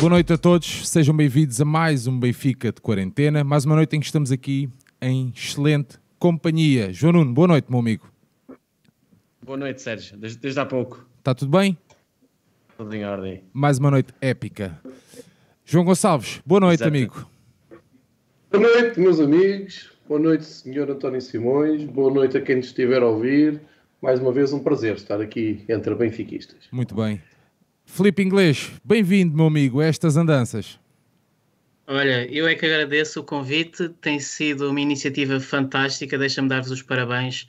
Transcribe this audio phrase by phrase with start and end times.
[0.00, 3.94] Boa noite a todos, sejam bem-vindos a mais um Benfica de quarentena, mais uma noite
[3.94, 6.90] em que estamos aqui em excelente companhia.
[6.90, 8.10] João Nuno, boa noite, meu amigo.
[9.44, 11.06] Boa noite, Sérgio, desde, desde há pouco.
[11.18, 11.76] Está tudo bem?
[12.78, 13.44] Tudo em ordem.
[13.52, 14.80] Mais uma noite épica.
[15.66, 16.88] João Gonçalves, boa noite, Exato.
[16.88, 17.26] amigo.
[18.50, 19.90] Boa noite, meus amigos.
[20.08, 21.84] Boa noite, senhor António Simões.
[21.84, 23.60] Boa noite a quem nos estiver a ouvir.
[24.00, 26.68] Mais uma vez, um prazer estar aqui entre benfiquistas.
[26.72, 27.20] Muito bem.
[27.92, 30.78] Felipe Inglês, bem-vindo, meu amigo, a estas andanças.
[31.88, 36.82] Olha, eu é que agradeço o convite, tem sido uma iniciativa fantástica, deixa-me dar-vos os
[36.82, 37.48] parabéns.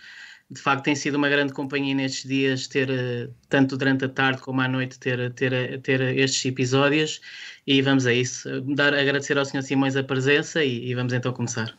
[0.49, 4.41] De facto, tem sido uma grande companhia nestes dias, ter eh, tanto durante a tarde
[4.41, 7.21] como à noite, ter, ter, ter estes episódios.
[7.66, 8.49] E vamos a isso.
[8.62, 9.62] Dar, agradecer ao Sr.
[9.62, 11.71] Simões a presença e, e vamos então começar.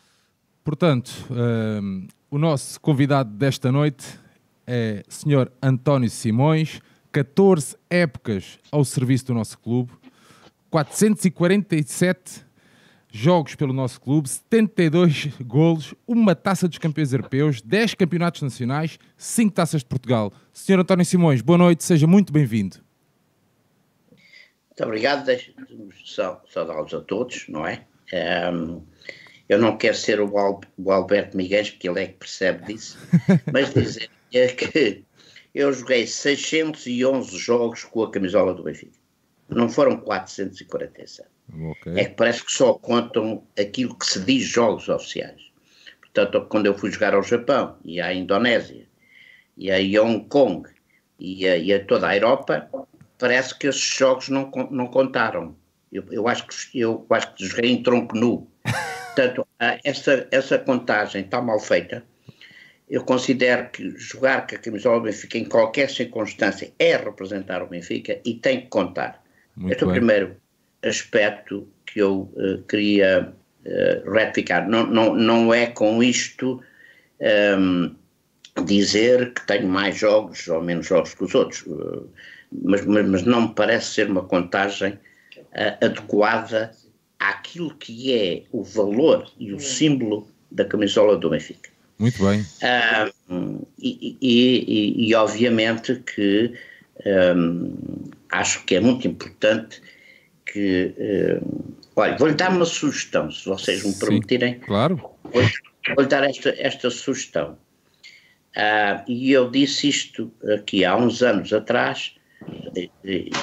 [0.62, 4.06] Portanto, um, ehm, o nosso convidado desta noite
[4.66, 5.50] é Sr.
[5.60, 6.80] António Simões
[7.12, 9.92] 14 épocas ao serviço do nosso clube,
[10.70, 12.44] 447
[13.12, 19.52] jogos pelo nosso clube, 72 golos, uma taça dos campeões europeus, 10 campeonatos nacionais, 5
[19.52, 20.32] taças de Portugal.
[20.52, 22.78] Senhor António Simões, boa noite, seja muito bem-vindo.
[24.10, 25.90] Muito obrigado, deixe-me
[26.48, 27.84] saudá-los a todos, não é?
[28.50, 28.82] Um,
[29.46, 32.98] eu não quero ser o, Al o Alberto Miguel, porque ele é que percebe disso,
[33.52, 34.08] mas dizer
[34.56, 35.04] que
[35.54, 38.98] eu joguei 611 jogos com a camisola do Benfica.
[39.48, 41.28] Não foram 447.
[41.70, 41.98] Okay.
[41.98, 45.52] É que parece que só contam aquilo que se diz jogos oficiais.
[46.00, 48.86] Portanto, quando eu fui jogar ao Japão e à Indonésia
[49.56, 50.68] e a Hong Kong
[51.18, 52.68] e a, e a toda a Europa,
[53.18, 55.54] parece que esses jogos não, não contaram.
[55.92, 58.50] Eu, eu, acho que, eu acho que joguei em tronco nu.
[59.14, 59.46] Portanto,
[59.84, 62.02] essa, essa contagem está mal feita
[62.92, 67.66] eu considero que jogar com a camisola do Benfica em qualquer circunstância é representar o
[67.66, 69.24] Benfica e tem que contar.
[69.56, 70.36] Muito este é o primeiro
[70.82, 73.32] aspecto que eu uh, queria
[73.64, 74.68] uh, retificar.
[74.68, 76.62] Não, não, não é com isto
[77.18, 77.96] um, ehm,
[78.66, 82.06] dizer que tenho mais jogos ou menos jogos que os outros, uh,
[82.62, 84.98] mas, mas, mas, não me parece ser uma contagem
[85.80, 86.72] adequada
[87.18, 91.71] àquilo que é o valor e o símbolo da camisola do Benfica.
[92.02, 92.40] Muito bem.
[93.30, 96.52] Uh, e, e, e, obviamente que
[97.36, 99.80] um, acho que é muito importante
[100.44, 100.92] que.
[100.98, 104.54] Uh, olha, vou-lhe dar uma sugestão, se vocês me permitirem.
[104.54, 104.96] Sim, claro.
[105.94, 107.56] Vou-lhe dar esta, esta sugestão.
[108.56, 112.16] Uh, e eu disse isto aqui há uns anos atrás,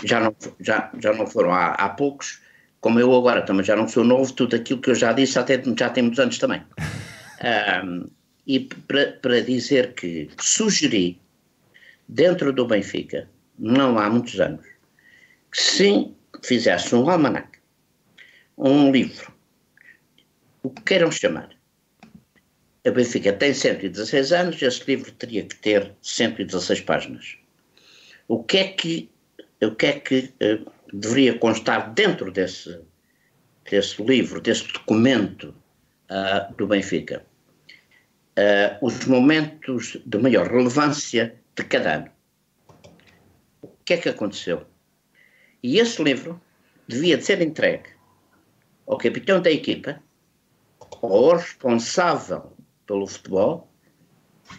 [0.03, 2.41] já não, já, já não foram há, há poucos,
[2.81, 5.63] como eu agora também já não sou novo, tudo aquilo que eu já disse até
[5.77, 6.61] já tem muitos anos também.
[7.39, 8.11] Uh,
[8.49, 11.21] e para dizer que sugeri
[12.07, 13.29] dentro do Benfica,
[13.59, 14.65] não há muitos anos,
[15.51, 16.11] que se
[16.43, 17.59] fizesse um almanac,
[18.57, 19.31] um livro,
[20.63, 21.49] o que queiram chamar,
[22.83, 27.37] a Benfica tem 116 anos, esse livro teria que ter 116 páginas.
[28.27, 29.11] O que é que,
[29.61, 32.81] o que, é que uh, deveria constar dentro desse,
[33.69, 35.53] desse livro, desse documento
[36.09, 37.28] uh, do Benfica?
[38.39, 42.11] Uh, os momentos de maior relevância de cada ano.
[43.61, 44.65] O que é que aconteceu?
[45.61, 46.39] E esse livro
[46.87, 47.89] devia de ser entregue
[48.87, 50.01] ao capitão da equipa,
[51.01, 52.53] ao responsável
[52.87, 53.69] pelo futebol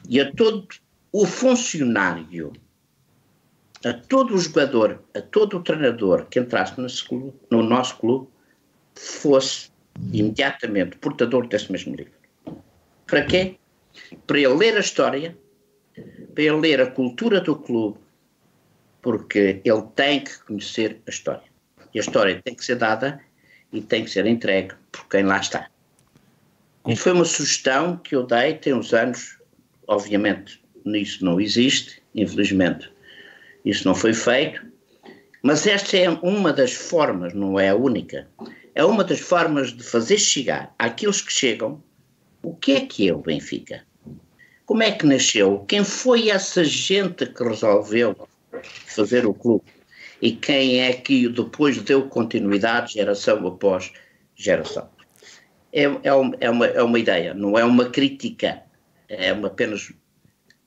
[0.08, 0.68] e a todo
[1.12, 2.52] o funcionário,
[3.84, 6.74] a todo o jogador, a todo o treinador que entrasse
[7.08, 8.28] clube, no nosso clube,
[8.94, 9.70] fosse
[10.12, 12.12] imediatamente portador desse mesmo livro.
[13.06, 13.59] Para quê?
[14.26, 15.36] Para ele ler a história,
[16.34, 17.98] para ele ler a cultura do clube,
[19.02, 21.50] porque ele tem que conhecer a história.
[21.94, 23.20] E a história tem que ser dada
[23.72, 25.68] e tem que ser entregue por quem lá está.
[26.86, 29.38] Isso foi uma sugestão que eu dei tem uns anos,
[29.86, 32.90] obviamente nisso não existe, infelizmente
[33.64, 34.64] isso não foi feito,
[35.42, 38.26] mas esta é uma das formas, não é a única,
[38.74, 41.82] é uma das formas de fazer chegar àqueles que chegam
[42.42, 43.84] o que é que é o Benfica?
[44.70, 45.64] Como é que nasceu?
[45.66, 48.16] Quem foi essa gente que resolveu
[48.62, 49.64] fazer o clube?
[50.22, 53.92] E quem é que depois deu continuidade geração após
[54.36, 54.88] geração?
[55.72, 58.62] É, é, uma, é, uma, é uma ideia, não é uma crítica,
[59.08, 59.92] é uma, apenas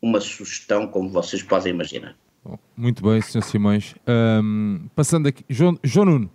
[0.01, 2.13] uma sugestão, como vocês podem imaginar.
[2.75, 3.41] Muito bem, Sr.
[3.41, 3.95] Simões.
[4.06, 6.31] Um, passando aqui, João, João Nuno,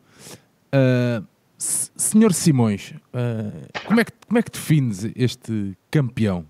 [0.75, 1.23] uh,
[1.59, 6.47] Senhor Simões, uh, como, é que, como é que defines este campeão?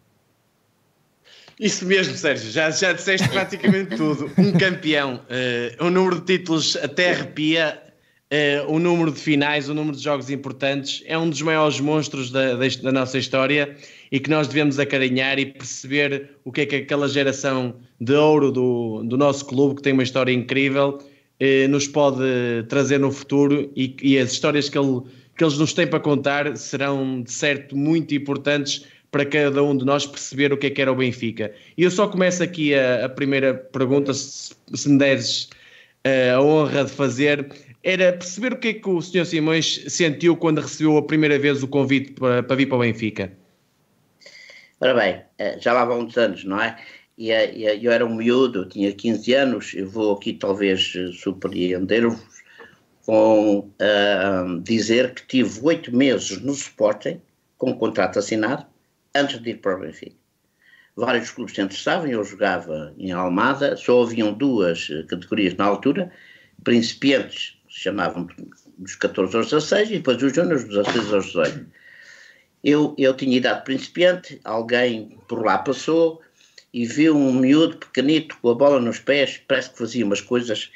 [1.61, 4.31] Isso mesmo, Sérgio, já, já disseste praticamente tudo.
[4.39, 5.21] Um campeão,
[5.81, 7.83] uh, um número de títulos até arrepia,
[8.33, 12.31] uh, o número de finais, o número de jogos importantes, é um dos maiores monstros
[12.31, 13.75] da, da, da, nossa história
[14.13, 18.53] e que nós devemos acarinhar e perceber o que é que aquela geração de ouro
[18.53, 22.23] do, do nosso clube, que tem uma história incrível, uh, nos pode
[22.69, 25.03] trazer no futuro e, e as histórias que, ele,
[25.37, 29.85] que eles nos têm para contar serão, de certo, muito importantes para cada um de
[29.85, 31.53] nós perceber o que é que era o Benfica.
[31.77, 35.49] E eu só começo aqui a, a primeira pergunta, se, se me deres
[36.07, 37.51] uh, a honra de fazer,
[37.83, 39.25] era perceber o que é que o Sr.
[39.25, 43.33] Simões sentiu quando recebeu a primeira vez o convite para, para vir para o Benfica.
[44.81, 46.77] Ora bem, eh, já lá vão uns anos, não é?
[47.17, 47.33] E
[47.83, 52.21] eu era um miúdo, tinha 15 anos, eu vou aqui talvez eh, surpreender-vos
[53.05, 57.21] com uh, dizer que tive oito meses no Sporting,
[57.57, 58.67] com um contrato assinado,
[59.19, 60.17] antes de ir para o Benfica.
[60.97, 66.11] Vários clubes se interessavam, eu jogava em Almada, só haviam duas eh, categorias na altura,
[66.65, 68.27] principiantes, se chamavam
[68.77, 71.67] dos 14 aos 16, e depois os júniores dos 16 aos 18.
[72.65, 76.21] Eu, eu tinha idade principiante, alguém por lá passou
[76.75, 80.71] e viu um miúdo pequenito com a bola nos pés, parece que fazia umas coisas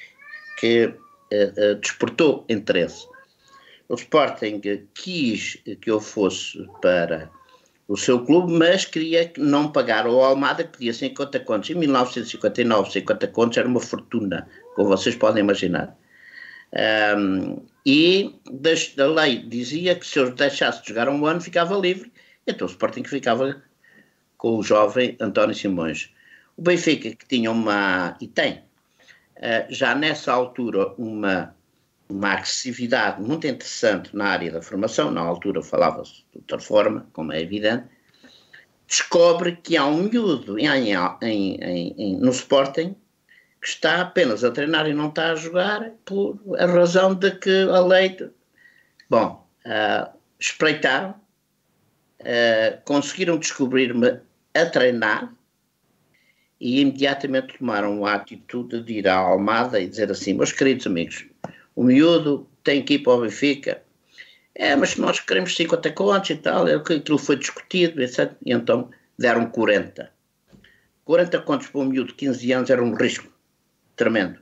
[0.59, 3.07] que uh, uh, despertou interesse.
[3.89, 4.61] O Sporting
[4.95, 7.29] quis que eu fosse para
[7.93, 11.69] o seu clube, mas queria não pagar ao Almada, que pedia 50 contos.
[11.69, 15.95] Em 1959, 50 contos era uma fortuna, como vocês podem imaginar.
[17.19, 18.35] Um, e
[18.99, 22.11] a lei dizia que se eu deixasse de jogar um ano, ficava livre.
[22.47, 23.63] Então o Sporting ficava
[24.39, 26.09] com o jovem António Simões.
[26.57, 28.63] O Benfica, que tinha uma, e tem,
[29.37, 31.55] uh, já nessa altura, uma
[32.13, 37.33] uma agressividade muito interessante na área da formação, na altura falava-se de outra forma, como
[37.33, 37.87] é evidente,
[38.87, 40.69] descobre que há um miúdo em,
[41.23, 42.95] em, em, no Sporting
[43.61, 47.63] que está apenas a treinar e não está a jogar por a razão de que
[47.71, 48.17] a lei.
[49.09, 51.15] Bom, uh, espreitaram,
[52.21, 54.19] uh, conseguiram descobrir-me
[54.53, 55.33] a treinar
[56.61, 61.25] e imediatamente tomaram a atitude de ir à Almada e dizer assim: meus queridos amigos,
[61.75, 63.83] o miúdo tem que ir para o Benfica.
[64.55, 68.33] É, mas nós queremos 50 contos e tal, é aquilo foi discutido, etc.
[68.45, 70.11] E então deram 40.
[71.05, 73.29] 40 contos para um miúdo de 15 anos era um risco
[73.97, 74.39] tremendo.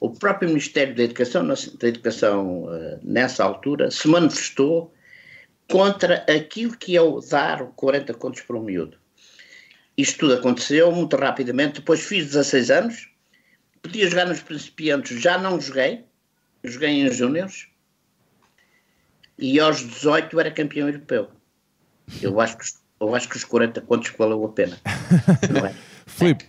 [0.00, 4.92] O próprio Ministério da Educação, da Educação eh, nessa altura, se manifestou
[5.70, 8.98] contra aquilo que é o dar 40 contos para um miúdo.
[9.96, 11.80] Isto tudo aconteceu muito rapidamente.
[11.80, 13.08] Depois fiz 16 anos,
[13.80, 16.04] podia jogar nos principiantes, já não joguei,
[16.64, 17.68] joguei em Júniors
[19.38, 21.28] e aos 18 era campeão europeu.
[22.22, 22.64] Eu acho que,
[23.00, 24.78] eu acho que os 40 contos valeu a pena.
[25.50, 25.74] Não é?
[26.06, 26.44] Filipe,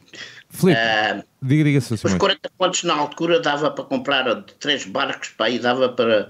[0.50, 5.48] Filipe uh, diga, diga Os 40 contos na altura dava para comprar três barcos para
[5.48, 6.30] aí, dava para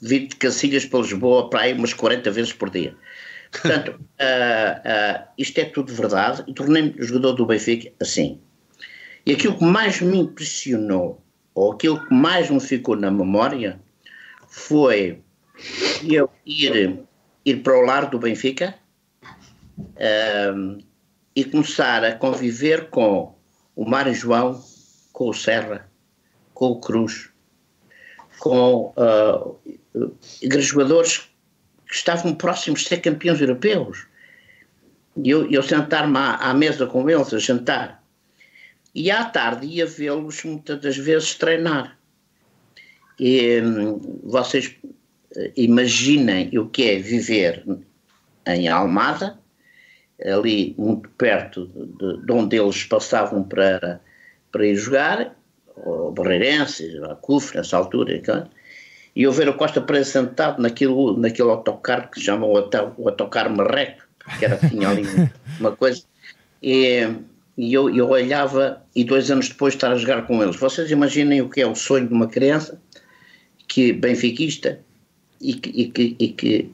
[0.00, 2.96] vir de Cacilhas para Lisboa para aí umas 40 vezes por dia.
[3.50, 3.98] Portanto, uh,
[5.22, 8.40] uh, isto é tudo verdade e tornei-me jogador do Benfica assim.
[9.24, 11.21] E aquilo que mais me impressionou
[11.54, 13.80] ou aquilo que mais me ficou na memória
[14.48, 15.22] foi
[16.02, 17.00] eu ir,
[17.44, 18.74] ir para o lar do Benfica
[20.54, 20.78] um,
[21.34, 23.34] e começar a conviver com
[23.74, 24.62] o Mário João,
[25.12, 25.88] com o Serra,
[26.52, 27.30] com o Cruz,
[28.38, 29.58] com uh,
[30.60, 31.30] jogadores
[31.86, 34.06] que estavam próximos de ser campeões europeus.
[35.16, 38.01] E eu, eu sentar-me à, à mesa com eles a jantar
[38.94, 41.98] e à tarde ia vê-los muitas das vezes treinar.
[43.18, 44.76] E, hum, vocês
[45.36, 47.64] eh, imaginem o que é viver
[48.46, 49.38] em Almada,
[50.24, 54.00] ali muito perto de, de onde eles passavam para,
[54.50, 55.36] para ir jogar,
[55.76, 58.20] o Barreirense, a Cufre, nessa altura,
[59.14, 63.08] e eu ver o Costa Pereira sentado naquele, naquele autocarro que se chama o, o
[63.08, 64.02] autocarro Marreco,
[64.38, 65.04] que era, tinha ali
[65.58, 66.02] uma coisa,
[66.62, 67.08] e
[67.56, 70.56] e eu, eu olhava e dois anos depois estar a jogar com eles.
[70.56, 72.80] Vocês imaginem o que é o sonho de uma criança
[73.68, 74.80] que benfiquista
[75.40, 76.70] e que, e que, e que,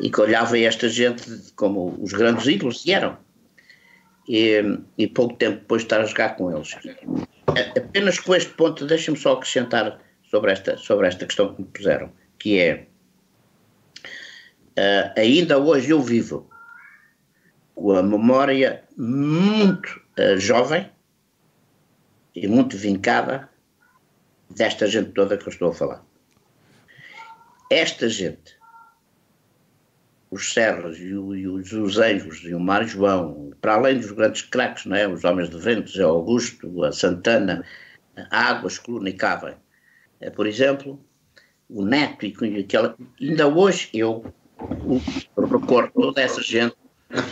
[0.00, 1.22] e que olhava esta gente
[1.54, 3.16] como os grandes ídolos e eram.
[4.28, 4.62] E,
[4.96, 6.76] e pouco tempo depois estar a jogar com eles.
[7.76, 10.00] Apenas com este ponto, deixem-me só acrescentar
[10.30, 12.86] sobre esta, sobre esta questão que me puseram, que é
[14.78, 16.48] uh, ainda hoje eu vivo
[17.74, 20.90] com a memória muito uh, jovem
[22.34, 23.48] e muito vincada
[24.48, 26.04] desta gente toda que eu estou a falar.
[27.70, 28.56] Esta gente,
[30.30, 34.10] os Serras e, o, e os, os Anjos e o Mar João, para além dos
[34.10, 35.06] grandes craques, não é?
[35.06, 37.64] os Homens de Ventos, a Augusto, a Santana,
[38.30, 39.58] a Águas, Coluna e Cava,
[40.34, 41.02] por exemplo,
[41.68, 42.96] o Neto e aquela.
[43.20, 44.24] Ainda hoje eu
[45.36, 46.76] recordo toda essa gente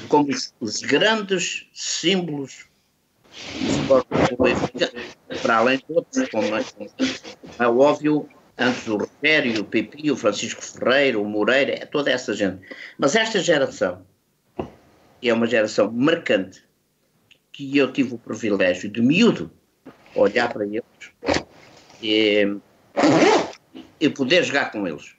[0.08, 0.30] como
[0.60, 2.67] os, grandes símbolos
[5.42, 6.46] para além de outros, como,
[7.58, 8.28] é óbvio,
[8.58, 12.60] antes o Rogério, o Pipi, o Francisco Ferreira, o Moreira, é toda essa gente.
[12.98, 14.04] Mas esta geração
[15.22, 16.62] é uma geração marcante
[17.52, 19.50] que eu tive o privilégio de miúdo
[20.14, 20.82] olhar para eles
[22.02, 22.56] e,
[24.00, 25.14] e poder jogar com eles.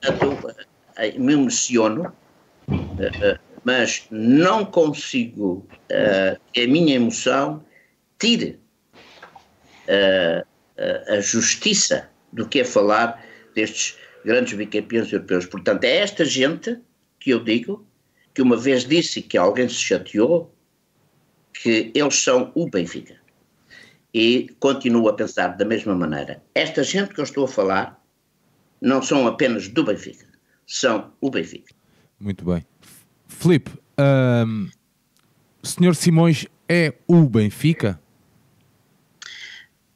[0.00, 0.54] Portanto,
[0.96, 2.12] eh, me emociono,
[2.98, 3.38] eh, eh,
[3.70, 5.64] mas não consigo
[6.52, 7.64] que a minha emoção
[8.18, 8.58] tire
[11.08, 13.24] a justiça do que é falar
[13.54, 15.46] destes grandes bicampeões europeus.
[15.46, 16.80] Portanto, é esta gente
[17.20, 17.86] que eu digo,
[18.34, 20.52] que uma vez disse que alguém se chateou,
[21.54, 23.20] que eles são o Benfica.
[24.12, 26.42] E continuo a pensar da mesma maneira.
[26.56, 28.04] Esta gente que eu estou a falar
[28.80, 30.26] não são apenas do Benfica,
[30.66, 31.72] são o Benfica.
[32.18, 32.66] Muito bem.
[33.30, 33.70] Filipe,
[34.46, 34.68] um,
[35.62, 38.00] o senhor Simões é o Benfica?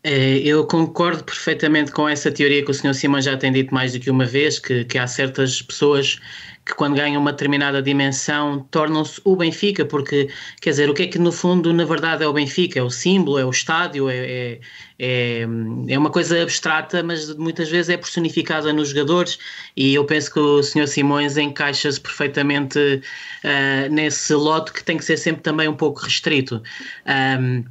[0.06, 2.92] É, eu concordo perfeitamente com essa teoria que o Sr.
[2.94, 6.20] Simões já tem dito mais do que uma vez, que, que há certas pessoas
[6.64, 10.28] que quando ganham uma determinada dimensão tornam-se o Benfica, porque,
[10.61, 12.78] quer dizer, o que é que no fundo, na verdade, é o Benfica?
[12.78, 14.61] É o símbolo, é o estádio, é, é,
[14.99, 15.40] é,
[15.88, 19.38] é uma coisa abstrata, mas muitas vezes é personificada nos jogadores
[19.75, 20.87] e eu penso que o Sr.
[20.87, 26.62] Simões encaixa-se perfeitamente uh, nesse lote que tem que ser sempre também um pouco restrito.
[27.06, 27.64] Um,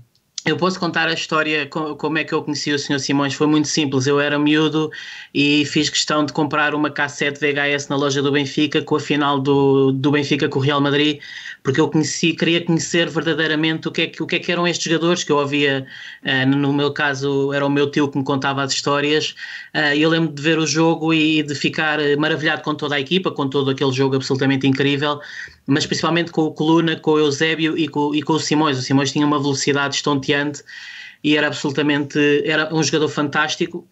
[0.46, 3.00] eu posso contar a história, como é que eu conheci o Sr.
[3.00, 4.92] Simões, foi muito simples, eu era miúdo
[5.34, 9.40] e fiz questão de comprar uma cassete VHS na loja do Benfica com a final
[9.40, 11.22] do, do Benfica com o Real Madrid,
[11.64, 14.68] porque eu conheci, queria conhecer verdadeiramente o que é que, o que, é que eram
[14.68, 15.88] estes jogadores que eu ouvia,
[16.24, 19.36] uh, no meu caso era o meu tio que me contava as histórias,
[19.74, 23.32] uh, eu lembro de ver o jogo e de ficar maravilhado com toda a equipa,
[23.32, 25.22] com todo aquele jogo absolutamente incrível,
[25.66, 28.78] mas principalmente com o Coluna, com o Eusébio e com, e com o Simões.
[28.78, 30.64] O Simões tinha uma velocidade estonteante
[31.24, 33.88] e era absolutamente era um jogador fantástico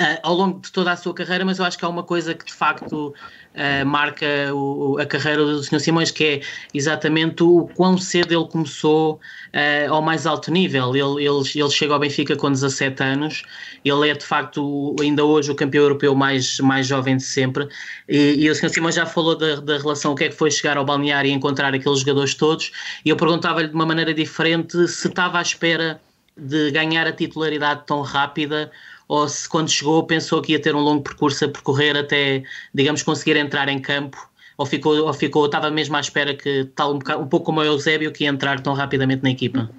[0.00, 2.34] uh, ao longo de toda a sua carreira, mas eu acho que há uma coisa
[2.34, 3.08] que de facto
[3.54, 5.80] uh, marca o, a carreira do Sr.
[5.80, 6.40] Simões, que é
[6.74, 10.94] exatamente o quão cedo ele começou uh, ao mais alto nível.
[10.94, 13.42] Ele, ele, ele chega ao Benfica com 17 anos,
[13.84, 17.68] ele é de facto ainda hoje o campeão europeu mais, mais jovem de sempre.
[18.08, 18.70] E, e o Sr.
[18.70, 21.32] Simões já falou da, da relação, o que é que foi chegar ao balneário e
[21.32, 22.70] encontrar aqueles jogadores todos,
[23.04, 26.00] e eu perguntava-lhe de uma maneira diferente se estava à espera
[26.36, 28.70] de ganhar a titularidade tão rápida
[29.08, 32.42] ou se quando chegou pensou que ia ter um longo percurso a percorrer até,
[32.74, 36.94] digamos, conseguir entrar em campo, ou ficou, ou ficou estava mesmo à espera que, tal
[36.94, 39.70] um, um pouco como o Eusébio, que ia entrar tão rapidamente na equipa?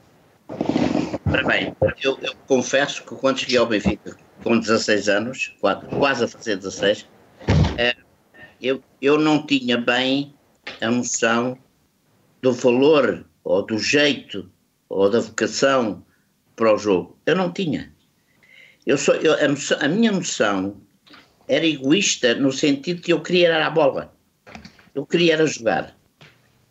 [1.30, 6.28] Ora bem, eu, eu, confesso que quando cheguei ao Benfica, com 16 anos, quase a
[6.28, 7.06] fazer 16,
[7.78, 7.96] é,
[8.62, 10.34] eu, eu não tinha bem
[10.80, 11.58] a noção
[12.42, 14.50] do valor, ou do jeito,
[14.88, 16.04] ou da vocação
[16.56, 17.18] para o jogo.
[17.26, 17.92] Eu não tinha.
[18.88, 20.78] Eu sou, eu, a, a, minha noção
[21.46, 24.16] era egoísta no sentido que eu queria era a bola.
[24.96, 25.94] Eu queria era jogar.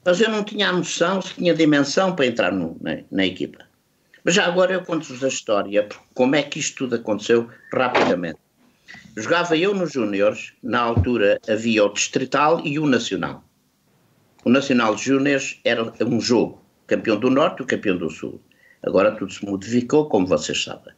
[0.03, 3.67] Mas eu não tinha a noção se tinha dimensão para entrar no, na, na, equipa.
[4.25, 8.39] Mas já agora eu conto-vos a história, como é que isto tudo aconteceu rapidamente.
[9.15, 13.45] Jogava eu nos Júniores, na altura havia o Distrital e o Nacional.
[14.43, 18.41] O Nacional de Júniores era um jogo, campeão do Norte e o campeão do Sul.
[18.83, 20.96] Agora tudo se modificou, como vocês sabem.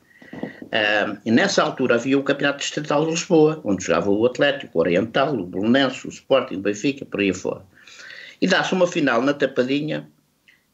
[0.69, 4.81] Uh, e nessa altura havia o Campeonato Distrital de Lisboa, onde jogava o Atlético, o
[4.81, 7.63] Oriental, o Bolonense, o Sporting, o Benfica, por aí fora.
[8.41, 10.09] E dá-se uma final na Tapadinha,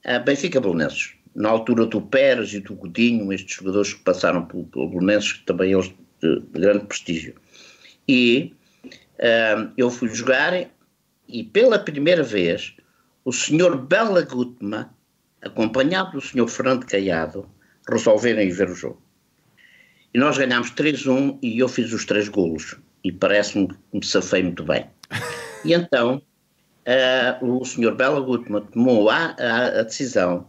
[0.05, 1.13] uh, Benfica-Bolonenses.
[1.35, 5.73] Na altura do Pérez e do Godinho, estes jogadores que passaram pelo, pelo Bolonenses, também
[5.73, 7.35] eles de, de grande prestígio.
[8.09, 8.53] E
[9.19, 10.53] uh, eu fui jogar
[11.29, 12.75] e pela primeira vez
[13.25, 14.95] o senhor Bela Gutma,
[15.41, 17.49] acompanhado do senhor Fernando Caiado,
[17.89, 19.04] resolveram ir ver o jogo.
[20.15, 22.77] E nós ganhámos 3-1 e eu fiz os três golos.
[23.03, 24.87] E parece-me que me safei muito bem.
[25.65, 26.23] E então
[26.87, 27.95] uh, o Sr.
[27.97, 28.25] Bela
[28.73, 30.47] tomou a, a, a, decisão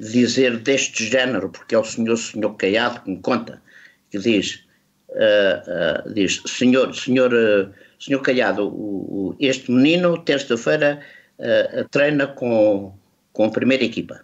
[0.00, 3.62] de dizer deste género, porque é o senhor, senhor Caiado que me conta,
[4.10, 4.64] que diz,
[5.10, 7.30] uh, uh, diz senhor, senhor,
[8.00, 11.00] senhor Caiado, o, o, este menino terça-feira
[11.90, 12.94] treina com,
[13.32, 14.22] com a primeira equipa.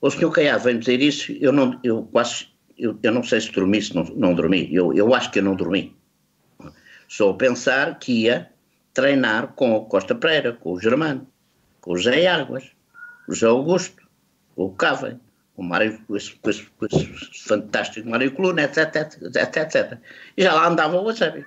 [0.00, 3.50] O senhor Caiado vem dizer isso, eu, não, eu quase eu, eu não sei se
[3.52, 5.96] dormi, se não, não dormi, eu, eu acho que eu não dormi.
[7.08, 8.50] Só pensar que ia
[8.92, 11.26] treinar com o Costa Pereira, com o Germano,
[11.80, 12.64] com o José Águas,
[13.28, 14.02] o José Augusto,
[14.56, 15.20] o Cavem,
[15.56, 17.06] o Mário, com esse, com esse, com esse
[17.46, 19.98] fantástico Mário Coluna, etc, etc, etc.
[20.36, 21.44] E já lá andava o Eusébio.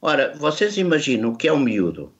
[0.00, 2.12] Ora, vocês imaginam o que é um miúdo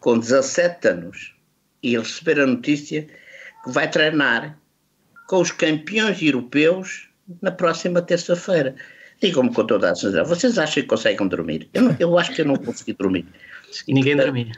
[0.00, 1.34] com 17 anos
[1.82, 3.08] e receber a notícia
[3.64, 4.58] que vai treinar
[5.26, 7.05] com os campeões europeus
[7.42, 8.74] na próxima terça-feira.
[9.20, 11.68] Digam-me com toda a sinceridade, vocês acham que conseguem dormir?
[11.72, 13.26] Eu, não, eu acho que eu não consegui dormir.
[13.88, 14.52] E ninguém dormia.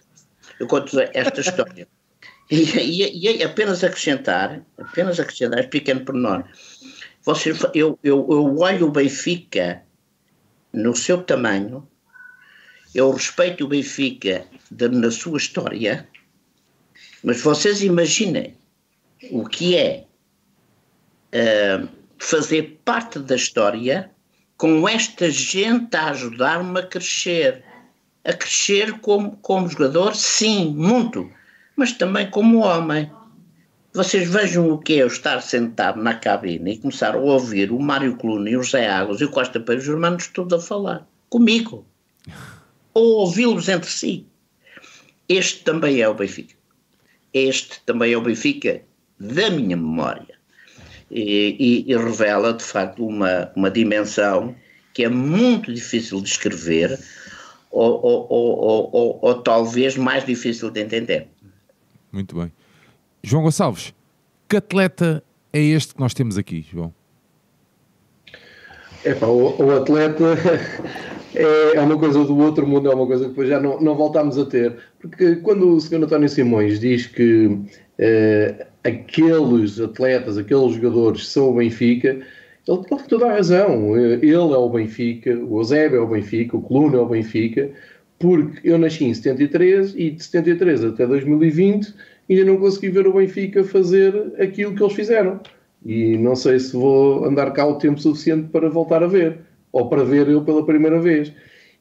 [0.58, 1.86] Eu conto esta história.
[2.50, 6.44] E, e, e, apenas acrescentar, apenas acrescentar este pequeno pormenor.
[7.22, 9.82] Você, eu, eu, eu olho o Benfica
[10.72, 11.86] no seu tamanho,
[12.94, 16.08] eu respeito o Benfica de, na sua história,
[17.22, 18.56] mas vocês imaginem
[19.30, 20.06] o que é
[21.34, 24.10] uh, fazer parte da história
[24.56, 27.64] com esta gente a ajudar-me a crescer.
[28.24, 31.30] A crescer como, como jogador, sim, muito
[31.78, 33.08] mas também como homem.
[33.94, 37.78] Vocês vejam o que é eu estar sentado na cabine e começar a ouvir o
[37.78, 41.08] Mário Coluna e o José Águas e o Costa Peiro, os irmãos todos a falar
[41.30, 41.86] comigo.
[42.92, 44.26] Ou ouvi-los entre si.
[45.28, 46.56] Este também é o Benfica.
[47.32, 48.82] Este também é o Benfica
[49.20, 50.27] da minha memória.
[51.10, 54.54] E, e, e revela, de facto, uma, uma dimensão
[54.92, 56.98] que é muito difícil de escrever
[57.70, 61.28] ou, ou, ou, ou, talvez mais difícil de entender.
[62.10, 62.52] Muito bem.
[63.22, 63.94] João Gonçalves,
[64.48, 65.22] que atleta
[65.52, 66.92] é este que nós temos aqui, João?
[69.04, 70.24] É o, o, atleta
[71.34, 73.94] é, é, uma coisa do outro mundo, é uma coisa que depois já não, não
[73.94, 74.76] voltámos a ter.
[74.98, 76.02] Porque quando o Sr.
[76.02, 77.56] António Simões diz que
[77.98, 82.20] eh, aqueles atletas, aqueles jogadores são o Benfica,
[82.66, 83.96] ele, tem toda a razão.
[83.96, 87.70] Ele é o Benfica, o Eusébio é o Benfica, o Coluna é o Benfica
[88.18, 91.94] porque eu nasci em 73 e de 73 até 2020
[92.28, 95.40] ainda não consegui ver o Benfica fazer aquilo que eles fizeram.
[95.84, 99.38] E não sei se vou andar cá o tempo suficiente para voltar a ver,
[99.72, 101.32] ou para ver eu pela primeira vez.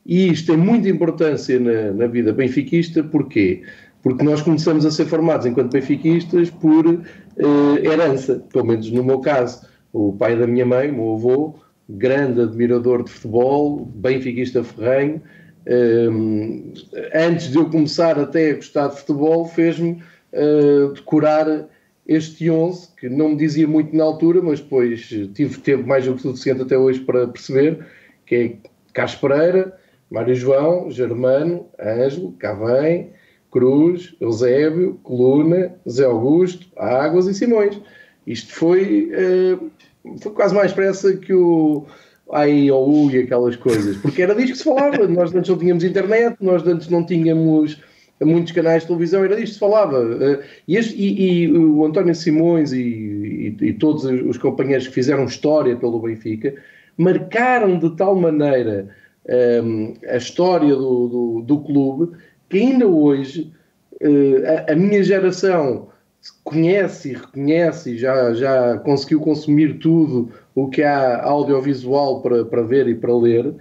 [0.06, 3.62] E isto tem muita importância na, na vida benfiquista, porquê?
[3.64, 3.78] Porque
[4.24, 9.66] nós começamos a ser formados enquanto benfiquistas por eh, herança, pelo menos no meu caso.
[9.94, 11.56] O pai da minha mãe, o meu avô,
[11.90, 15.22] grande admirador de futebol, benfiquista ferrenho,
[15.70, 16.74] um,
[17.14, 20.02] antes de eu começar até a gostar de futebol, fez-me
[20.34, 21.68] uh, decorar
[22.08, 25.02] este 11, que não me dizia muito na altura, mas depois
[25.34, 27.86] tive tempo mais do que suficiente até hoje para perceber,
[28.26, 29.78] que é Carlos Pereira,
[30.10, 33.12] Mário João, Germano, Ângelo, Cavém,
[33.52, 37.80] Cruz, Eusébio, Coluna, Zé Augusto, Águas e Simões.
[38.26, 39.72] Isto foi, uh,
[40.20, 41.86] foi quase mais pressa que o
[42.32, 45.08] ai ou U e aquelas coisas, porque era disto que se falava.
[45.08, 47.82] nós antes não tínhamos internet, nós antes não tínhamos
[48.22, 49.98] muitos canais de televisão, era disto que se falava.
[50.22, 55.26] Eh, e, este, e, e o António Simões e, e, todos os companheiros que fizeram
[55.26, 56.56] história pelo Benfica
[56.98, 58.90] marcaram de tal maneira
[59.30, 62.18] um, ehm, a história do, do, do, clube
[62.50, 63.52] que ainda hoje
[64.02, 65.90] uh, a, a minha geração
[66.44, 72.64] conhece e reconhece e já, já conseguiu consumir tudo o que há audiovisual para, para
[72.64, 73.54] ver e para ler,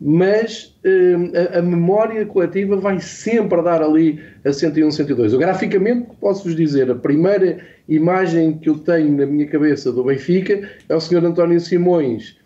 [0.00, 5.32] mas hum, a, a, memória coletiva vai sempre dar ali a 101, 102.
[5.34, 10.68] Eu, graficamente, posso-vos dizer, a primeira imagem que eu tenho na minha cabeça do Benfica
[10.88, 11.26] é o Sr.
[11.26, 12.38] António Simões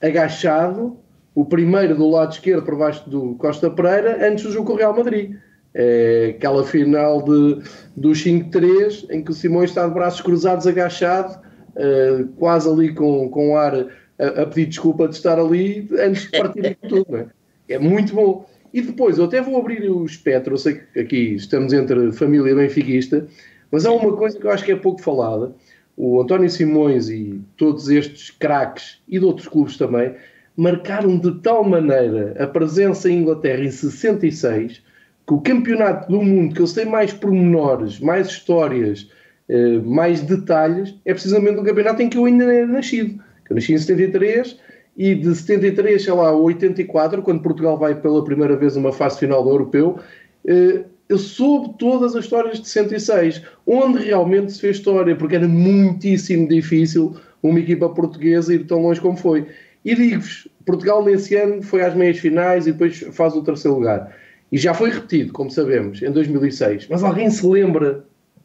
[0.00, 0.96] agachado,
[1.38, 4.76] o primeiro do lado esquerdo por baixo do Costa Pereira, antes do jogo com o
[4.76, 5.36] Real Madrid.
[5.72, 7.62] É aquela final de,
[7.96, 11.38] do 5-3 em que o Simões está de braços cruzados agachado
[11.76, 13.72] uh, quase ali com, com ar
[14.18, 17.16] a, a, pedir desculpa de estar ali antes de partir tudo.
[17.16, 17.26] É?
[17.68, 18.44] é muito bom.
[18.74, 22.52] E depois, eu até vou abrir o espectro, eu sei que aqui estamos entre família
[22.52, 23.28] benfiquista,
[23.70, 25.54] mas há uma coisa que eu acho que é pouco falada.
[25.96, 30.16] O António Simões e todos estes craques e de outros clubes também
[30.58, 34.82] marcaram de tal maneira a presença em Inglaterra em 66
[35.24, 39.08] que o campeonato do mundo, que eles têm mais pormenores, mais histórias,
[39.48, 43.22] eh, mais detalhes, é precisamente o campeonato em que eu ainda era nascido.
[43.48, 44.58] Eu nasci em 73
[44.96, 49.20] e de 73, sei lá, a 84, quando Portugal vai pela primeira vez uma fase
[49.20, 50.00] final do europeu,
[50.44, 55.46] eh, eu soube todas as histórias de 66, onde realmente se fez história, porque era
[55.46, 59.46] muitíssimo difícil uma equipa portuguesa ir tão longe como foi.
[59.84, 64.14] E digo-vos, Portugal nesse ano foi às meias finais e depois faz o terceiro lugar.
[64.50, 66.88] E já foi repetido, como sabemos, em 2006.
[66.88, 68.04] Mas alguém se lembra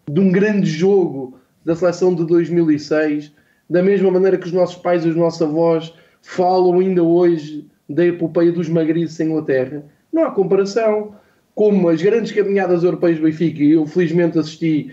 [0.10, 3.32] de um grande jogo da seleção de 2006,
[3.70, 8.06] da mesma maneira que os nossos pais e os nossos avós falam ainda hoje da
[8.06, 9.84] epopeia dos magriços em Inglaterra.
[10.12, 11.16] Não há comparação.
[11.56, 14.92] Como as grandes caminhadas europeias do Benfica, e eu felizmente assisti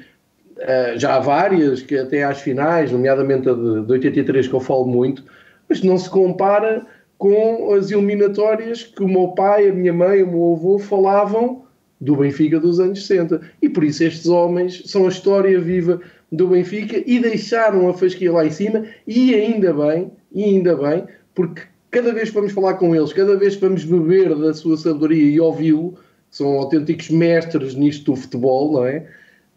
[0.59, 4.61] uh, já há várias, que até às finais, nomeadamente a de, de 83, que eu
[4.61, 5.25] falo muito,
[5.71, 6.85] mas não se compara
[7.17, 11.63] com as eliminatórias que o meu pai, a minha mãe, o meu avô falavam
[12.01, 13.41] do Benfica dos anos 60.
[13.63, 16.01] E por isso estes homens são a história viva
[16.33, 21.05] do Benfica e deixaram a fasquia lá em cima e ainda bem, e ainda bem,
[21.35, 24.77] porque cada vez que vamos falar com eles, cada vez que vamos beber da sua
[24.77, 25.95] sabedoria e ouvi-lo,
[26.31, 29.07] são autênticos mestres nisto do futebol, não é?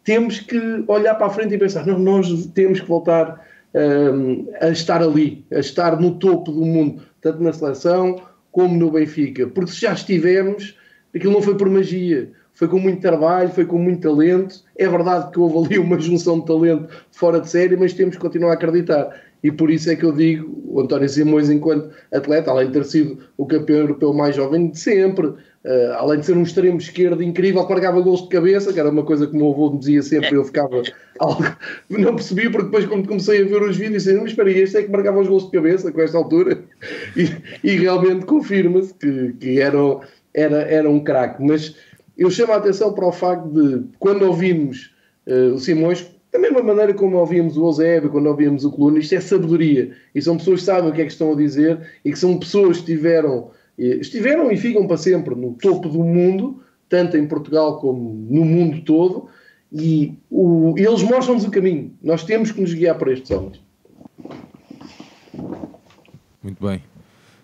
[0.04, 4.70] Temos que olhar para a frente e pensar, não, nós temos que voltar um, a
[4.70, 9.72] estar ali, a estar no topo do mundo, tanto na seleção como no Benfica, porque
[9.72, 10.78] se já estivemos,
[11.14, 14.64] aquilo não foi por magia, foi com muito trabalho, foi com muito talento.
[14.78, 18.22] É verdade que houve ali uma junção de talento fora de série, mas temos que
[18.22, 19.10] continuar a acreditar.
[19.43, 22.86] E por isso é que eu digo, o António Simões, enquanto atleta, além de ter
[22.86, 25.38] sido o campeão europeu mais jovem de sempre, uh,
[25.97, 29.03] além de ser um extremo esquerdo incrível, que largava gols de cabeça, que era uma
[29.03, 30.82] coisa que o meu avô me dizia sempre, eu ficava
[31.19, 31.43] algo,
[31.89, 34.77] não percebi, porque depois quando comecei a ver os vídeos, disse, mas espera aí, este
[34.77, 36.63] é que marcava os gols de cabeça com esta altura,
[37.17, 37.29] e,
[37.63, 39.77] e realmente confirma-se que, que era,
[40.34, 41.75] era, era um craque, mas
[42.17, 44.95] eu chamo a atenção para o facto de, quando ouvimos
[45.27, 49.13] uh, o Simões, da mesma maneira como ouvimos o Eusébio, quando ouvimos o Coluna, isto
[49.13, 49.91] é sabedoria.
[50.15, 52.39] E são pessoas que sabem o que é que estão a dizer e que são
[52.39, 57.28] pessoas que estiveram, eh, estiveram e ficam para sempre no topo do mundo, tanto em
[57.28, 59.28] Portugal como no mundo todo,
[59.72, 61.93] e o, eles mostram-nos o caminho.
[62.02, 63.62] Nós temos que nos guiar para estes homens.
[66.41, 66.82] Muito bem.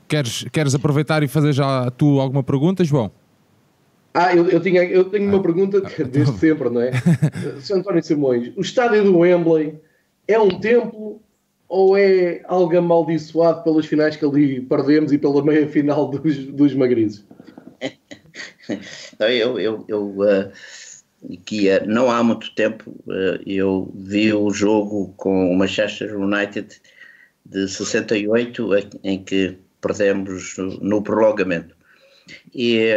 [0.08, 3.12] Queres, queres aproveitar e fazer já tu alguma pergunta, João?
[4.14, 6.92] Ah, eu, eu, tinha, eu tenho uma pergunta desde sempre, não é?
[7.62, 7.76] Sr.
[7.76, 9.80] António Simões, o estádio do Wembley
[10.28, 11.22] é um templo
[11.68, 16.74] ou é algo amaldiçoado pelas finais que ali perdemos e pela meia final dos, dos
[16.74, 17.24] magrizes?
[19.20, 20.52] eu, eu, eu uh,
[21.46, 26.82] que uh, não há muito tempo uh, eu vi o jogo com o Manchester United
[27.46, 28.70] de 68
[29.04, 31.76] em que perdemos no, no prolongamento
[32.54, 32.90] e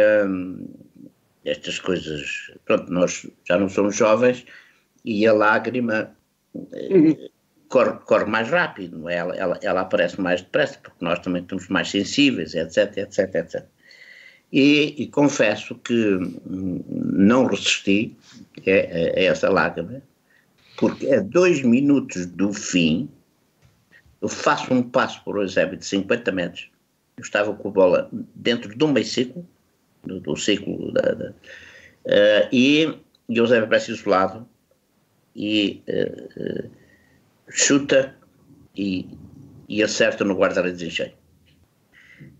[1.45, 4.45] estas coisas, pronto, nós já não somos jovens
[5.03, 6.15] e a lágrima
[6.73, 7.29] eh,
[7.67, 9.15] corre, corre, mais rápido, não é?
[9.15, 13.65] ela, ela, ela, aparece mais depressa, porque nós também estamos mais sensíveis, etc, etc, etc.
[14.51, 18.15] E, e confesso que não resisti
[18.65, 20.01] a, a, a, essa lágrima,
[20.77, 23.09] porque a dois minutos do fim,
[24.21, 26.71] eu faço um passo por exemplo de 50 metros,
[27.17, 29.45] eu estava com a bola dentro de um meio ciclo,
[30.03, 34.47] do, do ciclo da, da uh, e José aparece isolado
[35.35, 36.69] e uh,
[37.49, 38.15] chuta
[38.75, 39.07] e,
[39.67, 41.13] e acerta no guarda-redes em cheio.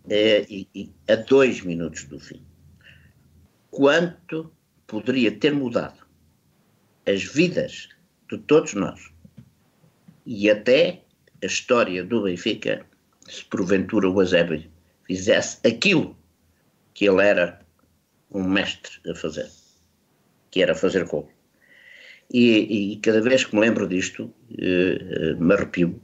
[0.10, 2.42] E, e, a dois minutos do fim.
[3.72, 4.52] Quanto
[4.86, 6.06] poderia ter mudado
[7.08, 7.90] as vidas
[8.30, 9.12] de todos nós
[10.26, 11.02] e até
[11.42, 12.86] a história do Benfica
[13.28, 14.64] se porventura o Eusébio
[15.06, 16.16] fizesse aquilo
[16.94, 17.60] que ele era
[18.32, 19.50] um mestre a fazer,
[20.52, 21.30] que era fazer gol.
[22.32, 26.02] E, e cada vez que me lembro disto, uh, me arrepio.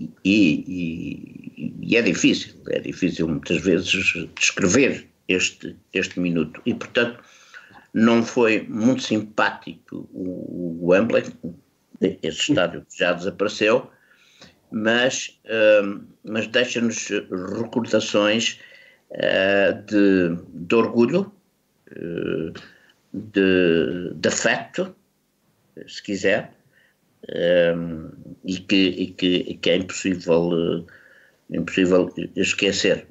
[0.00, 3.90] E, e, e, é difícil, é difícil muitas vezes
[4.38, 6.62] descrever este, este minuto.
[6.64, 7.22] E, portanto,
[7.92, 11.24] não foi muito simpático o, o Wembley,
[12.00, 13.90] esse estádio já desapareceu,
[14.70, 18.60] mas, uh, mas deixa-nos recordações
[19.10, 21.32] de, de, orgulho,
[21.92, 22.52] uh,
[23.12, 24.94] de, de afeto,
[25.86, 26.52] se quiser,
[27.74, 28.10] um,
[28.44, 30.86] e, que, e, que, que, é impossível, uh,
[31.50, 33.06] impossível esquecer.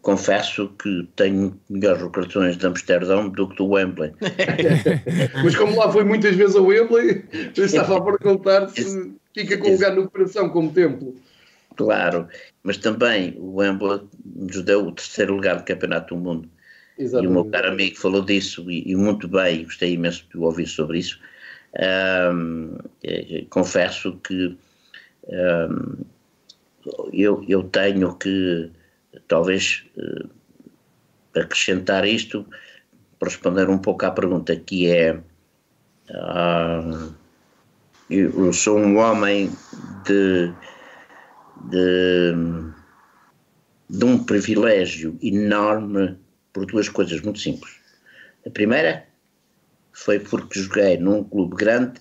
[0.00, 4.12] confesso que tenho melhores recordações de Amsterdão do que do Wembley.
[5.42, 7.24] Mas como lá foi muitas vezes ao Wembley,
[7.56, 11.16] eu estava a perguntar se fica com lugar no coração como templo.
[11.76, 12.28] Claro,
[12.62, 16.48] mas também o Wembley nos deu o terceiro lugar do Campeonato do Mundo.
[16.98, 17.24] Exatamente.
[17.24, 20.66] E o meu caro amigo falou disso e, e muito bem, gostei imenso de ouvir
[20.66, 21.18] sobre isso.
[22.32, 22.76] Um,
[23.48, 24.56] confesso que
[25.28, 26.04] um,
[27.12, 28.70] eu, eu tenho que
[29.26, 30.28] talvez uh,
[31.34, 32.44] acrescentar isto
[33.18, 37.14] para responder um pouco à pergunta que é uh,
[38.10, 39.50] eu sou um homem
[40.04, 40.52] de
[41.70, 42.32] de,
[43.88, 46.18] de um privilégio enorme
[46.52, 47.80] por duas coisas muito simples.
[48.46, 49.06] A primeira
[49.92, 52.00] foi porque joguei num clube grande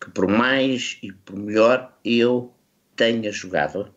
[0.00, 2.52] que, por mais e por melhor eu
[2.96, 3.92] tenha jogado,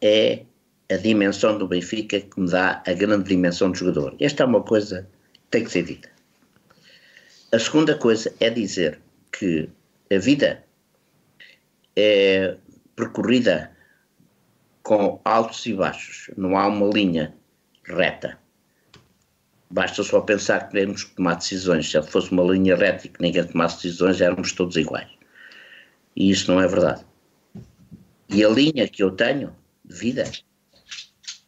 [0.00, 0.44] é
[0.90, 4.16] a dimensão do Benfica que me dá a grande dimensão do jogador.
[4.20, 6.10] Esta é uma coisa que tem que ser dita.
[7.52, 9.68] a segunda coisa é dizer que
[10.10, 10.64] a vida
[11.96, 12.56] é
[12.96, 13.70] percorrida
[14.82, 17.34] com altos e baixos, não há uma linha
[17.84, 18.38] reta.
[19.70, 21.90] Basta só pensar que temos que tomar decisões.
[21.90, 25.08] Se fosse uma linha reta e que ninguém tomasse decisões, éramos todos iguais.
[26.14, 27.04] E isso não é verdade.
[28.28, 30.30] E a linha que eu tenho de vida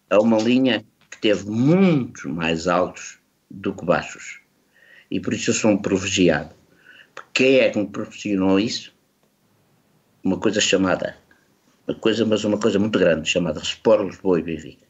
[0.09, 3.19] é uma linha que teve muitos mais altos
[3.51, 4.41] do que baixos.
[5.11, 6.55] E por isso eu sou um privilegiado.
[7.33, 8.95] Quem é que me proporcionou isso?
[10.23, 11.17] Uma coisa chamada,
[11.87, 14.87] uma coisa, mas uma coisa muito grande, chamada Sport Lisboa e Benfica.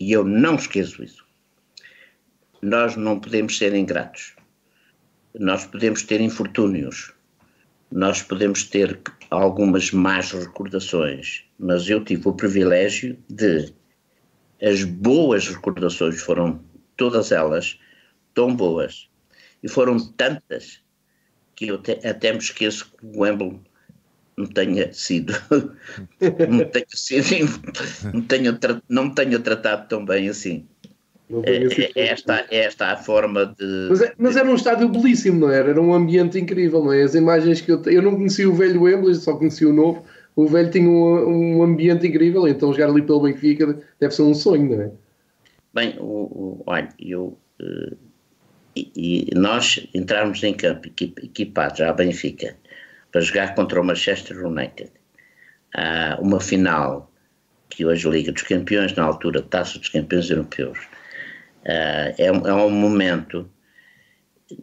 [0.00, 1.24] E eu não esqueço isso.
[2.62, 4.34] Nós não podemos ser ingratos.
[5.38, 7.12] Nós podemos ter infortúnios.
[7.90, 11.44] Nós podemos ter algumas más recordações.
[11.58, 13.72] Mas eu tive o privilégio de.
[14.60, 16.60] As boas recordações foram
[16.96, 17.78] todas elas
[18.34, 19.08] tão boas
[19.62, 20.80] e foram tantas
[21.54, 23.60] que eu até me esqueço que o Wembley
[24.38, 25.34] não tenha sido,
[26.48, 27.60] não tenha sido,
[28.14, 30.64] não tenha, não me tenha tratado tão bem assim.
[31.44, 33.88] É, é, esta, é esta a forma de.
[33.90, 35.70] Mas, é, mas, era um estádio belíssimo, não era?
[35.70, 37.02] Era um ambiente incrível, não é?
[37.02, 37.82] As imagens que eu.
[37.84, 40.04] Eu não conhecia o velho Wembley, só conhecia o novo.
[40.34, 44.34] O velho tinha um, um ambiente incrível, então jogar ali pelo Benfica deve ser um
[44.34, 44.90] sonho, não é?
[45.74, 47.36] Bem, o, o, olha, eu.
[47.60, 47.96] Uh,
[48.74, 52.56] e, e, nós entrarmos em campo equipados à Benfica
[53.12, 54.92] para jogar contra o Manchester United,
[55.76, 57.10] uh, uma final
[57.70, 60.78] que hoje Liga dos Campeões, na altura Taça dos Campeões Europeus,
[61.64, 63.48] uh, é, é um momento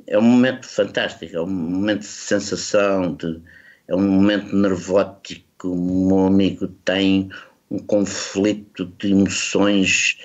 [0.07, 3.39] é um momento fantástico, é um momento de sensação, de,
[3.87, 7.29] é um momento nervótico, o amigo tem
[7.69, 10.17] um conflito de emoções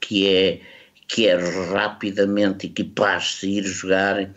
[0.00, 0.60] que é
[1.08, 1.36] que é
[1.72, 4.30] rapidamente equipar-se ir jogar,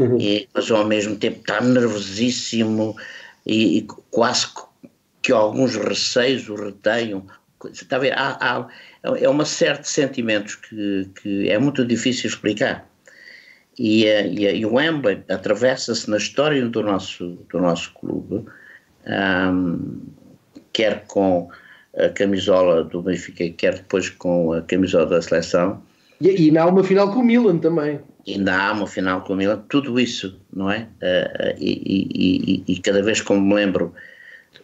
[0.00, 0.18] uhum.
[0.18, 2.96] e, mas ao mesmo tempo está nervosíssimo
[3.46, 4.48] e, e quase
[5.22, 7.24] que alguns receios o reteiam.
[7.70, 8.18] Está a ver?
[8.18, 8.68] Há, há,
[9.02, 12.88] é uma série de sentimentos que, que é muito difícil explicar.
[13.78, 18.44] E, e, e o Wembley atravessa-se na história do nosso, do nosso clube,
[19.06, 20.00] um,
[20.72, 21.48] quer com
[21.96, 25.82] a camisola do Benfica, quer depois com a camisola da seleção,
[26.20, 28.00] e, e há uma final com o Milan também.
[28.26, 30.88] Ainda há uma final com o Milan, tudo isso, não é?
[31.02, 33.94] Uh, e, e, e, cada vez que me lembro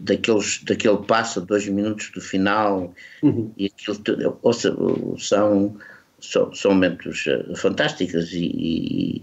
[0.01, 3.53] daqueles, daquele passo dois minutos do final, uhum.
[3.57, 4.77] e aquilo, ou seja,
[5.19, 5.77] são,
[6.21, 9.23] são, são momentos uh, fantásticos e,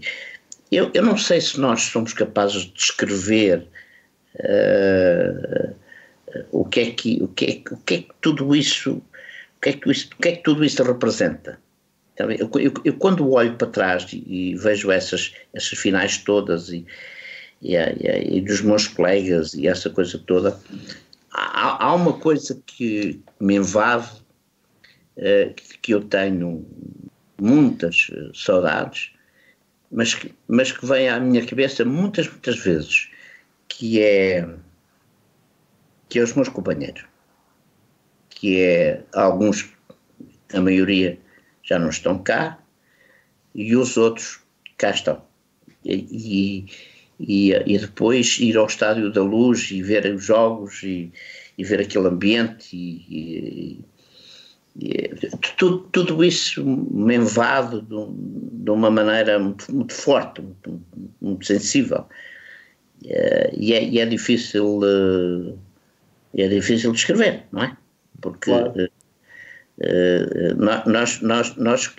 [0.70, 3.66] eu, eu não sei se nós somos capazes de descrever
[4.36, 5.74] uh,
[6.50, 9.68] o que é que o que é, o que é que tudo isso o que
[9.68, 11.58] é que, isso, o que é que tudo isso representa
[12.16, 16.86] eu, eu, eu, quando olho para trás e, e, vejo essas, essas finais todas e,
[17.60, 20.58] e, e, dos meus colegas e essa coisa toda,
[21.32, 24.08] há, há uma coisa que me invade,
[25.16, 26.64] uh, que eu tenho
[27.40, 29.10] muitas saudades,
[29.90, 33.10] mas que, mas que vem à minha cabeça muitas, muitas vezes,
[33.68, 34.48] que é,
[36.08, 37.04] que é os meus companheiros,
[38.30, 39.68] que é alguns,
[40.52, 41.18] a maioria
[41.64, 42.58] já não estão cá
[43.54, 44.40] e os outros
[44.76, 45.22] cá estão.
[45.84, 46.66] E,
[47.18, 51.12] e, e depois ir ao Estádio da Luz e ver os jogos e,
[51.56, 53.84] e ver aquele ambiente e,
[55.56, 58.06] tudo, tudo, isso me invade de,
[58.64, 60.82] de uma maneira muito, muito forte, muito,
[61.20, 62.04] muito, sensível.
[63.02, 64.80] E é, e é difícil
[66.36, 67.76] é difícil de escrever, não é?
[68.20, 68.90] Porque claro.
[69.78, 70.54] Uh,
[70.86, 71.94] nós, nós, nós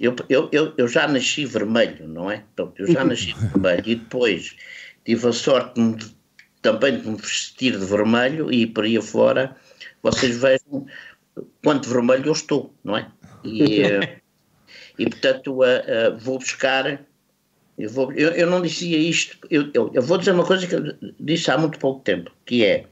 [0.00, 2.44] eu, eu, eu já nasci vermelho, não é?
[2.76, 4.56] Eu já nasci vermelho e depois
[5.04, 6.16] tive a sorte de,
[6.62, 9.56] também de me vestir de vermelho e por aí afora
[10.02, 10.86] vocês vejam
[11.64, 13.10] quanto vermelho eu estou, não é?
[13.44, 14.20] E, uh,
[14.98, 17.04] e portanto uh, vou buscar.
[17.76, 20.74] Eu, vou, eu, eu não dizia isto, eu, eu, eu, vou dizer uma coisa que
[20.74, 22.86] eu disse há muito pouco tempo, que é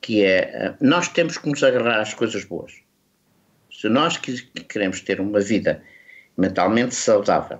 [0.00, 2.85] que é nós temos que nos agarrar às coisas boas.
[3.80, 5.82] Se nós queremos ter uma vida
[6.36, 7.58] mentalmente saudável,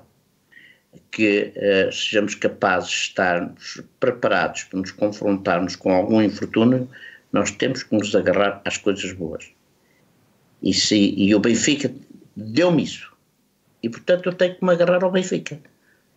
[1.11, 3.55] que uh, sejamos capazes de estar
[4.01, 6.89] preparados para nos confrontarmos com algum infortúnio,
[7.31, 9.51] nós temos que nos agarrar às coisas boas.
[10.63, 11.93] E, se, e o Benfica
[12.35, 13.13] deu-me isso.
[13.83, 15.61] E portanto eu tenho que me agarrar ao Benfica.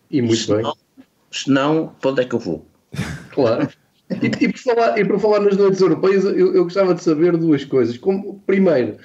[0.09, 0.61] E muito senão,
[0.97, 1.05] bem.
[1.29, 2.65] Senão, para onde é que eu vou?
[3.31, 3.69] Claro.
[4.09, 7.37] e, e, por falar, e por falar nas noites europeias, eu, eu gostava de saber
[7.37, 7.97] duas coisas.
[7.97, 8.97] Como, primeiro,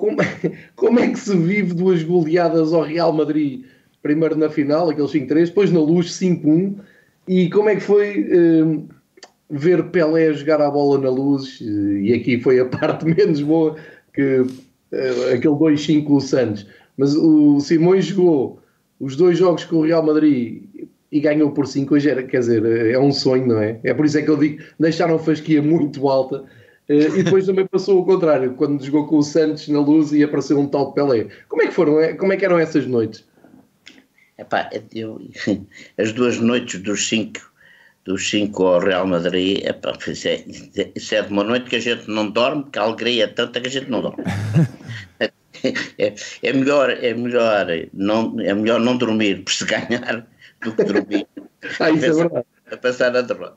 [0.00, 0.16] como,
[0.74, 3.64] como é que se vive duas goleadas ao Real Madrid
[4.02, 6.74] primeiro na final, aqueles 5-3, depois na luz 5-1.
[7.28, 8.88] E como é que foi uh,
[9.50, 11.60] ver Pelé jogar a bola na luz?
[11.60, 13.76] E aqui foi a parte menos boa
[14.14, 16.66] que uh, aquele 2-5 o Santos.
[16.96, 18.58] Mas o Simões jogou
[18.98, 20.62] os dois jogos com o Real Madrid
[21.12, 23.78] e ganhou por 5 hoje era, quer dizer, é um sonho, não é?
[23.84, 26.59] É por isso é que eu digo, deixaram a fasquia muito alta eh,
[26.94, 30.58] e depois também passou o contrário, quando jogou com o Santos na luz e apareceu
[30.58, 31.28] um tal de Pelé.
[31.48, 33.24] Como é que foram, eh, como é que eram essas noites?
[34.36, 35.20] Epá, eu,
[35.98, 37.50] as duas noites dos cinco
[38.04, 40.42] dos cinco ao Real Madrid, epá, isso, é,
[40.96, 43.60] isso é de uma noite que a gente não dorme, que a alegria é tanta
[43.60, 44.24] que a gente não dorme.
[45.98, 50.26] É, é, melhor, é, melhor não, é melhor não dormir por se ganhar
[50.62, 51.26] do que dormir
[51.78, 52.46] ah, isso a, pensar, é verdade.
[52.70, 53.56] a pensar na derrota.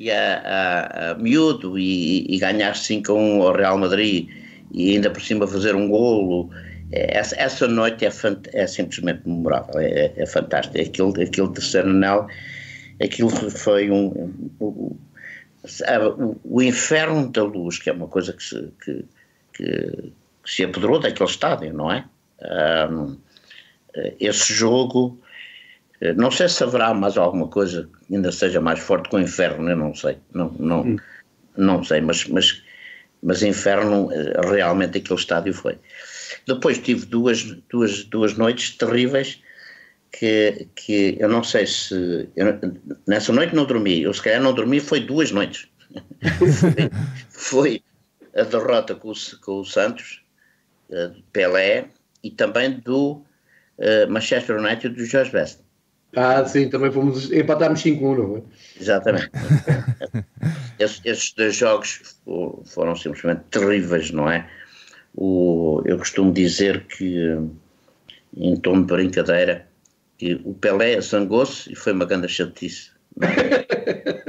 [0.00, 4.30] E a, a, a miúdo e, e ganhar 5 a 1 ao Real Madrid
[4.72, 6.48] e ainda por cima fazer um golo.
[6.90, 8.10] É, essa, essa noite é,
[8.54, 10.80] é simplesmente memorável, é, é fantástico.
[10.80, 12.26] Aquilo, aquilo terceiro anel,
[12.98, 14.96] aquilo foi um, um,
[15.78, 19.04] um o, inferno da luz, que é uma coisa que se, que,
[19.52, 22.06] que, que se apoderou daquele estádio, não é?
[22.90, 23.18] Um,
[24.18, 25.20] esse jogo
[26.16, 29.68] não sei se haverá mais alguma coisa que ainda seja mais forte que o inferno,
[29.68, 30.96] eu não sei, não, não, hum.
[31.56, 32.62] não sei, mas, mas,
[33.22, 35.78] mas inferno eh, realmente aquele estádio foi.
[36.46, 39.42] Depois tive duas, duas, duas noites terríveis
[40.12, 42.28] que, que eu não sei se.
[42.34, 42.58] Eu,
[43.06, 45.68] nessa noite não dormi, eu se calhar não dormi, foi duas noites.
[46.38, 46.90] foi,
[47.28, 47.82] foi,
[48.34, 50.22] a derrota com o, com o Santos,
[50.90, 51.88] uh, Pelé,
[52.22, 53.22] e também do
[53.78, 55.60] uh, Manchester United do Jorge Best.
[56.16, 57.30] Ah, sim, também fomos.
[57.30, 58.42] empatámos 5-1, não é?
[58.80, 59.30] Exatamente.
[60.78, 62.16] esses, esses, dois jogos
[62.66, 64.48] foram simplesmente terríveis, não é?
[65.14, 67.36] O, eu costumo dizer que,
[68.36, 69.66] em tom de brincadeira,
[70.18, 72.90] que o Pelé zangou-se e foi uma grande chatice.
[73.20, 73.79] É?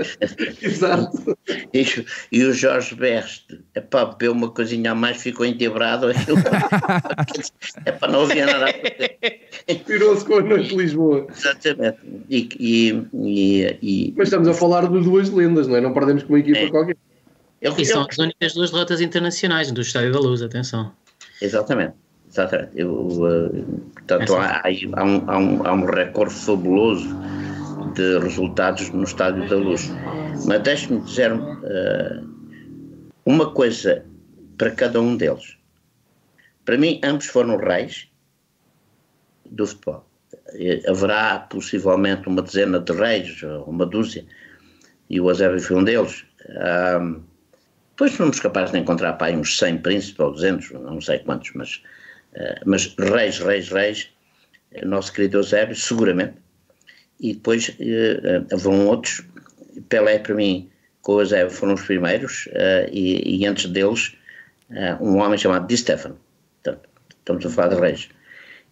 [0.62, 1.38] Exato.
[1.74, 1.86] E,
[2.32, 6.08] e, o Jorge Best, epá, bebeu uma coisinha a mais, ficou entebrado.
[7.86, 11.28] é para não ouvir nada a Tirou-se com a noite de Lisboa.
[11.30, 11.98] Exatamente.
[12.30, 15.82] E, e, e, Mas estamos a falar de duas lendas, não é?
[15.82, 16.70] Não perdemos com uma equipa é.
[16.70, 16.98] qualquer.
[17.62, 20.92] Eu, e são as únicas duas derrotas internacionais do Estádio da Luz, atenção.
[21.42, 21.94] Exatamente.
[22.32, 22.72] Exatamente.
[22.76, 27.08] Eu, uh, portanto, há, há, um, há, um, há um recorde fabuloso
[27.94, 29.90] de resultados no Estádio da Luz.
[30.46, 32.28] Mas deixe-me dizer uh,
[33.26, 34.06] uma coisa
[34.58, 35.58] para cada um deles.
[36.66, 38.08] Para mim, ambos foram reis
[39.50, 40.06] do futebol.
[40.88, 44.26] Haverá possivelmente uma dezena de reis, uma dúzia,
[45.10, 46.26] e o Eusébio foi um deles.
[47.02, 47.22] Um,
[47.90, 51.52] depois fomos capazes de encontrar para aí uns 100 príncipes ou 200, não sei quantos,
[51.54, 51.84] mas,
[52.34, 54.10] uh, mas reis, reis, reis,
[54.86, 56.36] nosso querido Eusébio, seguramente
[57.22, 59.24] e depois uh, haverão outros.
[59.88, 60.70] Pelé, para mim,
[61.02, 64.18] com o Eusébio foram os primeiros, uh, e, e, antes deles,
[64.72, 66.18] uh, um homem chamado Di Stefano.
[66.62, 68.10] Portanto, estamos a falar de reis.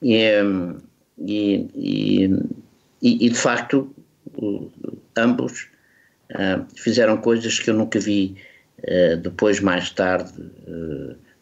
[0.02, 0.78] E, um,
[1.20, 2.28] e,
[3.02, 3.94] e, de facto,
[5.18, 5.68] ambos
[6.76, 8.36] fizeram coisas que eu nunca vi
[9.22, 10.32] depois, mais tarde,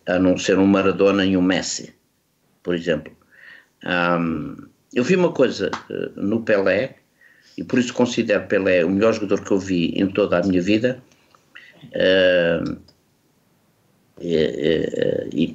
[0.08, 1.94] a não ser um Maradona e um Messi,
[2.64, 3.16] por exemplo.
[3.86, 6.96] Um, eu vi uma coisa uh, no Pelé,
[7.56, 10.60] e por isso considero Pelé o melhor jogador que eu vi em toda a minha
[10.60, 11.00] vida,
[11.86, 12.82] uh,
[14.20, 15.54] e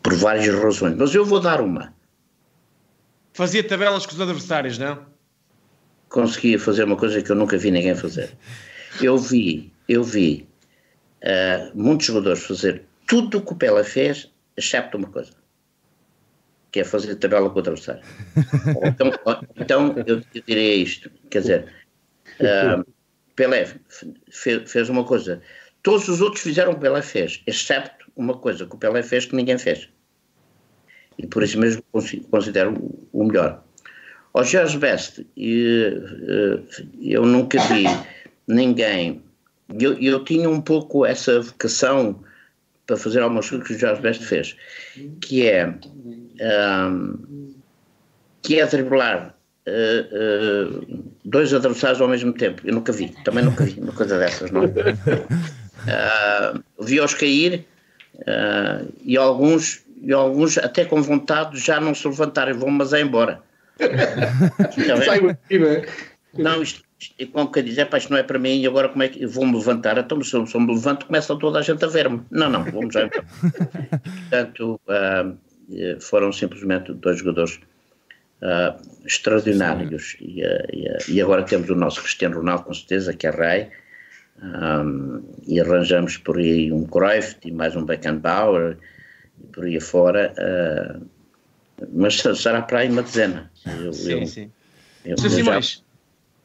[0.00, 1.92] por várias razões, mas eu vou dar uma.
[3.32, 5.04] Fazia tabelas com os adversários, não?
[6.08, 8.30] Conseguia fazer uma coisa que eu nunca vi ninguém fazer.
[9.02, 10.46] Eu vi, eu vi
[11.24, 15.32] uh, muitos jogadores fazer tudo o que o Pelé fez, excepto uma coisa
[16.74, 18.02] que é fazer tabela com o adversário.
[18.84, 19.12] então,
[19.54, 21.72] então eu, eu diria isto, quer dizer,
[22.40, 22.84] uh,
[23.36, 23.64] Pelé
[24.28, 25.40] fez, fez, uma coisa,
[25.84, 29.24] todos os outros fizeram o que Pelé fez, excepto uma coisa que o Pelé fez
[29.24, 29.88] que ninguém fez.
[31.16, 31.80] E por isso mesmo
[32.28, 32.74] considero
[33.12, 33.62] o melhor.
[34.32, 36.66] Ao Jorge Best, eu,
[37.00, 37.84] eu nunca vi
[38.48, 39.22] ninguém.
[39.78, 42.20] Eu, eu tinha um pouco essa vocação
[42.84, 44.56] para fazer algumas coisas que o Jorge Best fez,
[45.20, 45.72] que é
[46.40, 47.54] um,
[48.42, 49.34] que é driblar
[49.66, 52.62] uh, uh, dois adversários ao mesmo tempo.
[52.64, 54.62] Eu nunca vi, também nunca vi uma coisa dessas, não.
[55.84, 57.66] Uh, Vi-os cair
[59.04, 63.42] e alguns e alguns até com vontade já não se levantarem, vão mas é embora.
[66.38, 66.82] não, isto,
[67.18, 69.08] e como que diz, é pá, isto não é para mim, e agora como é
[69.08, 69.98] que vou-me levantar?
[69.98, 72.22] Então, se eu, se eu me levanto, começa toda a gente a ver-me.
[72.30, 73.08] Não, não, vamos já
[74.30, 75.36] Portanto, uh,
[76.00, 77.60] foram simplesmente dois jogadores
[78.42, 80.16] uh, extraordinários.
[80.20, 83.68] E, e, e, agora temos o nosso Cristiano Ronaldo, com certeza, que é rei.
[84.42, 88.76] Um, e arranjamos por aí um Cruyff e mais um Beckenbauer
[89.42, 90.34] e por aí afora.
[90.38, 91.06] Uh,
[91.92, 93.50] mas será para aí uma dezena.
[93.66, 94.50] Eu, sim, eu, sim.
[95.04, 95.78] Eu, eu já...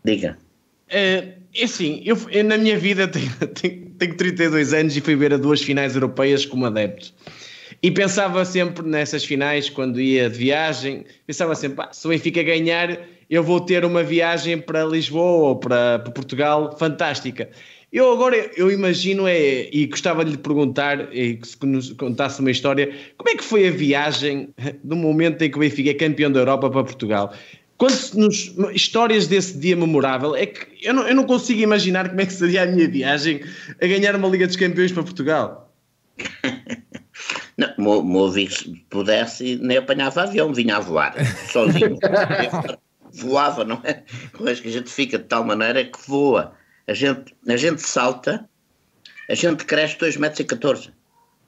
[0.04, 0.38] Diga.
[0.88, 5.16] É, é assim, eu, eu, na minha vida tenho, tenho, tenho 32 anos e fui
[5.16, 7.14] ver a duas finais europeias como adepto.
[7.82, 13.00] E pensava sempre nessas finais, quando ia de viagem, pensava sempre, se o Benfica ganhar,
[13.30, 17.50] eu vou ter uma viagem para Lisboa ou para, para Portugal fantástica.
[17.92, 22.52] Eu agora, eu imagino, é, e gostava de lhe perguntar, e que nos contasse uma
[22.52, 24.50] história, como é que foi a viagem
[24.84, 27.34] no momento em que o Benfica é campeão da Europa para Portugal?
[27.78, 32.20] Quando nos histórias desse dia memorável, é que eu não, eu não consigo imaginar como
[32.20, 33.40] é que seria a minha viagem
[33.82, 35.74] a ganhar uma Liga dos Campeões para Portugal.
[37.60, 41.14] Não, se pudesse, nem apanhava avião, vinha a voar,
[41.52, 41.98] sozinho.
[43.12, 44.04] Voava, não é?
[44.40, 46.54] Mas que a gente fica de tal maneira que voa.
[46.88, 48.48] A gente, a gente salta,
[49.28, 50.92] a gente cresce 2,14 metros.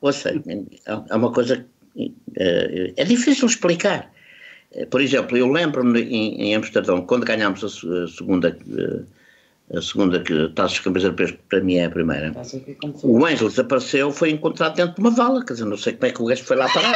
[0.02, 0.42] Ou seja,
[0.86, 1.66] é uma coisa.
[2.36, 4.12] É, é difícil explicar.
[4.90, 8.58] Por exemplo, eu lembro-me em, em, Amsterdão, quando ganhámos a, segunda
[9.74, 12.34] a segunda que taça de campeões europeias para mim é a primeira.
[13.04, 16.12] O Ângelo desapareceu, foi encontrado dentro de uma vala, quer dizer, não sei como é
[16.12, 16.96] que o gajo foi lá parar.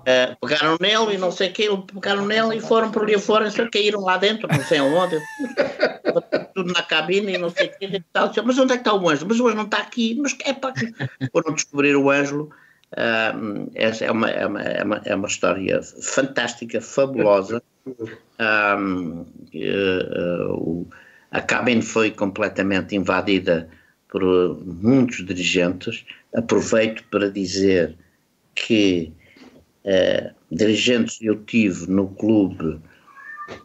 [0.00, 3.50] uh, pegaram nele e não sei o que, pegaram nele e foram por ali fora,
[3.50, 5.18] só caíram lá dentro, não sei aonde,
[6.54, 8.30] tudo na cabine e não sei o que, e tal.
[8.44, 9.28] mas onde é que está o Ângelo?
[9.28, 10.74] Mas o Ângelo não está aqui, mas é para
[11.32, 12.50] foram descobrir o Ângelo.
[12.92, 17.60] Uh, essa é uma, é, uma, é, uma, é uma história fantástica, fabulosa.
[17.86, 19.20] Um,
[19.54, 20.88] uh, uh,
[21.30, 23.68] a cabine foi completamente invadida
[24.08, 24.22] por
[24.64, 26.04] muitos dirigentes.
[26.34, 27.96] Aproveito para dizer
[28.54, 29.12] que
[29.84, 32.80] uh, dirigentes eu tive no clube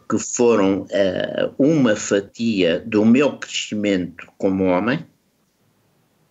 [0.08, 5.04] que foram uh, uma fatia do meu crescimento como homem.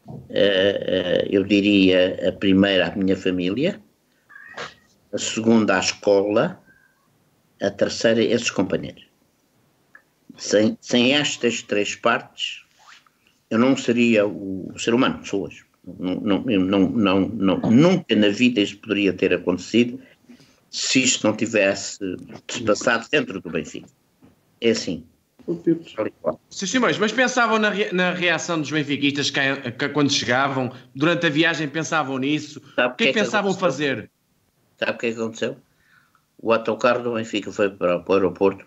[0.07, 3.81] Uh, eu diria a primeira a minha família,
[5.11, 6.61] a segunda a escola,
[7.61, 9.05] a terceira, esses companheiros.
[10.37, 12.63] Sem, sem estas três partes,
[13.49, 15.63] eu não seria o ser humano que sou hoje.
[15.99, 19.99] Não, não, não, não, não, nunca na vida isso poderia ter acontecido
[20.69, 21.97] se isto não tivesse
[22.47, 23.87] se passado dentro do Benfica.
[24.59, 25.03] É assim.
[26.49, 26.67] Sr.
[26.67, 31.67] Simões, mas pensavam na, na reação dos benfiquistas que, que, quando chegavam, durante a viagem
[31.67, 32.61] pensavam nisso?
[32.75, 34.09] Sabe o que, é que, é pensavam fazer?
[34.77, 35.57] Sabe o que, é que aconteceu?
[36.41, 38.65] O autocarro do Benfica foi para, para o aeroporto.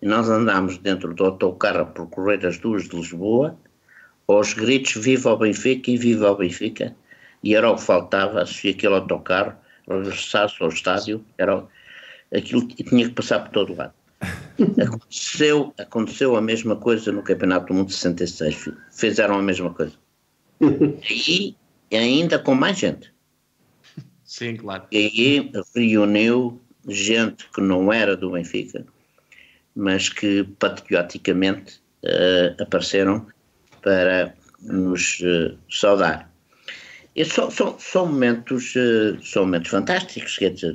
[0.00, 3.58] E nós andámos dentro do autocarro a percorrer as duas de Lisboa.
[4.28, 6.94] Aos gritos viva o Benfica e viva o Benfica.
[7.42, 9.54] E era o que faltava se aquele autocarro
[9.88, 11.64] regressasse ao estádio era
[12.34, 13.94] aquilo tinha que passar por todo lado.
[14.82, 19.94] Aconteceu, aconteceu a mesma coisa no Campeonato do Mundo 66 fizeram a mesma coisa.
[21.90, 23.14] E ainda com mais gente.
[24.24, 24.84] Sim, claro.
[24.92, 28.84] E aí reuniu gente que não era do Benfica,
[29.74, 33.26] mas que patrioticamente uh, apareceram
[33.82, 36.30] para nos uh, saudar.
[37.14, 40.74] E são, são, são, momentos, uh, são momentos fantásticos, quer dizer,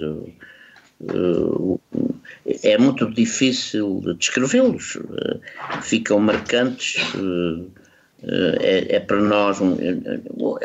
[2.64, 4.98] é muito difícil descrevê-los,
[5.82, 6.96] ficam marcantes.
[8.26, 9.76] É, é, para nós um,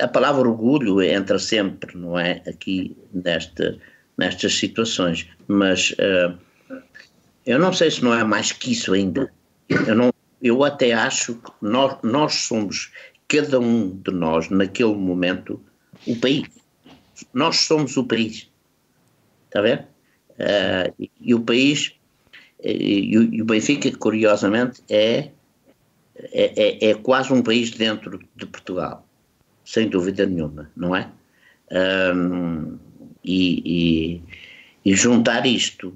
[0.00, 2.40] a palavra orgulho entra sempre, não é?
[2.46, 3.76] Aqui nesta,
[4.18, 5.28] nestas situações.
[5.46, 6.36] Mas uh,
[7.46, 9.32] eu não sei se não é mais que isso ainda.
[9.68, 10.12] Eu, não,
[10.42, 12.92] eu até acho que nós, nós somos,
[13.28, 15.62] cada um de nós, naquele momento,
[16.06, 16.48] o país.
[17.32, 18.50] Nós somos o país.
[19.46, 19.86] Está a ver?
[20.32, 21.94] Uh, e, e, o país,
[22.62, 25.30] e, e, o Benfica, curiosamente, é,
[26.16, 29.06] é, é, é, quase um país dentro de Portugal.
[29.64, 31.10] Sem dúvida nenhuma, não é?
[31.70, 32.78] Um,
[33.28, 34.22] e, e,
[34.90, 35.94] e juntar isto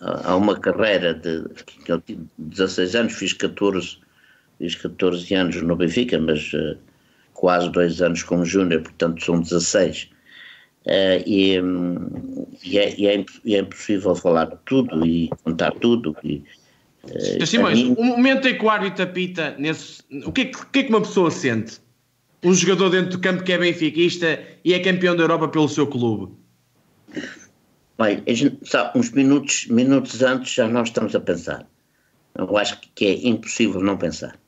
[0.00, 1.42] a, a, uma carreira de
[1.84, 3.98] que eu tive 16 anos, fiz 14,
[4.58, 6.76] fiz 14 anos no Benfica, mas uh,
[7.32, 10.10] quase dois anos como júnior, portanto são 16.
[10.84, 11.54] Uh, e,
[12.62, 16.14] e, é, e, é, e, é, impossível falar tudo e contar tudo.
[16.22, 16.44] E,
[17.04, 17.94] uh, Simões, mim...
[17.96, 21.00] o momento em que o árbitro apita, nesse, o que, é, que é que uma
[21.00, 21.80] pessoa sente?
[22.42, 25.86] Um jogador dentro do campo que é benfiquista e é campeão da Europa pelo seu
[25.86, 26.32] clube?
[27.98, 28.22] Bem,
[28.64, 31.66] sabe, uns minutos, minutos antes já nós estamos a pensar.
[32.34, 34.38] Eu acho que é impossível não pensar.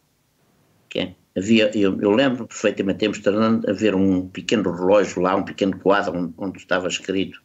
[0.86, 1.14] Okay?
[1.36, 6.16] Havia, eu, eu lembro perfeitamente, em Amsterdã, haver um pequeno relógio lá, um pequeno quadro
[6.16, 7.43] onde, onde estava escrito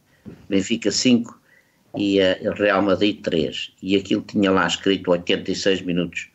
[0.48, 1.38] Benfica 5
[1.96, 3.72] e a Real Madrid 3.
[3.82, 6.28] E aquilo tinha lá escrito 86 minutos.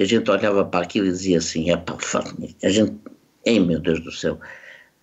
[0.00, 1.94] E a gente olhava para aquilo e dizia assim: é pá,
[2.64, 2.96] a gente,
[3.44, 4.40] ei meu Deus do céu.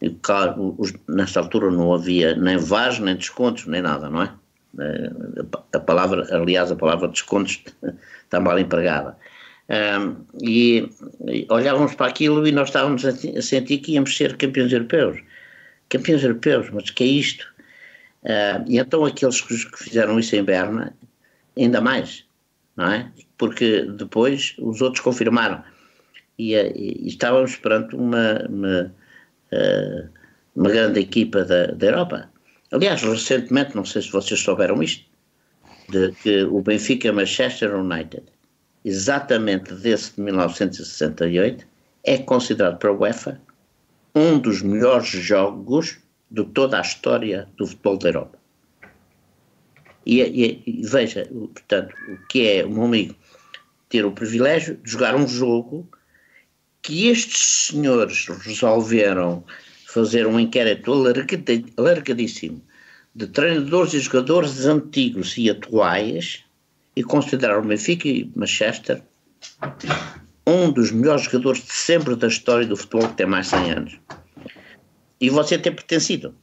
[0.02, 4.34] E, claro, os, nessa altura não havia nem VARs, nem descontos, nem nada, não é?
[4.80, 5.12] Eh,
[5.74, 7.64] a palavra, aliás, a palavra descontos
[8.24, 9.16] está mal empregada.
[9.70, 10.90] Um, e,
[11.28, 15.22] e, olhávamos para aquilo e nós estávamos a, a, sentir que íamos ser campeões europeus.
[15.90, 17.46] Campeões europeus, mas que é isto?
[18.24, 20.92] Uh, e então aqueles que, que, fizeram isso em Berna,
[21.56, 22.26] ainda mais,
[22.76, 23.12] não é?
[23.38, 25.64] Porque depois os outros confirmaram.
[26.38, 28.94] E, e, e estávamos perante uma, uma,
[29.52, 30.10] uh,
[30.56, 32.30] uma grande equipa da, da Europa.
[32.72, 35.06] Aliás, recentemente, não sei se vocês souberam isto,
[35.90, 38.24] de que o Benfica Manchester United
[38.88, 41.68] exatamente desse de 1968,
[42.06, 43.42] é considerado para a UEFA
[44.16, 45.98] um dos melhores jogos
[46.32, 48.40] de toda a história do futebol da Europa.
[50.06, 53.14] E, e, e, veja, portanto, o que é, meu amigo,
[53.90, 55.90] ter o privilégio de jogar um jogo
[56.82, 59.44] que estes senhores resolveram
[59.86, 60.94] fazer um inquérito
[61.78, 62.62] alargadíssimo
[63.16, 66.44] de treinadores e jogadores antigos e atuais
[66.96, 69.02] e considerar o Benfica e Manchester
[70.46, 73.72] um dos melhores jogadores de sempre da história do futebol que tem mais de 100
[73.72, 74.00] anos.
[75.20, 76.34] E você tem pertencido,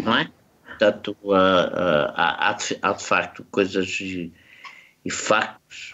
[0.00, 0.30] não é?
[0.66, 3.98] Portanto, uh, uh, há, há, de facto coisas
[5.04, 5.92] e, factos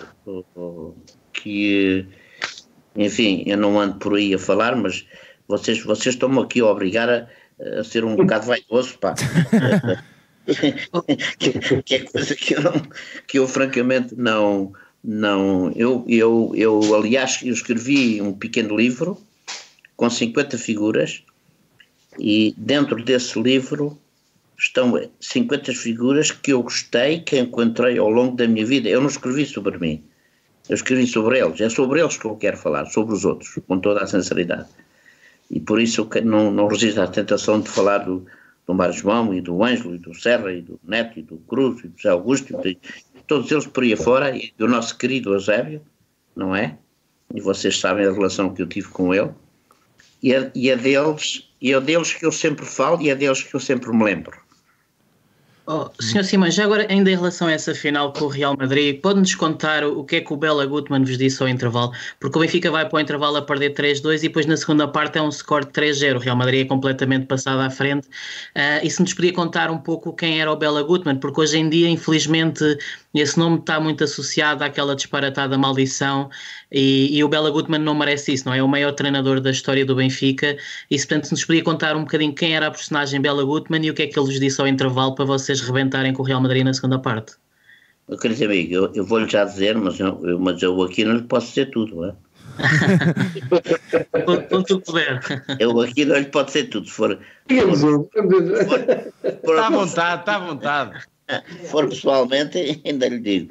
[1.32, 2.06] que,
[2.96, 5.06] enfim, eu não ando por aí a falar, mas
[5.46, 7.28] vocês, vocês estão-me aqui a obrigar a,
[7.80, 9.14] a ser um bocado vaidoso, pá.
[11.84, 12.72] que é coisa que eu, não,
[13.26, 14.72] que eu francamente não.
[15.02, 19.20] não eu, eu, eu, aliás, eu escrevi um pequeno livro
[19.96, 21.22] com 50 figuras
[22.18, 23.98] e dentro desse livro
[24.58, 28.88] estão 50 figuras que eu gostei, que encontrei ao longo da minha vida.
[28.88, 30.02] Eu não escrevi sobre mim,
[30.68, 31.60] eu escrevi sobre eles.
[31.60, 34.68] É sobre eles que eu quero falar, sobre os outros, com toda a sinceridade.
[35.50, 38.26] E por isso eu não, não resisto à tentação de falar do,
[38.66, 41.82] do Mário João e do Ângelo e do Serra e do Neto e do Cruz
[41.84, 42.78] e do José Augusto e de,
[43.26, 45.80] todos eles por aí afora e do nosso querido Eusébio,
[46.36, 46.76] não é?
[47.34, 49.30] E vocês sabem a relação que eu tive com ele
[50.22, 53.42] e é, e é deles e é deles que eu sempre falo e é deles
[53.42, 54.47] que eu sempre me lembro.
[55.70, 56.24] Oh, Sr.
[56.24, 59.84] Simões, já agora, ainda em relação a essa final com o Real Madrid, pode-nos contar
[59.84, 61.92] o que é que o Bela Gutmann vos disse ao intervalo?
[62.18, 65.18] Porque o Benfica vai para o intervalo a perder 3-2 e depois na segunda parte
[65.18, 66.16] é um score de 3-0.
[66.16, 68.06] O Real Madrid é completamente passado à frente.
[68.56, 71.18] Uh, e se nos podia contar um pouco quem era o Bela Gutmann?
[71.18, 72.64] Porque hoje em dia, infelizmente,
[73.14, 76.30] esse nome está muito associado àquela disparatada maldição
[76.70, 78.58] e, e, o Bela Gutmann não merece isso, não é?
[78.58, 80.56] É o maior treinador da história do Benfica
[80.90, 83.90] e se portanto nos podia contar um bocadinho quem era a personagem Bela Gutmann e
[83.90, 86.40] o que é que ele vos disse ao intervalo para vocês rebentarem com o Real
[86.40, 87.34] Madrid na segunda parte.
[88.08, 91.22] Meu querido amigo, eu, eu vou-lhe já dizer, mas eu, mas eu aqui não lhe
[91.22, 92.14] posso dizer tudo, não é?
[94.48, 95.20] Quando tu puder.
[95.60, 96.86] Eu aqui não lhe pode ser tudo.
[96.86, 101.06] Se for, está à vontade, está à vontade.
[101.66, 103.48] For pessoalmente, ainda lhe digo.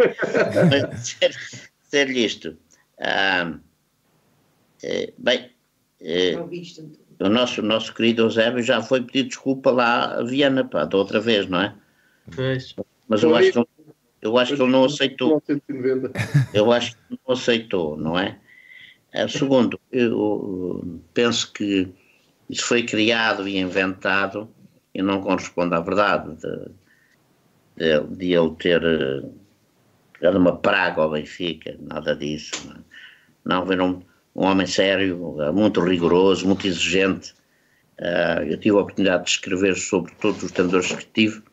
[0.70, 1.18] Mas
[1.84, 2.58] ser-lhe isto.
[3.00, 3.54] Ah,
[4.84, 5.52] é, bem,
[6.02, 6.36] é,
[7.20, 11.20] o nosso, nosso querido Eusébio já foi pedir desculpa lá a Viana, pá, da outra
[11.20, 11.74] vez, não é?
[12.36, 12.76] Pois.
[13.08, 13.68] Mas eu acho que ele,
[14.22, 15.42] eu acho que ele não aceitou.
[16.54, 18.38] Eu acho que não aceitou, não é?
[19.14, 19.28] é?
[19.28, 21.88] Segundo, eu penso que
[22.50, 24.50] isso foi criado e inventado
[24.94, 26.72] e não corresponde à verdade de,
[27.78, 28.82] de, de ele ter
[30.22, 32.68] era uma praga ao Benfica, nada disso.
[33.46, 34.02] Não, não era um,
[34.36, 37.34] um, homem sério, muito rigoroso, muito exigente.
[38.00, 41.44] Uh, eu tive a oportunidade de escrever sobre todos os treinadores que tive.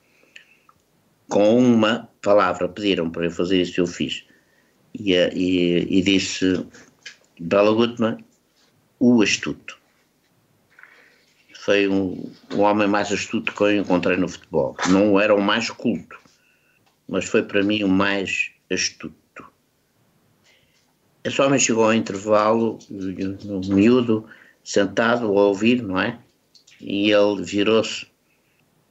[1.28, 4.24] Com uma palavra pediram para eu fazer isso, eu fiz.
[4.94, 6.64] E, ah, e, e disse
[7.40, 8.18] Bela Gutmann,
[9.00, 9.78] o astuto.
[11.64, 14.76] Foi um, um homem mais astuto que eu encontrei no futebol.
[14.88, 16.18] Não era o mais culto,
[17.08, 19.14] mas foi para mim o mais astuto.
[21.24, 24.26] Esse homem chegou ao intervalo, um miúdo,
[24.62, 26.18] sentado a ouvir, não é?
[26.80, 28.06] E ele virou-se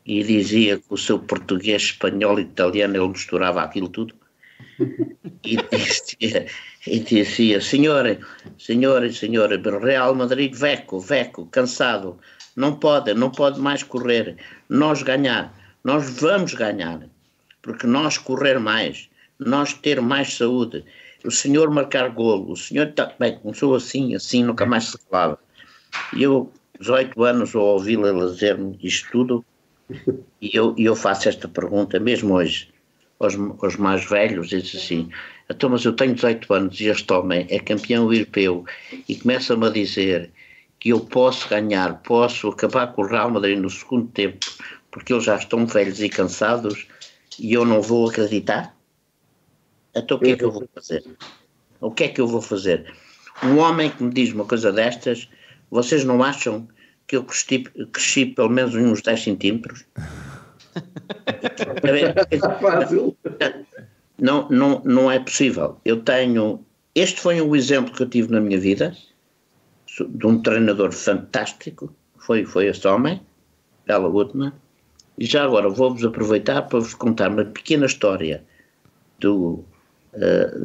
[0.05, 4.15] e dizia que o seu português, espanhol e italiano ele misturava aquilo tudo.
[5.45, 6.45] E dizia,
[6.87, 8.17] e dizia senhora,
[8.57, 12.17] senhora, senhora, Real Madrid, veco, veco, cansado,
[12.55, 14.37] não pode, não pode mais correr.
[14.69, 17.01] Nós ganhar, nós vamos ganhar,
[17.61, 20.85] porque nós correr mais, nós ter mais saúde,
[21.25, 25.37] o senhor marcar golo, o senhor está bem, começou assim, assim, nunca mais se falava.
[26.13, 29.45] E eu, 18 anos, ao ouvi-la dizer-me isto tudo,
[30.41, 32.73] E eu, eu faço esta pergunta mesmo hoje
[33.19, 35.09] aos, aos mais velhos, diz assim,
[35.49, 38.65] então, mas eu tenho 18 anos e este homem é campeão europeu
[39.07, 40.31] e começa-me a dizer
[40.79, 44.45] que eu posso ganhar, posso acabar com o Real Madrid no segundo tempo,
[44.91, 46.87] porque eles já estão velhos e cansados
[47.39, 48.75] e eu não vou acreditar?
[49.95, 51.03] Então o que é que eu vou fazer?
[51.79, 52.93] O que é que eu vou fazer?
[53.43, 55.29] Um homem que me diz uma coisa destas,
[55.69, 56.67] vocês não acham
[57.13, 57.59] que eu cresci,
[57.91, 59.85] cresci pelo menos uns 10 centímetros?
[64.19, 65.77] Não, não, não é possível.
[65.83, 66.63] Eu tenho.
[66.95, 68.95] Este foi um exemplo que eu tive na minha vida
[70.07, 71.93] de um treinador fantástico.
[72.17, 73.21] Foi, foi este homem,
[73.85, 74.53] Bela Whitman.
[75.17, 78.43] E já agora vou-vos aproveitar para vos contar uma pequena história
[79.19, 79.65] do,
[80.13, 80.59] uh,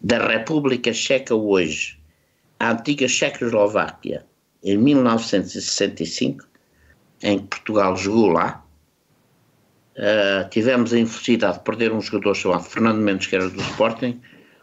[0.00, 1.98] da, da República Checa hoje,
[2.60, 4.26] a antiga Checoslováquia,
[4.62, 6.46] em 1965,
[7.22, 8.64] em que Portugal jogou lá.
[9.96, 14.20] Uh, tivemos a infelicidade de perder um jogador chamado Fernando Mendes, que era do Sporting,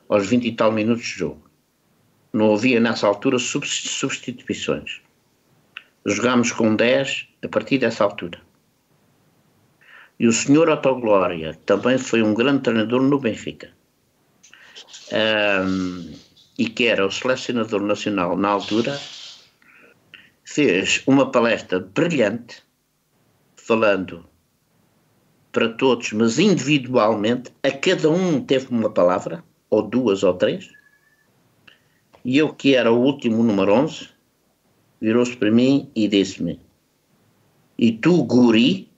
[0.07, 1.49] aos 20 e tal minutos de jogo.
[2.31, 5.01] Não havia nessa altura substituições.
[6.05, 8.39] Jogámos com 10 a partir dessa altura.
[10.19, 13.69] E o senhor Otto Glória também foi um grande treinador no Benfica.
[15.11, 16.13] Um,
[16.57, 18.99] e que era o selecionador nacional na altura,
[20.45, 22.63] fez uma palestra brilhante,
[23.57, 24.25] falando
[25.51, 30.69] para todos, mas individualmente, a cada um teve uma palavra, ou duas ou três,
[32.23, 34.09] e eu, que era o último número 11,
[35.01, 36.59] virou-se para mim e disse-me:
[37.77, 38.89] E tu, guri,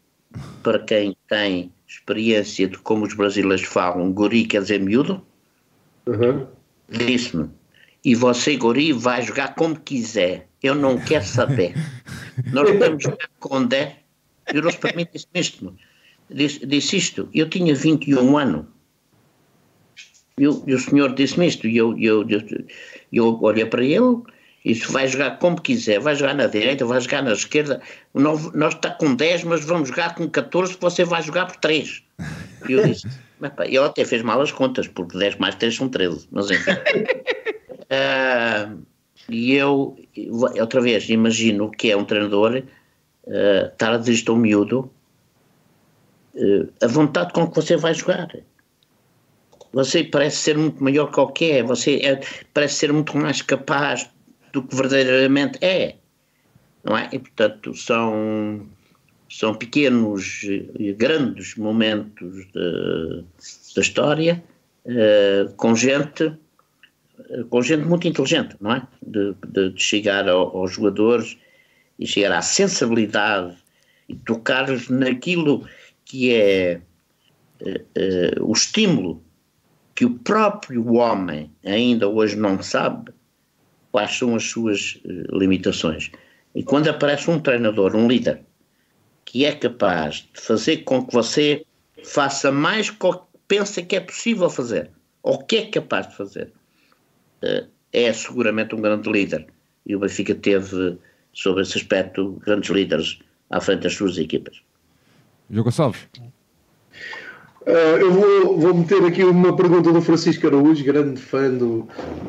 [0.64, 5.22] para quem tem experiência de como os brasileiros falam, guri quer dizer miúdo,
[6.06, 6.48] uhum.
[6.90, 7.50] disse-me:
[8.08, 11.74] E você, guri, vai jogar como quiser, eu não quero saber.
[12.54, 13.96] Nós podemos jogar com 10.
[14.54, 15.76] Virou-se para mim e disse isto.
[16.32, 17.28] Disse, disse isto.
[17.34, 18.66] Eu tinha 21 anos.
[20.38, 21.68] E o, e o senhor disse-me isto.
[21.68, 22.42] E eu, eu, eu,
[23.12, 24.22] eu olhei para ele
[24.64, 27.82] e disse: vai jogar como quiser, vai jogar na direita, vai jogar na esquerda.
[28.14, 32.04] Nós, nós está com 10, mas vamos jogar com 14, você vai jogar por 3.
[32.70, 33.06] E eu disse:
[33.38, 36.30] mas, pá, ele até fez mal as contas, porque 10 mais 3 são 13.
[36.32, 36.72] Mas enfim.
[37.92, 38.86] uh,
[39.30, 39.98] e eu,
[40.60, 42.64] outra vez, imagino que é um treinador
[43.26, 44.90] uh, estar a dirigir um miúdo
[46.36, 48.30] uh, a vontade com que você vai jogar.
[49.74, 52.22] Você parece ser muito maior que qualquer, você é,
[52.54, 54.10] parece ser muito mais capaz
[54.54, 55.96] do que verdadeiramente é.
[56.84, 57.10] Não é?
[57.12, 58.66] E, portanto, são,
[59.30, 64.42] são pequenos e grandes momentos da história
[64.86, 66.34] uh, com gente
[67.50, 68.88] com gente muito inteligente, não é?
[69.02, 71.38] De, de, de chegar ao, aos jogadores
[72.00, 73.56] e chegar à sensibilidade
[74.08, 75.68] e tocar-lhes naquilo
[76.06, 76.82] que é
[77.62, 79.24] uh, uh, o estímulo
[79.96, 83.12] que o próprio homem ainda hoje não sabe
[83.92, 86.12] quais são as suas uh, limitações.
[86.54, 88.42] E quando aparece um treinador, um líder,
[89.26, 91.66] que é capaz de fazer com que você
[92.04, 94.92] faça mais do que pensa que é possível fazer,
[95.24, 96.54] ou que é capaz de fazer,
[97.94, 99.46] é seguramente um grande líder.
[99.86, 100.98] E o Benfica teve,
[101.34, 103.20] sobre esse aspecto, grandes líderes
[103.50, 104.62] à frente das suas equipas.
[105.50, 106.08] João Gonçalves.
[107.68, 111.88] Uh, eu vou, vou meter aqui uma pergunta do Francisco Araújo, grande fã do,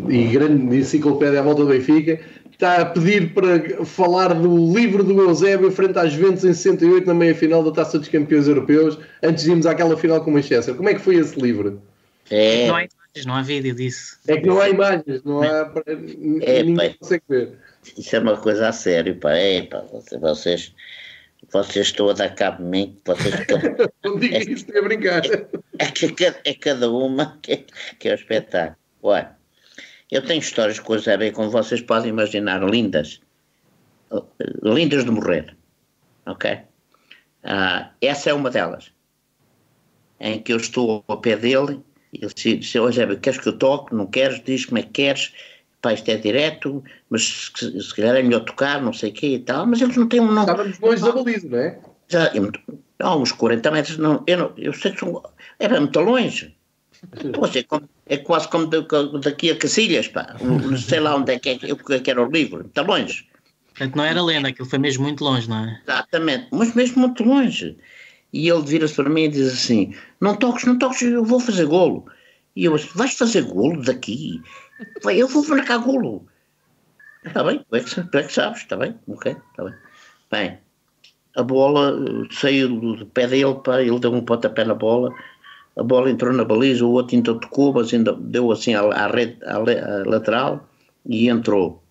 [0.09, 5.21] e grande enciclopédia à volta do Benfica, está a pedir para falar do livro do
[5.21, 9.51] Eusébio frente às Juventus em 68 na meia-final da Taça dos Campeões Europeus, antes de
[9.51, 10.75] irmos àquela final com o Manchester.
[10.75, 11.81] Como é que foi esse livro?
[12.29, 12.89] É...
[13.25, 14.19] Não há imagens, não há vídeo disso.
[14.29, 15.73] É que não há imagens, não há...
[16.43, 17.59] É, ninguém consegue ver.
[17.97, 19.33] Isso é uma coisa a sério, pá.
[19.33, 19.85] É, pá,
[20.21, 20.73] vocês
[21.51, 23.35] vocês estão a dar cabo de mim, vocês
[24.05, 25.25] Não diga isso, é brincar.
[25.25, 27.65] É, é, é cada uma que,
[27.99, 28.77] que é o espetáculo.
[29.03, 29.37] Olha,
[30.11, 33.21] eu tenho histórias com o Zé como vocês podem imaginar, lindas.
[34.63, 35.57] Lindas de morrer.
[36.27, 36.59] Ok?
[37.45, 38.93] Ah, essa é uma delas.
[40.21, 41.81] Em que eu estou ao pé dele
[42.13, 43.95] ele disse, oh, Zé, queres que eu toque?
[43.95, 44.43] Não queres?
[44.45, 45.33] Diz como é que queres
[45.81, 49.35] pá, isto é direto, mas se, se calhar é melhor tocar, não sei o quê
[49.35, 50.31] e tal, mas eles não têm um...
[50.31, 51.79] Não, Estávamos longe da baliza, não é?
[52.09, 52.33] Já,
[52.99, 55.23] não, uns 40 metros, não, eu, não, eu sei que são,
[55.59, 56.55] era muito longe.
[57.33, 58.67] Poxa, é, como, é quase como
[59.21, 60.35] daqui a Cacilhas, pá.
[60.41, 63.29] Não sei lá onde é que, é, é que era o livro, muito longe.
[63.69, 65.81] Portanto, não era lenda, aquilo foi mesmo muito longe, não é?
[65.87, 67.77] Exatamente, mas mesmo muito longe.
[68.33, 71.67] E ele vira-se para mim e diz assim: Não toques, não toques, eu vou fazer
[71.67, 72.07] golo.
[72.55, 74.43] E eu disse: Vais fazer golo daqui?
[75.05, 76.27] Eu vou marcar golo.
[77.25, 79.75] Está bem, tu é, que, é que sabes, está bem, ok, está bem.
[80.31, 80.59] Bem,
[81.37, 81.95] a bola
[82.31, 85.13] saiu do pé dele, pá, ele deu um pontapé na bola,
[85.77, 89.09] a bola entrou na baliza, o outro então tocou, mas ainda deu assim à, à
[89.09, 90.69] rede à, à lateral
[91.07, 91.83] e entrou.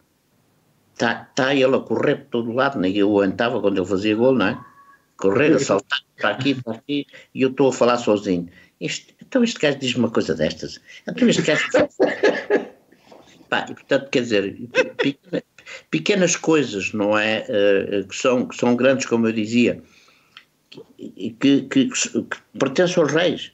[0.93, 4.33] Está tá ele a correr por todo lado, nem eu aguentava quando ele fazia gol,
[4.33, 4.59] não é?
[5.17, 8.49] Correr, a saltar para aqui, para aqui, e eu estou a falar sozinho.
[8.79, 10.79] Este, então este gajo diz uma coisa destas.
[11.07, 11.67] Então este gajo.
[13.49, 14.57] Pá, e portanto, quer dizer,
[14.97, 15.43] pequenas,
[15.89, 17.45] pequenas coisas, não é?
[17.47, 19.81] Uh, que, são, que são grandes, como eu dizia,
[20.79, 23.53] que, que, que, que pertencem aos reis.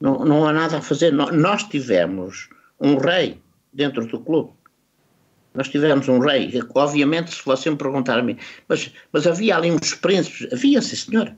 [0.00, 1.10] Não, não há nada a fazer.
[1.12, 3.40] Nós tivemos um rei
[3.72, 4.52] dentro do clube.
[5.54, 8.36] Nós tivemos um rei, obviamente, se você me perguntar a mim,
[8.68, 11.34] mas, mas havia ali uns príncipes, havia, sim senhor,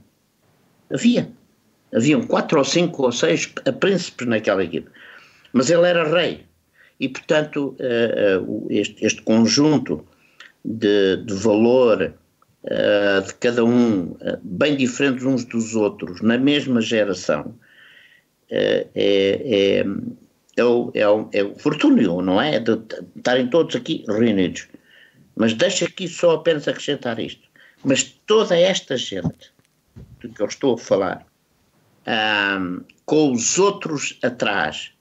[0.92, 1.30] havia.
[1.94, 3.46] Haviam quatro ou cinco ou seis
[3.78, 4.90] príncipes naquela equipe.
[5.52, 6.44] Mas ele era rei.
[6.98, 10.04] E, portanto, uh, uh, este, este, conjunto
[10.64, 12.14] de, de valor
[12.64, 17.54] uh, de cada um, bem diferentes uns dos outros, na mesma geração,
[18.50, 19.84] é, é,
[20.57, 22.59] é, o, é, o, é o fortúnio, não é?
[22.59, 22.80] De
[23.16, 24.68] estarem todos aqui reunidos.
[25.34, 27.46] Mas deixa aqui só apenas acrescentar isto.
[27.84, 29.52] Mas toda esta gente
[30.20, 31.26] do que eu estou a falar,
[32.59, 34.92] um, com os outros atrás,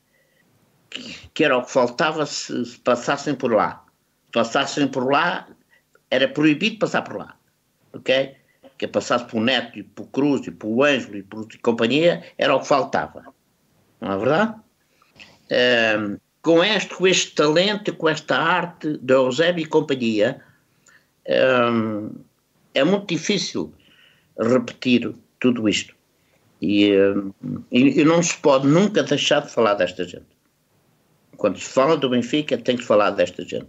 [0.90, 3.84] que, que, era o que faltava se, se passassem por lá.
[4.34, 5.48] Passassem por lá,
[6.12, 7.38] era proibido passar por lá.
[7.94, 8.36] Ok?
[8.78, 12.60] Que passasse por Neto e por Cruz e por Ângelo e por companhia, era o
[12.60, 13.34] que faltava.
[14.02, 14.65] Não é verdade?
[15.52, 20.42] Um, com este, com este talento, com esta arte de Eusébio e companhia,
[21.28, 22.12] um,
[22.74, 23.74] é muito difícil
[24.40, 25.96] repetir tudo isto.
[26.62, 26.92] E,
[27.72, 30.26] e, e, não se pode nunca deixar de falar desta gente.
[31.38, 33.68] Quando se fala do Benfica, tem que falar desta gente.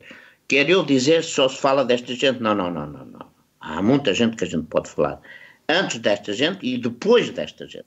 [0.49, 2.41] Quer eu dizer só se fala desta gente?
[2.41, 3.27] Não, não, não, não, não.
[3.61, 5.21] Há muita gente que a gente pode falar.
[5.69, 7.87] Antes desta gente e depois desta gente.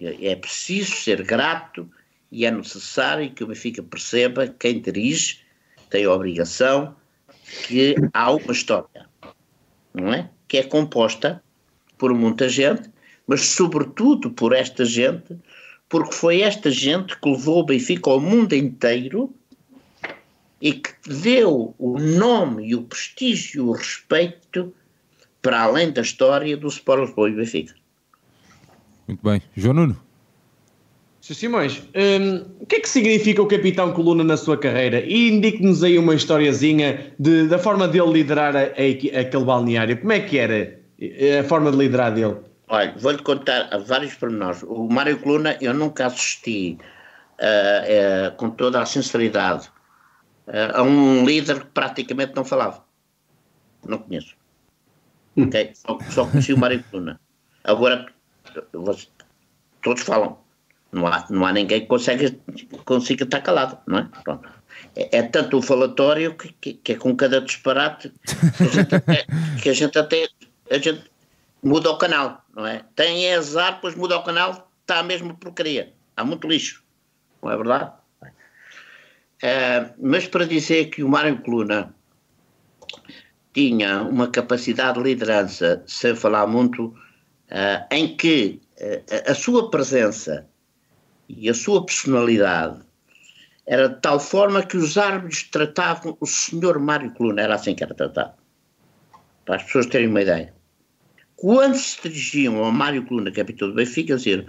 [0.00, 1.90] É preciso ser grato
[2.30, 5.40] e é necessário que o Benfica perceba quem dirige
[5.88, 6.94] tem a obrigação
[7.66, 9.08] que há uma história,
[9.92, 10.30] não é?
[10.46, 11.42] Que é composta
[11.98, 12.88] por muita gente,
[13.26, 15.36] mas sobretudo por esta gente,
[15.88, 19.34] porque foi esta gente que levou o Benfica ao mundo inteiro
[20.60, 24.72] e que deu o nome e o prestígio e o respeito
[25.42, 27.74] para além da história do Sport Lisboa e Benfica.
[29.08, 29.42] Muito bem.
[29.56, 30.09] João Nuno?
[31.20, 31.34] Sr.
[31.34, 35.00] Simões, um, o que é que significa o Capitão Coluna na sua carreira?
[35.00, 39.98] E indique-nos aí uma historiazinha de, da forma dele liderar a, a, aquele balneário.
[39.98, 40.80] Como é que era
[41.38, 42.36] a forma de liderar dele?
[42.68, 44.62] Olha, vou-lhe contar vários pormenores.
[44.62, 46.78] O Mário Coluna eu nunca assisti
[47.40, 49.68] uh, uh, com toda a sinceridade
[50.46, 52.82] uh, a um líder que praticamente não falava.
[53.86, 54.34] Não conheço.
[55.36, 55.72] Okay?
[55.74, 57.20] Só, só conheci o Mário Coluna.
[57.64, 58.06] Agora,
[59.82, 60.38] todos falam.
[60.92, 62.34] Não há, não há ninguém que consiga,
[62.84, 64.08] consiga estar calado, não é?
[64.24, 64.48] Pronto.
[64.96, 68.12] É, é tanto o falatório que, que, que, é com cada disparate
[68.56, 69.26] que a gente até,
[69.62, 70.28] que a gente, até
[70.70, 71.10] a gente
[71.62, 72.84] muda o canal, não é?
[72.96, 75.92] Tem azar, depois muda o canal, está a mesma porcaria.
[76.16, 76.82] Há muito lixo,
[77.42, 77.92] não é verdade?
[79.42, 81.94] É, mas para dizer que o Mário Coluna
[83.54, 90.46] tinha uma capacidade de liderança, sem falar muito, uh, em que uh, a sua presença
[91.38, 92.80] e a sua personalidade
[93.66, 97.84] era de tal forma que os árbitros tratavam o senhor Mário Coluna, era assim que
[97.84, 98.32] era tratado,
[99.44, 100.52] para as pessoas terem uma ideia.
[101.36, 104.46] Quando se dirigiam ao Mário Coluna, capitão do Benfica, dizer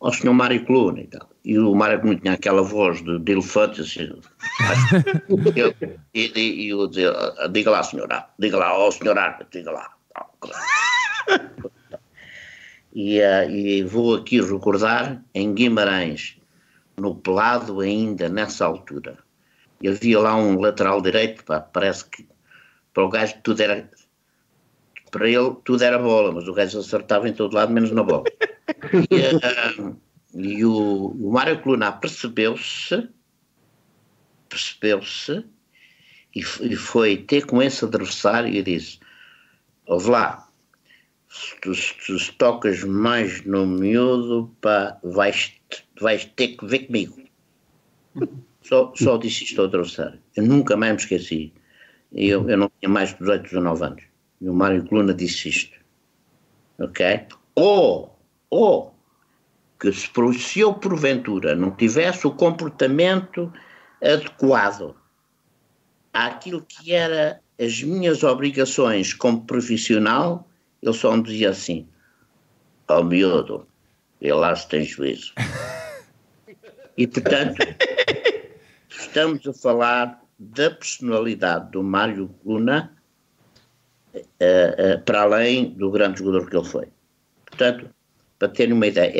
[0.00, 3.32] ao senhor Mário Coluna e tal, e o Mário Coluna tinha aquela voz de, de
[3.32, 4.08] elefante, assim,
[5.56, 5.74] eu,
[6.14, 7.12] e, e, eu dizer,
[7.50, 9.90] diga lá senhora, diga lá, ó senhor árbitro, diga lá.
[12.94, 16.36] E, uh, e vou aqui recordar, em Guimarães,
[16.96, 19.18] no pelado ainda nessa altura,
[19.86, 22.28] havia lá um lateral direito, pá, parece que
[22.92, 23.90] para o gajo tudo era
[25.10, 28.24] para ele tudo era bola, mas o gajo acertava em todo lado, menos na bola.
[29.10, 29.96] E, uh,
[30.34, 33.08] e o, o Mário Coluna percebeu-se,
[34.48, 35.44] percebeu-se
[36.34, 38.98] e, e, foi ter com esse adversário e disse:
[39.86, 40.48] Ouve lá,
[41.32, 45.52] se tu, se tu tocas mais no miúdo, pá, vais,
[45.98, 47.16] vais ter que ver comigo.
[48.62, 50.20] Só, só disse isto ao adversário.
[50.36, 51.52] Eu nunca mais me esqueci.
[52.12, 54.02] Eu, eu não tinha mais de 18, 19 anos.
[54.40, 55.76] E o Mário Coluna disse isto.
[56.78, 57.26] Ok?
[57.56, 58.16] Ou,
[58.48, 58.94] ou,
[59.80, 60.08] que se,
[60.38, 63.52] se eu porventura não tivesse o comportamento
[64.00, 64.94] adequado
[66.12, 70.48] àquilo que era as minhas obrigações como profissional,
[70.82, 71.86] ele só me dizia assim:
[72.88, 73.66] Ó oh, miúdo,
[74.20, 75.32] ele lá se tem juízo.
[76.96, 77.58] e portanto,
[78.88, 82.92] estamos a falar da personalidade do Mário Luna
[84.14, 86.88] uh, uh, para além do grande jogador que ele foi.
[87.46, 87.90] Portanto,
[88.38, 89.12] para terem uma ideia,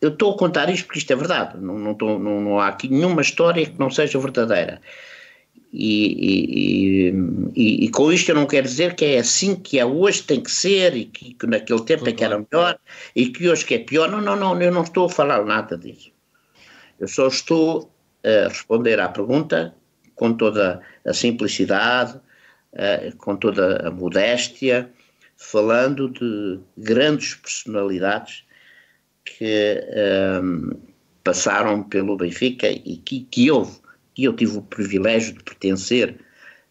[0.00, 2.68] eu estou a contar isto porque isto é verdade, não, não, tô, não, não há
[2.68, 4.80] aqui nenhuma história que não seja verdadeira.
[5.72, 7.14] E, e,
[7.54, 10.40] e, e, com isto eu não quero dizer que é assim que é hoje, tem
[10.40, 12.76] que ser, e que, que naquele tempo é que era melhor,
[13.14, 14.10] e que hoje que é pior.
[14.10, 16.10] Não, não, não, eu não estou a falar nada disso.
[16.98, 17.92] Eu só estou
[18.24, 19.74] a responder à pergunta
[20.14, 22.20] com toda a simplicidade,
[23.18, 24.90] com toda a modéstia,
[25.40, 28.44] falando de grandes personalidades
[29.24, 29.80] que
[30.42, 30.78] um,
[31.24, 33.79] passaram pelo Benfica e que, que houve
[34.20, 36.14] e eu tive o privilégio de pertencer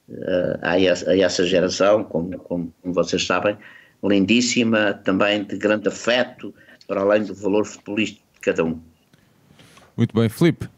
[0.07, 3.57] uh, a, essa, a, essa, geração, como, como, vocês sabem,
[4.03, 6.53] lindíssima, também de grande afeto,
[6.87, 8.79] para além do valor futebolístico de cada um.
[9.97, 10.69] Muito bem, Filipe.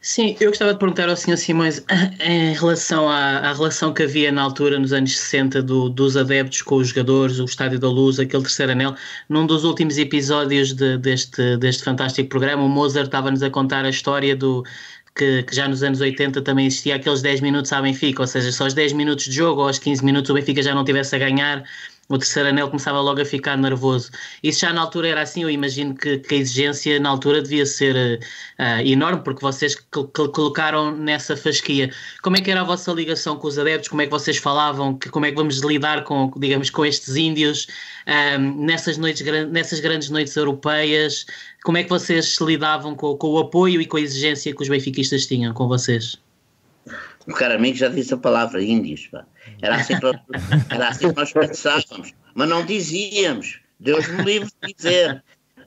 [0.00, 1.36] Sim, eu gostava de perguntar ao Sr.
[1.36, 1.84] Simões
[2.20, 6.62] em relação à, à, relação que havia na altura, nos anos 60, do, dos adeptos
[6.62, 8.96] com os jogadores, o Estádio da Luz, aquele terceiro anel.
[9.28, 13.90] Num dos últimos episódios de, deste, deste fantástico programa, o Mozart estava-nos a contar a
[13.90, 14.64] história do,
[15.14, 18.50] que, que, já nos anos 80 também existia aqueles 10 minutos à Benfica, ou seja,
[18.52, 21.14] só os 10 minutos de jogo ou aos 15 minutos o Benfica já não tivesse
[21.14, 21.64] a ganhar,
[22.08, 24.10] o terceiro anel começava logo a ficar nervoso.
[24.42, 27.64] Isso já na altura era assim, eu imagino que, que a exigência na altura devia
[27.64, 28.20] ser
[28.58, 29.76] uh, enorme, porque vocês
[30.32, 31.90] colocaram nessa fasquia.
[32.22, 33.88] Como é que era a vossa ligação com os adeptos?
[33.88, 34.98] Como é que vocês falavam?
[34.98, 37.66] Que, como é que vamos lidar com, digamos, com estes índios
[38.38, 41.24] um, nessas, noites, nessas grandes noites europeias?
[41.64, 44.68] Como é que vocês lidavam com, com o apoio e com a exigência que os
[44.68, 46.18] benfiquistas tinham com vocês?
[47.26, 49.24] O cara amigo já disse a palavra índios, pá.
[49.60, 50.06] Era assim, que,
[50.74, 53.60] era assim que nós pensávamos, mas não dizíamos.
[53.78, 55.22] Deus me livre de dizer.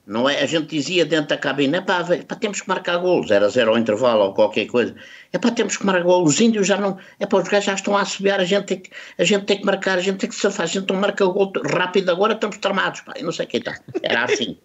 [0.08, 0.40] Não é?
[0.40, 3.78] A gente dizia dentro da cabine, pá, pá, temos que marcar golos, era zero ao
[3.78, 4.96] intervalo ou qualquer coisa.
[5.34, 7.74] É pá, temos que marcar golos, os índios já não, é pá, os gajos já
[7.74, 10.30] estão a assobiar, a gente tem que, a gente tem que marcar, a gente tem
[10.30, 13.46] que se a gente não marca o gol rápido agora, estamos tramados, pá, não sei
[13.46, 13.80] o que está.
[14.04, 14.60] Era assim.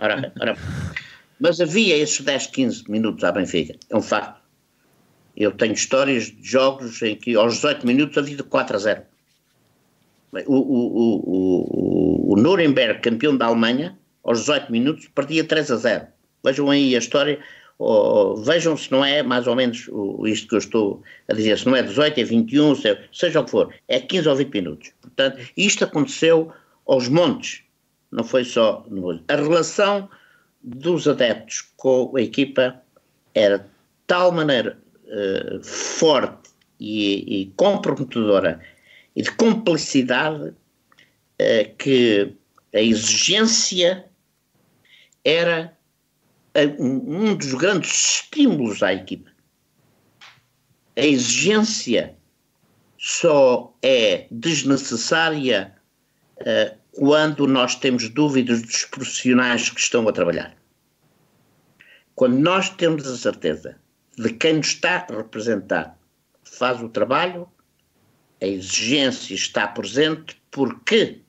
[0.00, 0.56] Ora, ora.
[1.38, 4.45] Mas havia esses 10, 15 minutos à Benfica, é um facto.
[5.36, 9.02] Eu tenho histórias de jogos em que aos 18 minutos havia de 4 a 0.
[10.46, 16.06] O, o, o, o, Nuremberg, campeão da Alemanha, aos 18 minutos perdia 3 a 0.
[16.44, 17.38] Vejam aí a história,
[17.78, 19.88] ou, vejam se não é mais ou menos
[20.24, 22.74] isto que eu estou a dizer, se não é 18, é 21,
[23.12, 24.92] seja o que for, é 15 ou 20 minutos.
[25.00, 26.52] Portanto, isto aconteceu
[26.86, 27.62] aos montes,
[28.10, 30.08] não foi só no A relação
[30.62, 32.80] dos adeptos com a equipa
[33.34, 33.64] era de
[34.06, 38.60] tal maneira uh, forte e, e, comprometedora
[39.14, 42.34] e de complicidade uh, que
[42.74, 44.04] a exigência
[45.24, 45.76] era
[46.78, 49.30] um, dos grandes estímulos à equipa.
[50.96, 52.16] A exigência
[52.98, 55.74] só é desnecessária
[56.40, 60.56] uh, quando nós temos dúvidas dos profissionais que estão a trabalhar.
[62.14, 63.78] Quando nós temos a certeza
[64.16, 65.98] de quem nos está a representar
[66.42, 67.48] faz o trabalho,
[68.40, 71.20] a exigência está presente porque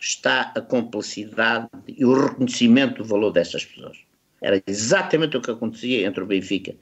[0.00, 3.98] está a complicidade e o reconhecimento do valor dessas pessoas.
[4.40, 6.74] Era exatamente o que acontecia entre o Benfica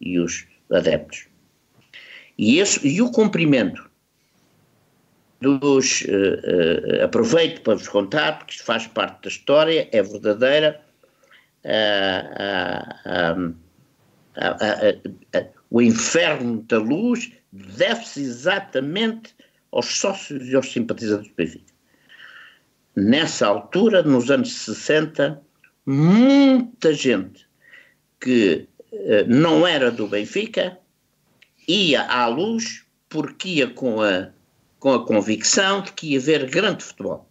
[0.00, 1.26] e os adeptos.
[2.36, 3.88] E, esse, e o cumprimento
[5.40, 6.02] dos.
[6.02, 10.80] Uh, uh, aproveito para vos contar, porque isto faz parte da história, é verdadeira.
[11.64, 12.34] Uh,
[13.04, 13.65] a,
[14.36, 19.34] a, a, o inferno da luz deve-se exatamente
[19.72, 21.72] aos sócios e aos simpatizantes do Benfica.
[22.94, 25.42] Nessa altura, nos anos 60,
[25.84, 27.46] muita gente
[28.20, 30.78] que uh, não era do Benfica
[31.68, 34.30] ia à luz porque ia com a,
[34.78, 37.28] com a convicção de que ia haver grande futebol.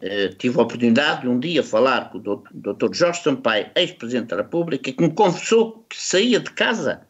[0.00, 2.94] Eh, tive a oportunidade de um dia falar com o Dr.
[2.94, 7.06] Jorge Sampaio, ex-presidente da República, que me confessou que saía de casa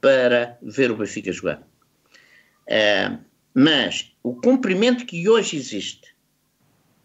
[0.00, 1.62] para ver o Benfica jogar.
[2.68, 3.18] Uh,
[3.54, 6.14] mas o cumprimento que hoje existe,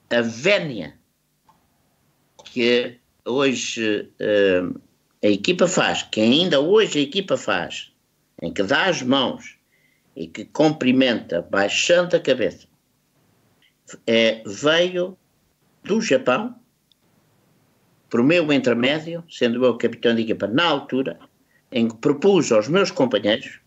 [0.10, 0.98] a vénia
[2.46, 4.80] que hoje uh,
[5.24, 7.92] a equipa faz, que ainda hoje a equipa faz,
[8.42, 9.58] em que dá as mãos
[10.16, 12.68] e que cumprimenta baixando a cabeça,
[14.06, 15.18] é, veio
[15.84, 16.56] do Japão,
[18.10, 21.20] por meu intermédio, sendo eu capitão de equipa na altura,
[21.72, 23.60] em que propus aos meus companheiros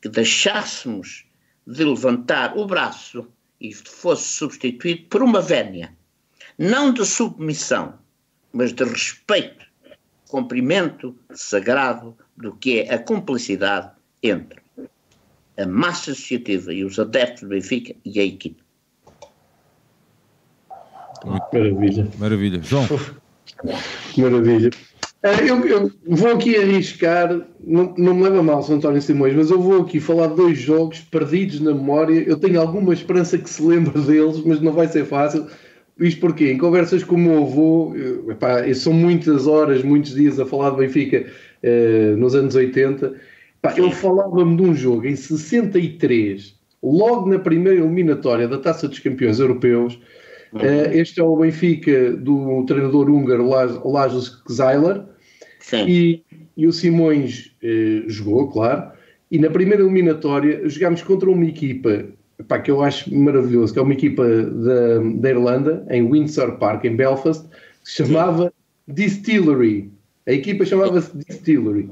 [0.00, 1.26] que deixássemos
[1.66, 3.26] de levantar o braço
[3.60, 5.94] e fosse substituído por uma vénia,
[6.58, 7.98] não de submissão,
[8.52, 9.66] mas de respeito,
[10.28, 13.90] cumprimento sagrado do que é a cumplicidade
[14.22, 14.60] entre
[15.58, 18.62] a massa associativa e os adeptos do Benfica e a equipe.
[21.24, 22.08] Maravilha.
[22.18, 22.60] Maravilha.
[22.62, 22.86] João.
[24.16, 24.70] Maravilha.
[25.22, 29.50] Eh, Eu, eu vou aqui arriscar, não, não me leva mal, São António Simões, mas
[29.50, 32.24] eu vou aqui falar de dois jogos perdidos na memória.
[32.26, 35.46] Eu tenho alguma esperança que se lembre deles, mas não vai ser fácil.
[35.98, 40.40] Isto porque em conversas com o meu avô, eu, epá, são muitas horas, muitos dias
[40.40, 41.26] a falar de Benfica
[41.62, 43.12] eh, nos anos 80.
[43.58, 48.98] Epá, ele falava-me de um jogo em 63, logo na primeira eliminatória da Taça dos
[49.00, 50.00] Campeões Europeus.
[50.58, 54.42] Eh, este é o Benfica do treinador húngaro Laj- Lajos.
[55.60, 55.84] Sim.
[55.88, 56.24] E,
[56.56, 58.90] e o Simões eh, jogou, claro.
[59.30, 62.06] E na primeira eliminatória jogámos contra uma equipa
[62.48, 66.84] pá, que eu acho maravilhoso, que é uma equipa da, da Irlanda, em Windsor Park,
[66.84, 67.46] em Belfast,
[67.84, 68.52] que se chamava
[68.88, 69.90] Distillery.
[70.26, 71.90] A equipa chamava-se Distillery.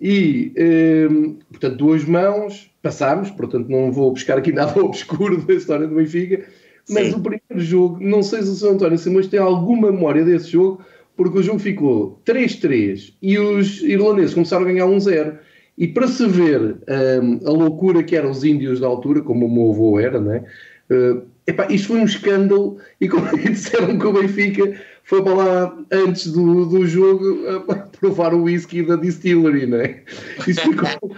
[0.00, 1.08] E, eh,
[1.50, 6.44] portanto, duas mãos, passámos, portanto, não vou buscar aqui nada obscuro da história do Benfica,
[6.90, 7.14] mas Sim.
[7.14, 10.82] o primeiro jogo, não sei se o São António Simões tem alguma memória desse jogo,
[11.16, 15.36] porque o jogo ficou 3-3 e os irlandeses começaram a ganhar 1-0.
[15.76, 16.76] E para se ver
[17.22, 20.44] hum, a loucura que eram os índios da altura, como o meu avô era, né?
[20.90, 22.78] Uh, epá, isto foi um escândalo.
[23.00, 27.24] E como disseram que o Benfica foi para lá antes do, do jogo
[27.68, 30.00] a provar o whisky da distillery, né?
[30.46, 31.16] Isso ficou,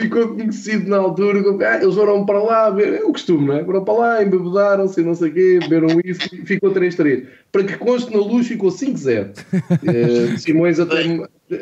[0.00, 1.42] ficou conhecido na altura.
[1.42, 3.64] como, ah, eles foram para lá, ver, é o costume, não é?
[3.64, 7.26] Foram para lá, embebedaram-se, não sei o quê, beberam whisky, ficou 3-3.
[7.50, 9.32] Para que conste na luz, ficou 5-0.
[9.34, 11.02] Uh, Simões até,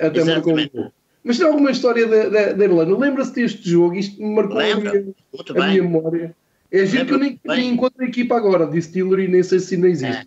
[0.00, 0.92] até marcou um gol.
[1.24, 2.96] Mas tem alguma história da, da, da Irlanda?
[2.96, 3.94] Lembra-se deste jogo?
[3.94, 5.14] Isto me marcou a minha,
[5.48, 6.34] a minha memória.
[6.70, 8.66] É giro que eu nem, nem encontro a equipa agora.
[8.66, 10.26] Distillery, nem sei se ainda existe.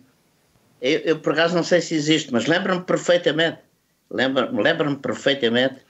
[0.80, 3.58] Eu, eu, por acaso não sei se existe, mas lembro-me perfeitamente.
[4.10, 5.85] Lembro-me lembro perfeitamente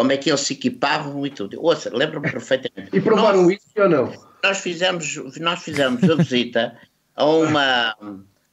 [0.00, 1.62] como é que eles se equipavam e tudo.
[1.62, 2.88] Ouça, lembro-me perfeitamente.
[2.96, 4.12] E provaram nós, isso ou não?
[4.42, 6.78] nós fizemos, nós fizemos a visita
[7.14, 7.94] a uma,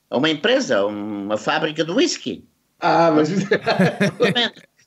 [0.10, 2.44] a uma empresa, uma fábrica de whisky.
[2.82, 3.30] Ah, mas.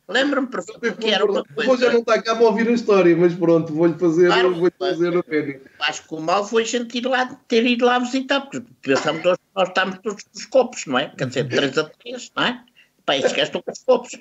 [0.07, 1.93] Lembro-me perfeitamente que era uma O Rô já coisa.
[1.93, 5.23] não está cá para ouvir a história, mas pronto, vou-lhe fazer, Claro, vou fazer o
[5.23, 5.63] pênis.
[5.81, 9.25] Acho que o mal foi a gente ir lá, ter ido lá visitar, porque pensamos
[9.25, 11.11] nós, nós estamos todos com os copos, não é?
[11.17, 12.65] Quer dizer, 3 a 3, não é?
[13.13, 14.19] Esses gajos estão com os copos.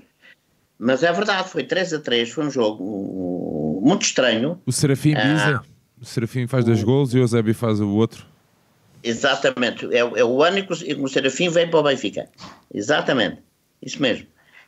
[0.79, 4.61] Mas é verdade, foi 3 a 3, foi um jogo muito estranho.
[4.65, 5.61] O Serafim Ah.
[6.01, 8.25] O Serafim faz dois gols e o Eusébio faz o outro.
[9.03, 12.29] Exatamente, é, é o ano em que o- Serafim vem para o Benfica.
[12.73, 13.39] Exatamente,
[13.81, 14.25] isso mesmo.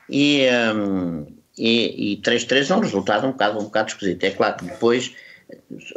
[0.09, 0.45] E,
[0.75, 1.25] hum,
[1.57, 4.23] e, e 3-3 é um resultado um bocado, um bocado esquisito.
[4.25, 5.13] É claro que depois,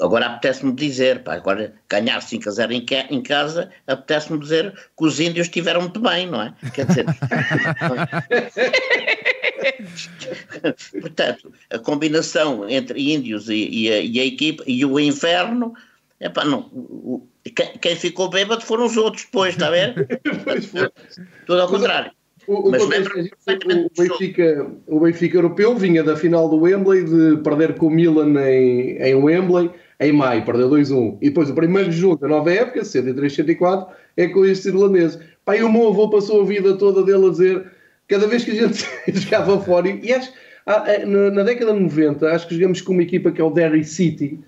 [0.01, 4.73] agora apetece-me dizer, pá, agora ganhar 5 a 0 em, ca- em casa, apetece-me dizer
[4.97, 6.55] que os índios estiveram muito bem, não é?
[6.73, 7.07] Quer dizer.
[11.01, 15.75] Portanto, a combinação entre índios e, e a, e a equipe e o inferno,
[16.21, 17.27] epá, não, o-
[17.81, 20.21] quem, ficou bêbado foram os outros depois, está a ver?
[21.47, 22.11] Tudo ao contrário.
[22.47, 23.91] O, o, Mas contexto é o.
[23.97, 28.99] Benfica, o Benfica europeu vinha da final do Wembley de perder com o Milan em,
[28.99, 31.19] em Wembley em maio, perdeu 2-1.
[31.23, 33.87] E depois o primeiro jogo da nova época, 103-104,
[34.17, 35.19] é com estes irlandeses.
[35.47, 37.73] E o meu avô passou a vida toda dele a dizer,
[38.09, 40.33] cada vez que a gente jogava fora, e acho,
[40.67, 43.51] ah, eh, na, década de 90, acho que jogamos com uma equipa que é o
[43.51, 44.41] Derry City.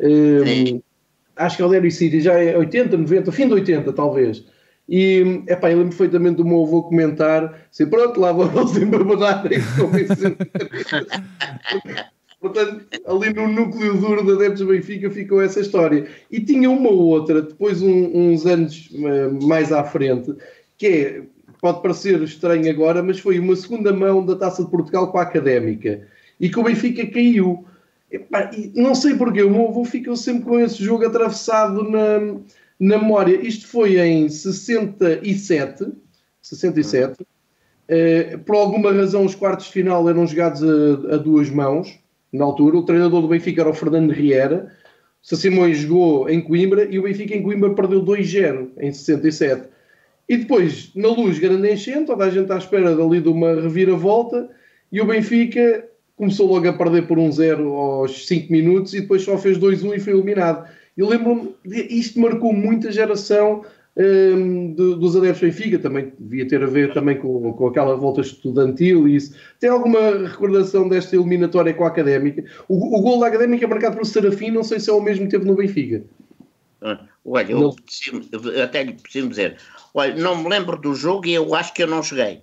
[0.00, 0.80] Um,
[1.36, 4.44] acho que é o Derry City, já é 80, 90, fim de 80 talvez.
[4.88, 10.36] E epá, eu lembro perfeitamente do meu avô comentar assim, pronto, lá vão eles isso.
[12.40, 16.06] Portanto, ali no núcleo duro da Adeptos Benfica ficou essa história.
[16.30, 20.34] E tinha uma outra, depois um- uns anos eh, mais à frente,
[20.78, 21.22] que é,
[21.60, 25.22] pode parecer estranho agora, mas foi uma segunda mão da Taça de Portugal com a
[25.22, 26.06] Académica.
[26.38, 27.64] E que o Benfica caiu.
[28.10, 32.18] Epá, não sei porquê, o meu avô ficou sempre com esse jogo atravessado na,
[32.78, 33.36] na memória.
[33.36, 35.92] Isto foi em 67,
[36.40, 37.26] 67.
[37.88, 41.98] Eh, por alguma razão, os quartos de final eram jogados a, a duas mãos,
[42.32, 42.78] na altura.
[42.78, 44.72] O treinador do Benfica era o Fernando Riera.
[45.22, 49.68] O Simões jogou em Coimbra e o Benfica em Coimbra perdeu 2-0 em 67.
[50.30, 54.48] E depois, na luz, grande enchente, toda a gente à espera dali de uma reviravolta
[54.92, 59.36] e o Benfica começou logo a perder por 1-0 aos 5 minutos e depois só
[59.36, 60.68] fez 2-1 e foi eliminado.
[60.96, 63.64] Eu lembro-me, isto marcou muita geração
[63.96, 68.20] um, de, dos adeptos Benfica, também devia ter a ver também com, com aquela volta
[68.20, 69.34] estudantil e isso.
[69.58, 72.44] Tem alguma recordação desta eliminatória com a Académica?
[72.68, 75.28] O, o gol da Académica é marcado pelo Serafim, não sei se é o mesmo
[75.28, 76.04] teve no Benfica.
[76.82, 77.74] Ah, olha, eu,
[78.32, 79.56] eu até lhe preciso dizer,
[79.94, 82.42] olha, não me lembro do jogo e eu acho que eu não cheguei.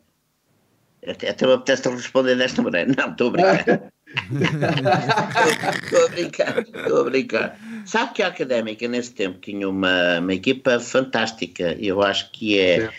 [1.07, 2.91] Até, até me apetece responder desta maneira.
[2.97, 3.91] Não, estou a brincar.
[5.83, 7.59] Estou a brincar, estou a brincar.
[7.85, 11.75] Sabe que a Académica nesse tempo tinha uma, uma equipa fantástica.
[11.79, 12.89] Eu acho que é.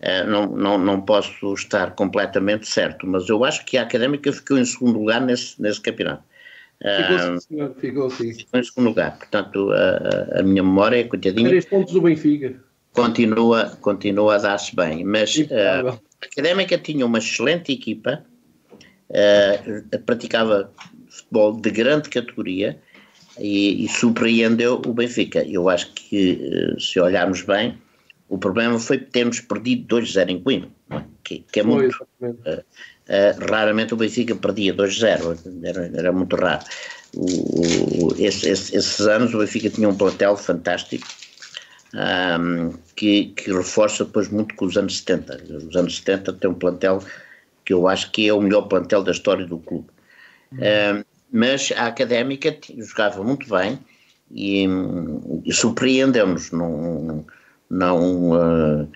[0.00, 4.58] Uh, não, não, não posso estar completamente certo, mas eu acho que a Académica ficou
[4.58, 6.22] em segundo lugar nesse, nesse campeonato.
[6.78, 7.74] Ficou sim, senhor.
[7.78, 8.34] Ficou sim.
[8.34, 9.16] Ficou em segundo lugar.
[9.16, 11.48] Portanto, a, a minha memória, coitadinha.
[11.48, 12.54] Três pontos do Benfica.
[12.94, 15.04] Continua, continua a dar-se bem.
[15.04, 18.24] Mas uh, a Académica tinha uma excelente equipa
[19.10, 20.70] uh, praticava
[21.08, 22.78] futebol de grande categoria
[23.38, 25.44] e, e, surpreendeu o Benfica.
[25.44, 26.40] Eu acho que,
[26.74, 27.76] uh, se olharmos bem,
[28.28, 31.02] o problema foi termos perdido 2-0 em Coimbra, é?
[31.22, 32.06] que, que, é muito.
[32.20, 32.64] Uh,
[33.50, 36.64] raramente o Benfica perdia 2-0, era, era, muito raro.
[37.14, 41.06] O, o, esse, esse, esses anos o Benfica tinha um plantel fantástico.
[41.94, 45.44] Um, que, que reforça depois muito com os anos 70.
[45.68, 47.00] Os anos 70 tem um plantel
[47.64, 49.88] que eu acho que é o melhor plantel da história do clube.
[50.52, 50.58] Uhum.
[50.58, 53.78] Uh, mas a académica jogava muito bem
[54.30, 54.66] e,
[55.44, 56.50] e surpreendeu-nos.
[56.50, 57.24] Não,
[57.70, 58.88] não, uh,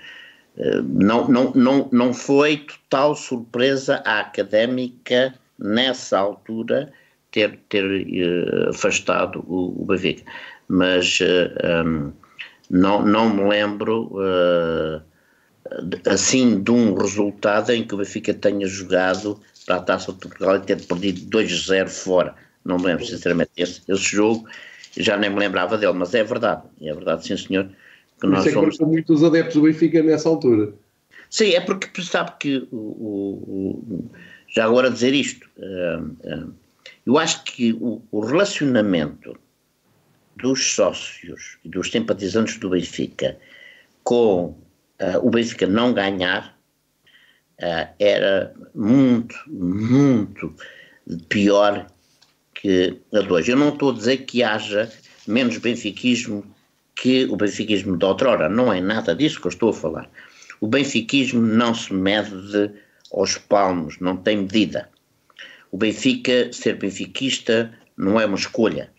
[0.84, 6.92] não, não, não, não foi total surpresa a académica nessa altura
[7.30, 10.24] ter, ter uh, afastado o, o Benfica.
[10.68, 11.20] Mas
[11.86, 12.12] um,
[12.70, 15.02] não, não me lembro uh,
[16.06, 20.56] assim de um resultado em que o Benfica tenha jogado para a Taça de Portugal
[20.56, 22.34] e ter perdido 2-0 fora.
[22.64, 24.48] Não me lembro sinceramente esse, esse jogo,
[24.96, 27.70] já nem me lembrava dele, mas é verdade, é verdade, sim senhor.
[28.20, 28.78] Que nós Isso é somos...
[28.78, 30.72] que muitos adeptos do Benfica nessa altura.
[31.30, 34.10] Sim, é porque sabe que o, o, o
[34.48, 36.54] já agora dizer isto, uh, uh,
[37.06, 39.38] eu acho que o, o relacionamento
[40.38, 43.36] dos sócios e dos simpatizantes do Benfica
[44.04, 46.58] com uh, o Benfica não ganhar
[47.60, 50.54] uh, era muito, muito
[51.28, 51.86] pior
[52.54, 53.48] que a dois.
[53.48, 54.90] Eu não estou a dizer que haja
[55.26, 56.44] menos benfiquismo
[56.96, 60.10] que o benfiquismo de outrora, não é nada disso que eu estou a falar.
[60.60, 62.72] O benfiquismo não se mede
[63.12, 64.88] aos palmos, não tem medida.
[65.70, 68.90] O Benfica, ser benfiquista, não é uma escolha,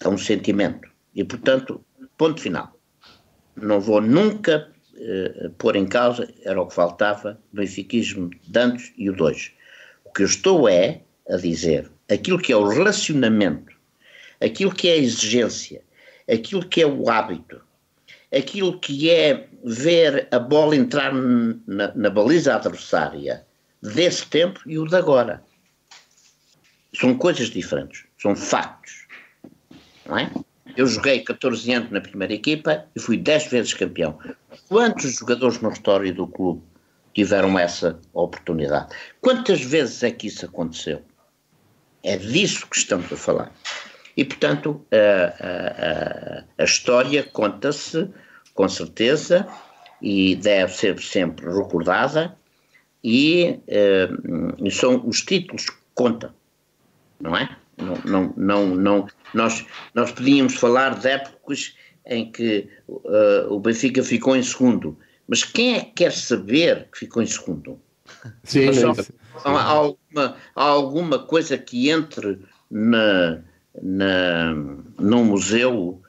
[0.00, 0.88] é um sentimento.
[1.14, 1.84] E, portanto,
[2.16, 2.76] ponto final.
[3.56, 8.92] Não vou nunca uh, pôr em causa, era o que faltava, o benfiquismo de antes
[8.96, 9.54] e o de hoje.
[10.04, 13.72] O que eu estou é a dizer aquilo que é o relacionamento,
[14.40, 15.82] aquilo que é a exigência,
[16.30, 17.60] aquilo que é o hábito,
[18.36, 23.46] aquilo que é ver a bola entrar na, na baliza adversária
[23.82, 25.42] desse tempo e o de agora.
[26.94, 28.99] São coisas diferentes, são factos.
[30.10, 30.30] Não é?
[30.76, 34.18] Eu joguei 14 anos na primeira equipa e fui 10 vezes campeão.
[34.68, 36.62] Quantos jogadores na história do clube
[37.14, 38.94] tiveram essa oportunidade?
[39.20, 41.02] Quantas vezes é que isso aconteceu?
[42.02, 43.52] É disso que estamos a falar.
[44.16, 48.08] E, portanto, a, a, a história conta-se
[48.54, 49.46] com certeza
[50.02, 52.36] e deve ser sempre recordada
[53.02, 56.34] e, uh, e são os títulos que contam,
[57.20, 57.56] não é?
[57.80, 61.74] Não, não, não, não, nós, nós podíamos falar de épocas
[62.06, 66.98] em que uh, o Benfica ficou em segundo, mas quem é que quer saber que
[66.98, 67.80] ficou em segundo?
[68.44, 68.92] Sim, só,
[69.44, 72.40] há, alguma, há alguma coisa que entre
[72.70, 73.40] na,
[73.80, 74.54] na,
[74.98, 76.02] num museu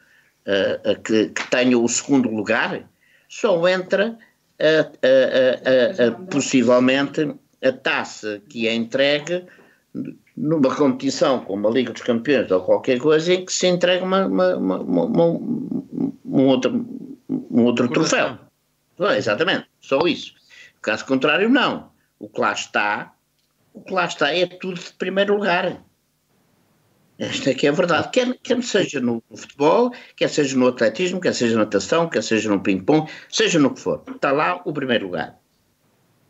[0.45, 2.89] uh, que, que tenha o segundo lugar?
[3.30, 4.18] Só entra
[6.30, 7.34] possivelmente
[7.64, 9.45] a taça que é entregue
[10.36, 14.26] numa competição como a Liga dos Campeões ou qualquer coisa em que se entrega uma,
[14.26, 16.86] uma, uma, um, outro,
[17.30, 18.38] um outro troféu.
[18.99, 20.34] Ah, exatamente, só isso.
[20.82, 21.91] Caso contrário, não.
[22.20, 23.14] O que lá está,
[23.74, 25.84] o que lá está é tudo de primeiro lugar.
[27.18, 28.10] Esta é que é a verdade.
[28.12, 32.49] Quer, quer seja no futebol, quer seja no atletismo, quer seja na natação, quer seja
[32.49, 34.03] no ping-pong, seja no que for.
[34.08, 35.38] Está lá o primeiro lugar.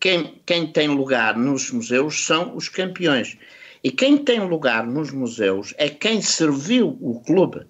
[0.01, 3.37] Quem, quem tem lugar nos museus são os campeões.
[3.83, 7.65] E quem tem lugar nos museus é quem serviu o clube,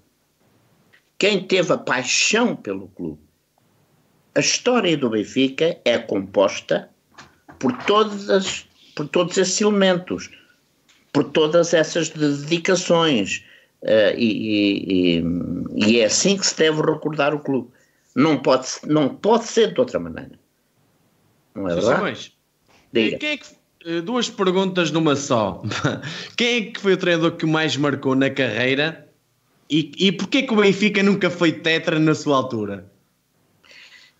[1.17, 3.21] quem teve a paixão pelo clube.
[4.35, 6.89] A história do Benfica é composta
[7.59, 10.29] por, todas, por todos esses elementos,
[11.13, 13.45] por todas essas dedicações.
[13.81, 15.23] Uh, e, e,
[15.75, 17.69] e, é assim que se deve recordar o clube.
[18.15, 20.39] Não pode, não pode ser de outra maneira.
[21.55, 22.01] Não é verdade?
[22.01, 22.31] Mas,
[22.93, 23.60] quem é que,
[24.03, 25.61] duas perguntas numa só.
[26.37, 29.07] Quem é que foi o treinador que mais marcou na carreira
[29.69, 32.91] e, e porquê que o Benfica nunca foi tetra na sua altura?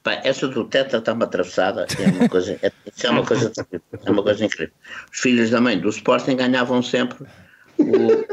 [0.04, 1.86] Pá, essa do tetra está-me atravessada.
[2.00, 2.72] É uma coisa, é,
[3.04, 3.52] é, uma coisa,
[4.06, 4.74] é uma coisa incrível.
[5.14, 7.28] Os filhos da mãe do Sporting ganhavam sempre
[7.78, 8.26] o,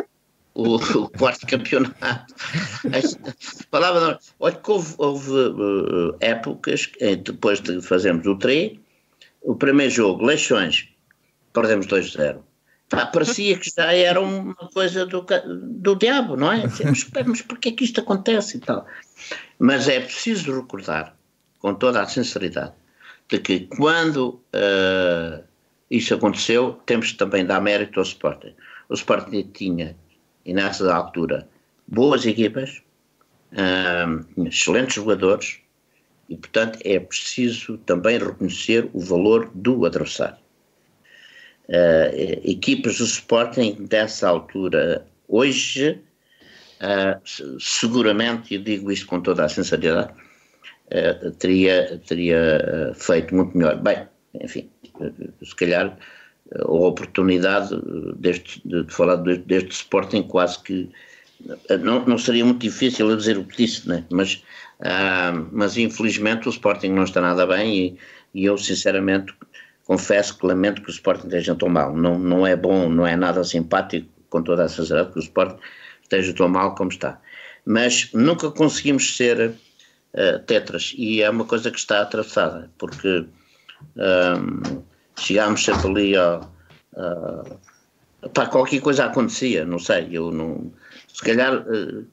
[0.54, 2.34] o, o quarto campeonato.
[3.70, 6.90] Falava, olha que houve, houve uh, épocas,
[7.22, 8.78] depois de fazermos o 3,
[9.42, 10.88] o primeiro jogo, Leixões,
[11.60, 12.38] perdemos 2-0.
[13.12, 16.62] parecia que já era uma coisa do, do diabo, não é?
[16.84, 18.86] Mas, mas porquê é que isto acontece e tal?
[19.58, 21.16] Mas é preciso recordar
[21.58, 22.72] com toda a sinceridade,
[23.28, 25.42] de que quando uh,
[25.90, 28.54] isso aconteceu, temos também dar mérito ao Sporting.
[28.88, 29.96] O Sporting tinha,
[30.44, 31.48] e nessa altura,
[31.86, 32.80] boas equipas,
[33.52, 35.58] uh, excelentes jogadores,
[36.28, 40.36] e portanto é preciso também reconhecer o valor do adversário.
[41.68, 46.00] Uh, equipas do Sporting dessa altura, hoje,
[46.80, 53.56] uh, seguramente, e digo isto com toda a sinceridade, uh, teria, teria eh, feito muito
[53.56, 53.76] melhor.
[53.82, 54.06] Bem,
[54.40, 54.70] enfim,
[55.42, 55.98] se calhar
[56.58, 57.76] a oportunidade
[58.16, 60.90] deste, de, de falar deste, deste Sporting quase que
[61.80, 64.04] não, não seria muito difícil eu dizer o que disse, né?
[64.10, 64.42] mas,
[64.80, 67.98] uh, mas infelizmente o Sporting não está nada bem e,
[68.34, 69.32] e, eu sinceramente
[69.88, 71.96] confesso que lamento que o Sporting esteja tão mal.
[71.96, 75.58] Não, não é bom, não é nada simpático com toda a sinceridade que o Sporting
[76.02, 77.18] esteja tão mal como está.
[77.64, 83.24] Mas nunca conseguimos ser uh, tetras e é uma coisa que está atravessada, porque
[83.96, 84.82] um,
[85.16, 86.40] chegámos sempre ali a.
[88.50, 90.70] Qualquer coisa acontecia, não sei, eu não.
[91.08, 91.66] Se calhar.
[91.66, 92.06] Uh,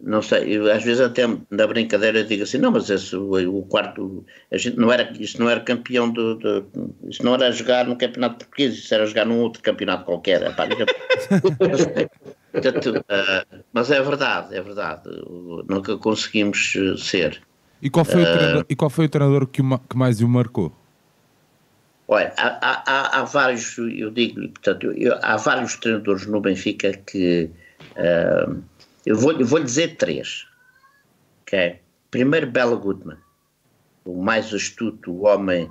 [0.00, 3.62] não sei, eu, às vezes até na brincadeira digo assim, não, mas esse, o, o,
[3.66, 6.66] quarto, a gente não era, isso não era campeão do, do,
[7.08, 10.42] isso não era jogar no campeonato português, isso era jogar num outro campeonato qualquer.
[10.42, 10.66] Epá,
[12.52, 15.08] Portanto, uh, mas é verdade, é verdade.
[15.68, 17.40] Nunca conseguimos eh, ser.
[17.80, 19.96] E qual foi, uh, o, eh, treinador, e qual foi o treinador que, o, que
[19.96, 20.70] mais o marcou?
[22.06, 27.48] Olha, há, há, há vários, eu digo-lhe, portanto, eu, há vários treinadores no Benfica que.
[27.92, 28.62] Uh,
[29.06, 30.46] eu vou, eu vou dizer três.
[31.42, 31.80] Okay?
[32.10, 33.18] Primeiro, Bela Goodman,
[34.04, 35.70] o mais astuto, o homem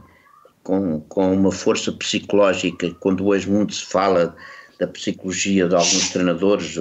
[0.64, 4.36] com, com uma força psicológica, quando hoje muito se fala
[4.80, 6.80] da psicologia de alguns treinadores,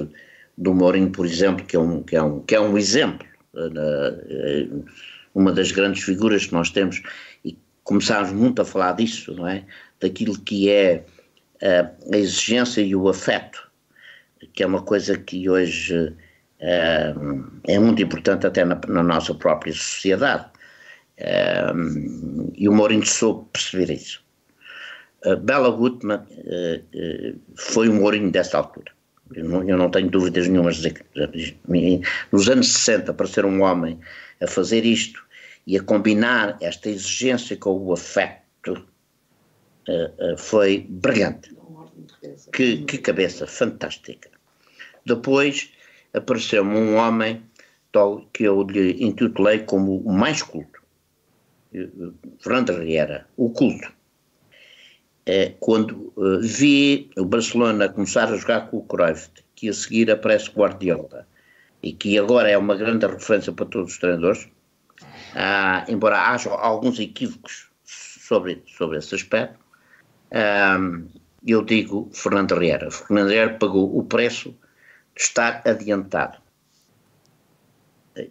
[0.57, 4.69] do Mourinho, por exemplo, que é um, que é um, que é um exemplo, eh,
[5.35, 7.03] uma das grandes figuras que nós temos,
[7.43, 9.65] e começámos muito a falar disso, não é?
[9.99, 11.05] Daquilo que é
[11.63, 13.71] eh, a exigência e o afeto,
[14.53, 16.15] que é uma coisa que hoje
[16.61, 20.47] é, muito importante até na, na nossa própria sociedade.
[22.57, 24.23] e o Mourinho soube perceber isso.
[25.25, 28.93] Uh, Bela Gutmann uh, uh, foi o Mourinho dessa altura.
[29.35, 33.45] Eu não, eu não, tenho dúvidas nenhumas de dizer que nos anos 60, para ser
[33.45, 34.01] um homem
[34.41, 35.23] a fazer isto
[35.67, 38.85] e a combinar esta exigência com o afeto,
[40.37, 41.55] foi brilhante.
[42.53, 44.31] Que, que cabeça fantástica.
[45.07, 45.71] Depois
[46.15, 47.43] apareceu-me um homem
[47.93, 50.81] tal que eu lhe intitulei como o mais culto.
[52.41, 53.93] Fernando Riera, o culto
[55.27, 60.11] é, quando uh, vi o Barcelona começar a jogar com o Cruyff, que a seguir
[60.11, 61.27] aparece Guardiola,
[61.83, 64.49] e que agora é uma grande referência para todos os treinadores,
[65.35, 69.59] ah, embora haja alguns equívocos sobre, sobre esse aspecto,
[70.33, 70.79] ah,
[71.47, 72.91] eu digo Fernando Riera.
[72.91, 74.55] Fernando Riera pagou o preço
[75.17, 76.39] estar adiantado.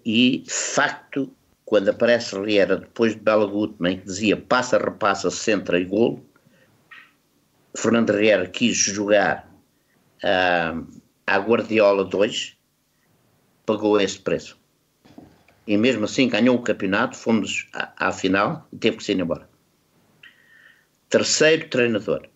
[0.05, 1.31] E, facto,
[1.65, 6.25] quando aparece Riera depois de Bela Gutmann, que dizia passa, repassa, centra e golo,
[7.75, 9.47] Fernando Riera quis jogar
[10.23, 12.57] uh, à Guardiola 2,
[13.65, 14.59] pagou esse preço.
[15.67, 19.19] E mesmo assim ganhou o campeonato, fomos à, à final e teve que se ir
[19.19, 19.47] embora.
[21.09, 22.27] Terceiro treinador,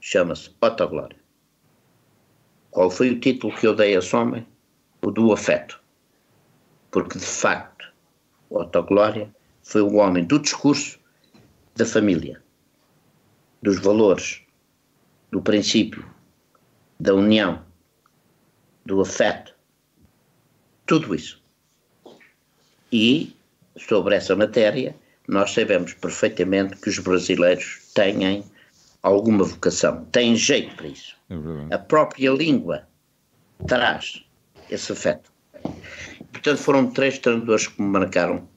[0.00, 1.25] chama-se Otto Glória.
[2.76, 4.46] Qual foi o título que eu dei a esse homem?
[5.00, 5.80] O do afeto.
[6.90, 7.90] Porque, de facto,
[8.50, 10.98] Otto Glória foi o homem do discurso
[11.74, 12.42] da família,
[13.62, 14.42] dos valores,
[15.30, 16.04] do princípio,
[17.00, 17.64] da união,
[18.84, 19.54] do afeto,
[20.84, 21.42] tudo isso.
[22.92, 23.34] E,
[23.78, 24.94] sobre essa matéria,
[25.26, 28.44] nós sabemos perfeitamente que os brasileiros têm
[29.06, 31.16] alguma vocação, têm jeito para isso.
[31.70, 32.86] É a própria língua
[33.66, 34.24] traz
[34.70, 35.32] esse afeto.
[36.32, 38.48] Portanto, foram três treinadores que me marcaram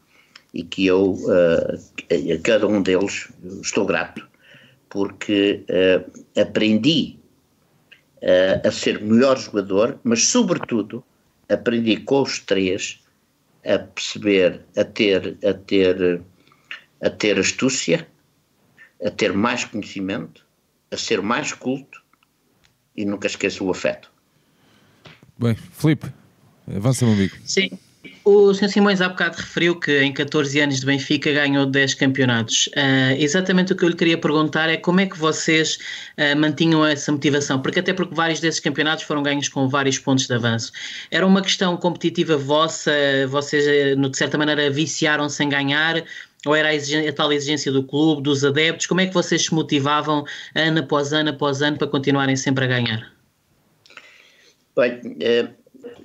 [0.53, 1.75] e que eu, uh,
[2.11, 3.29] a cada um deles,
[3.61, 4.27] estou grato,
[4.89, 7.17] porque uh, aprendi
[8.23, 11.03] uh, a ser melhor jogador, mas, sobretudo,
[11.47, 12.99] aprendi com os três
[13.63, 16.21] a perceber, a ter, a ter,
[17.01, 18.07] a ter astúcia,
[19.03, 20.45] a ter mais conhecimento,
[20.91, 22.01] a ser mais culto
[22.95, 24.11] e nunca esqueço o afeto.
[25.37, 26.07] Bem, Filipe,
[26.67, 27.35] avança, meu amigo.
[27.45, 27.69] Sim.
[28.23, 28.69] O Sr.
[28.69, 32.67] Simões há bocado referiu que em 14 anos de Benfica ganhou 10 campeonatos.
[32.67, 35.77] Uh, exatamente o que eu lhe queria perguntar é como é que vocês
[36.17, 40.27] uh, mantinham essa motivação, porque até porque vários desses campeonatos foram ganhos com vários pontos
[40.27, 40.71] de avanço.
[41.09, 42.91] Era uma questão competitiva vossa,
[43.27, 46.03] vocês de certa maneira viciaram-se em ganhar,
[46.45, 48.87] ou era a, a, tal exigência do clube, dos adeptos?
[48.87, 50.23] Como é que vocês se motivavam
[50.55, 53.13] ano após ano após ano para continuarem sempre a ganhar?
[54.75, 55.49] Bem, eh,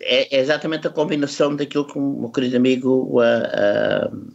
[0.01, 4.35] é, é exatamente a combinação daquilo que o meu querido amigo uh, uh,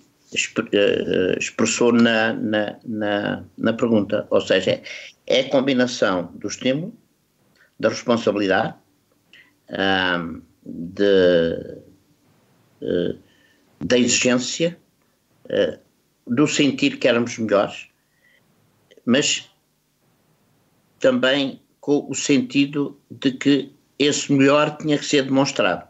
[1.38, 4.26] expressou na, na, na, na, pergunta.
[4.30, 4.82] Ou seja,
[5.28, 6.94] é a combinação do estímulo,
[7.80, 8.76] da responsabilidade,
[9.70, 11.78] uh, de,
[13.82, 14.78] da exigência,
[16.30, 17.88] do sentir que éramos melhores,
[19.06, 19.50] mas
[21.00, 25.88] também com o sentido de que esse melhor tinha que ser demonstrado.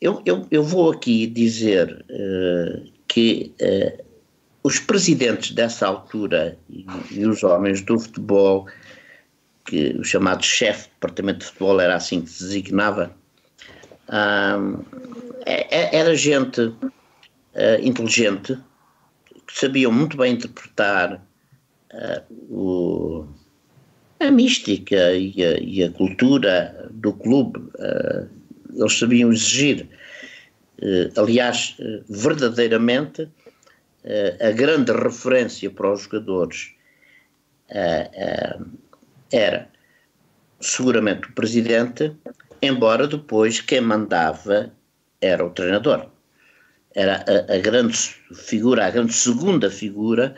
[0.00, 4.02] Eu, eu, eu vou aqui dizer uh, que uh,
[4.62, 8.66] os presidentes dessa altura e, e, os homens do futebol,
[9.66, 13.14] que o chamado chefe do departamento de futebol era assim que se designava,
[15.46, 16.74] é, era gente uh,
[17.80, 18.58] inteligente,
[19.52, 21.20] sabiam muito bem interpretar
[22.48, 23.26] o
[24.20, 27.58] a mística e a, e a cultura do clube.
[27.58, 28.28] Uh,
[28.74, 29.88] eles sabiam exigir.
[30.80, 33.28] Uh, aliás, uh, verdadeiramente,
[34.40, 36.72] a grande referência para os jogadores
[39.30, 39.68] era
[40.58, 42.10] seguramente o presidente,
[42.62, 44.72] embora depois quem mandava
[45.20, 46.08] era o treinador.
[46.94, 47.96] Era a, a grande
[48.34, 50.34] figura, a grande segunda figura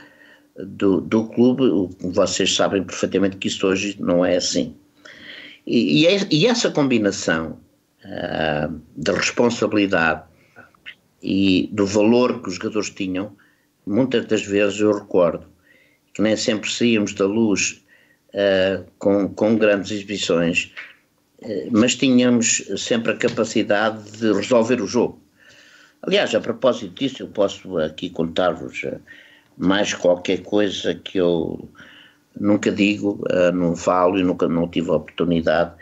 [0.56, 1.64] do, do clube,
[2.00, 4.76] vocês sabem perfeitamente que isso hoje não é assim.
[5.66, 7.58] E, e, é, e essa combinação
[8.04, 10.24] uh, de responsabilidade
[11.22, 13.36] e do valor que os jogadores tinham,
[13.86, 15.46] muitas das vezes eu recordo
[16.12, 17.82] que nem sempre saíamos da luz
[18.34, 20.72] uh, com, com grandes exibições,
[21.42, 25.22] uh, mas tínhamos sempre a capacidade de resolver o jogo.
[26.02, 28.84] Aliás, a propósito disso, eu posso aqui contar-vos
[29.56, 31.68] mais qualquer coisa que eu
[32.38, 35.72] nunca digo, uh, não falo e nunca não tive a oportunidade,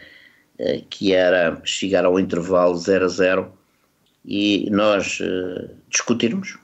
[0.58, 3.52] uh, que era chegar ao intervalo 0 a 0
[4.22, 5.18] e nós
[5.88, 6.58] discutirmos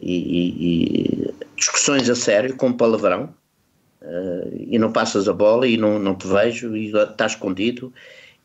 [0.00, 3.34] e, e, discussões a sério com palavrão
[4.52, 7.92] e não passas a bola e não, não te vejo e está escondido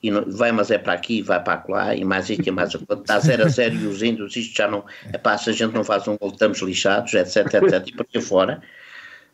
[0.06, 2.86] e não, vai, mas é para aqui, vai para lá, e mais aqui, mais aqui,
[2.92, 5.74] está 0 a 0 e os índios, isto já não, é pá, se a gente
[5.74, 8.62] não faz um gol, estamos lixados, etc, etc, e por aí fora.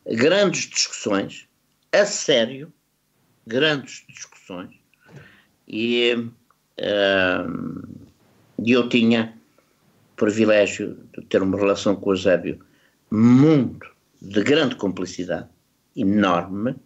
[0.07, 1.45] Grandes discussões,
[1.91, 2.71] a sério,
[3.45, 4.69] grandes discussões,
[5.67, 6.13] e
[6.79, 7.87] uh,
[8.65, 9.33] eu tinha
[10.13, 12.63] o privilégio de ter uma relação com o Eusébio
[13.11, 13.91] muito
[14.21, 15.49] de grande cumplicidade,
[15.97, 16.77] enorme,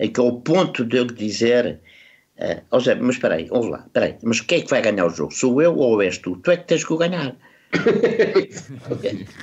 [0.00, 1.80] em que ao ponto de eu dizer
[2.38, 4.80] Uh, oh Zé, mas espera aí, ouve lá, espera aí, mas quem é que vai
[4.80, 5.32] ganhar o jogo?
[5.32, 6.36] Sou eu ou és tu?
[6.36, 7.34] Tu é que tens que o ganhar.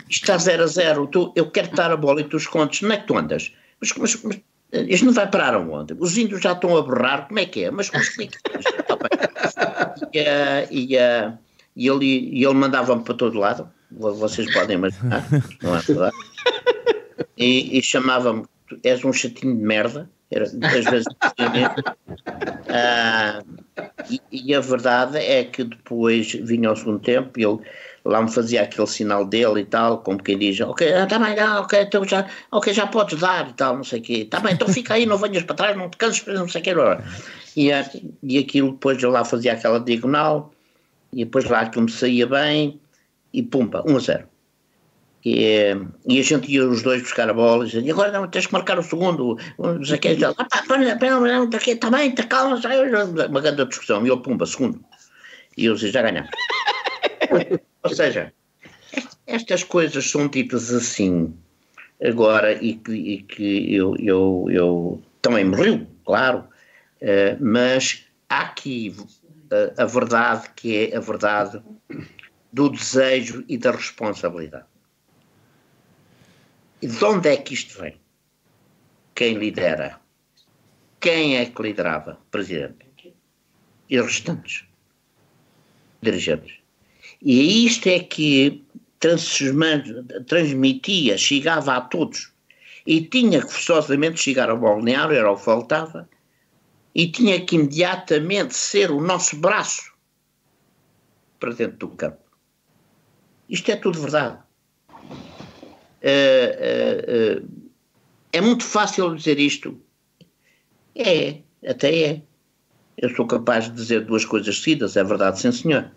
[0.09, 2.93] Isto está 0 a 0, tu, eu quero dar a bola e tu escondes, não
[2.93, 3.53] é que tu andas?
[3.81, 4.39] Mas, mas, mas
[4.88, 5.93] isto não vai parar aonde?
[5.99, 7.72] Os índios já estão a berrar, como é que é?
[7.72, 8.39] Mas explica
[10.13, 11.38] e, uh, e, uh,
[11.76, 15.26] e ele, e ele mandava-me para todo lado, vocês podem imaginar,
[15.61, 16.15] não é verdade?
[17.38, 18.45] E, e chamava-me,
[18.81, 21.06] és um chatinho de merda, era muitas vezes
[22.69, 23.43] ah,
[24.10, 27.60] e, e, a verdade é que depois vinha ao segundo tempo e ele
[28.03, 31.61] lá me fazia aquele sinal dele e tal, como quem diz, ok, está bem, ah,
[31.61, 34.53] ok, então já, ok, já podes dar e tal, não sei o quê, está bem,
[34.53, 36.73] então fica aí, não venhas para trás, não te canses, não sei o quê.
[37.56, 37.89] E, ah,
[38.22, 40.53] e aquilo depois eu lá fazia aquela diagonal
[41.11, 42.80] e depois lá aquilo me saía bem
[43.34, 44.35] e pumba, 1 a 0.
[45.26, 45.76] E,
[46.07, 48.53] e, a gente ia os dois buscar a bola e dizia, agora não, tens que
[48.53, 49.39] marcar o segundo.
[49.57, 52.61] Não sei o que, ah, pá, está bem, está calma,
[53.27, 54.06] uma grande discussão.
[54.06, 54.85] E eu, pumba, segundo.
[55.57, 56.30] E eu dizia, já ganhamos.
[57.81, 58.31] Ou seja,
[59.26, 61.34] estas coisas são ditas assim
[62.03, 66.39] agora e que, e que eu, eu, eu também morreu, claro,
[67.02, 68.95] uh, mas há aqui
[69.77, 71.61] a, a verdade que é a verdade
[72.53, 74.74] do desejo e da responsabilidade.
[76.81, 77.99] E de onde é que isto vem?
[79.14, 79.99] Quem lidera?
[80.99, 82.19] Quem é que liderava?
[82.31, 82.85] Presidente.
[83.89, 84.65] E os restantes?
[86.02, 86.60] Dirigentes.
[87.22, 88.65] E isto é que
[90.27, 92.34] transmitia, chegava a todos.
[92.85, 96.10] E tinha que forçosamente chegar ao balneário, era o que faltava,
[96.93, 99.93] e tinha que imediatamente ser o nosso braço
[101.39, 102.23] para dentro do campo.
[103.49, 104.44] Isto é tudo verdade.
[106.06, 107.49] Uh,
[108.32, 109.80] é muito fácil dizer isto.
[110.95, 112.22] É, até é.
[112.98, 115.91] Eu sou capaz de dizer duas coisas seguidas, é verdade, sim senhor.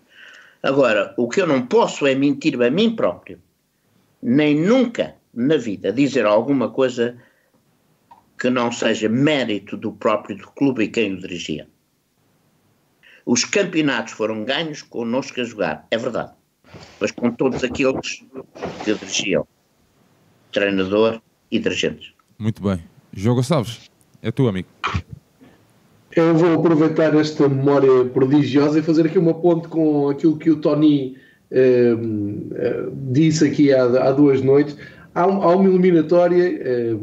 [0.63, 3.41] Agora, o que eu não posso é mentir a mim próprio,
[4.21, 7.17] nem nunca na vida dizer alguma coisa
[8.37, 11.67] que não seja mérito do próprio do clube e quem o dirigia.
[13.25, 16.33] Os campeonatos foram ganhos connosco a jogar, é verdade,
[16.99, 18.23] mas com todos aqueles
[18.83, 19.47] que dirigiam,
[20.51, 21.21] treinador
[21.51, 22.13] e dirigentes.
[22.37, 22.79] Muito bem.
[23.13, 23.89] João Gonçalves,
[24.21, 24.67] é tu, amigo.
[26.15, 30.57] Eu vou aproveitar esta memória prodigiosa e fazer aqui uma ponte com aquilo que o
[30.57, 31.15] Tony
[31.51, 31.95] eh,
[32.55, 34.75] eh, disse aqui há, há, duas noites.
[35.13, 36.95] Há, há uma eliminatória eh,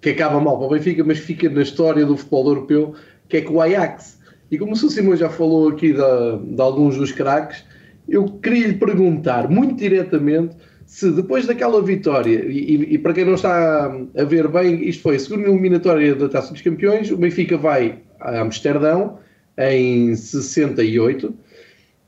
[0.00, 2.94] que acaba mal para o Benfica, mas fica na história do futebol europeu,
[3.28, 4.18] que é com o Ajax.
[4.50, 4.90] E como o Sr.
[4.90, 7.64] Simão já falou aqui de, de alguns dos craques,
[8.06, 10.54] eu queria lhe perguntar muito diretamente
[10.92, 15.16] se depois daquela vitória, e, e, para quem não está a ver bem, isto foi
[15.16, 19.18] a segunda eliminatória da Taça dos Campeões, o Benfica vai a Amsterdão
[19.56, 21.34] em 68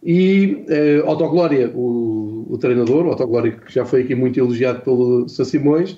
[0.03, 0.67] e
[1.03, 4.83] uh, Otto Glória, o, o treinador, o Otto Glória que já foi aqui muito elogiado
[4.83, 5.97] pelo Sá Simões,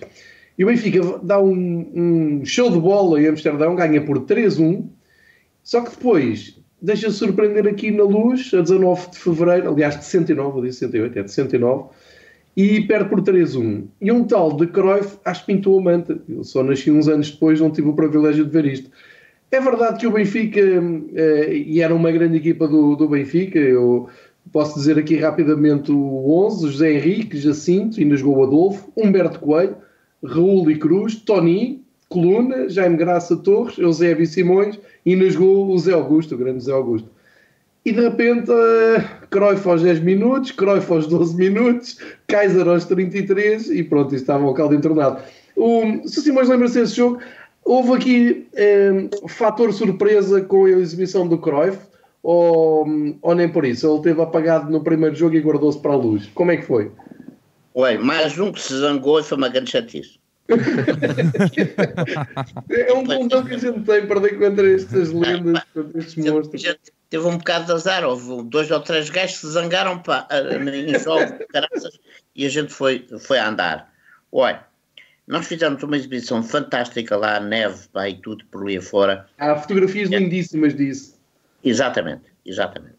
[0.57, 4.87] e o Benfica dá um, um, show de bola em Amsterdão, ganha por 3-1,
[5.65, 10.59] só que depois deixa-se surpreender aqui na luz, a 19 de fevereiro, aliás de 69,
[10.59, 11.89] eu disse 68, é de 69,
[12.57, 13.85] e perde por 3-1.
[14.01, 16.19] E um tal de Cruyff acho que pintou a manta.
[16.27, 18.91] Eu só nasci uns anos depois, não tive o privilégio de ver isto.
[19.51, 24.09] É verdade que o Benfica, uh, e era uma grande equipa do, do Benfica, eu
[24.53, 29.77] posso dizer aqui rapidamente o 11, José Henrique, Jacinto, ainda jogou Adolfo, Humberto Coelho,
[30.25, 35.93] Raul e Cruz, Tony, Coluna, Jaime Graça Torres, Eusébio Simões, e ainda jogou o Zé
[35.93, 37.09] Augusto, o grande Zé Augusto.
[37.87, 39.01] E de repente, uh,
[39.31, 41.97] Cruyff aos 10 minutos, Cruyff aos 12 minutos,
[42.27, 45.23] Kaiser aos 33 e pronto, estava o caldo entornado.
[45.55, 47.21] O, se Simões lembra-se desse jogo,
[47.65, 48.49] houve aqui
[49.23, 51.79] um, fator surpresa com a exibição do Cruyff
[52.25, 52.85] ou,
[53.23, 53.89] ou nem por isso?
[53.89, 56.29] Ele teve apagado no primeiro jogo e guardou-se para a luz.
[56.35, 56.91] Como é que foi?
[57.77, 60.19] Ué, mais um que se zangou e foi uma grande chatice.
[62.69, 66.65] é um pontão que a gente tem para contra estas lendas, contra estes monstros.
[67.09, 70.99] Teve um bocado de azar, houve dois ou três gajos que se zangaram pá, em
[70.99, 71.99] jogos de caraças
[72.35, 73.93] e a gente foi, foi a andar.
[74.33, 74.65] Olha,
[75.27, 79.27] nós fizemos uma exibição fantástica lá, neve, pá, e tudo por ali afora.
[79.39, 80.19] Há fotografias é.
[80.19, 81.17] lindíssimas disso.
[81.65, 82.97] Exatamente, exatamente.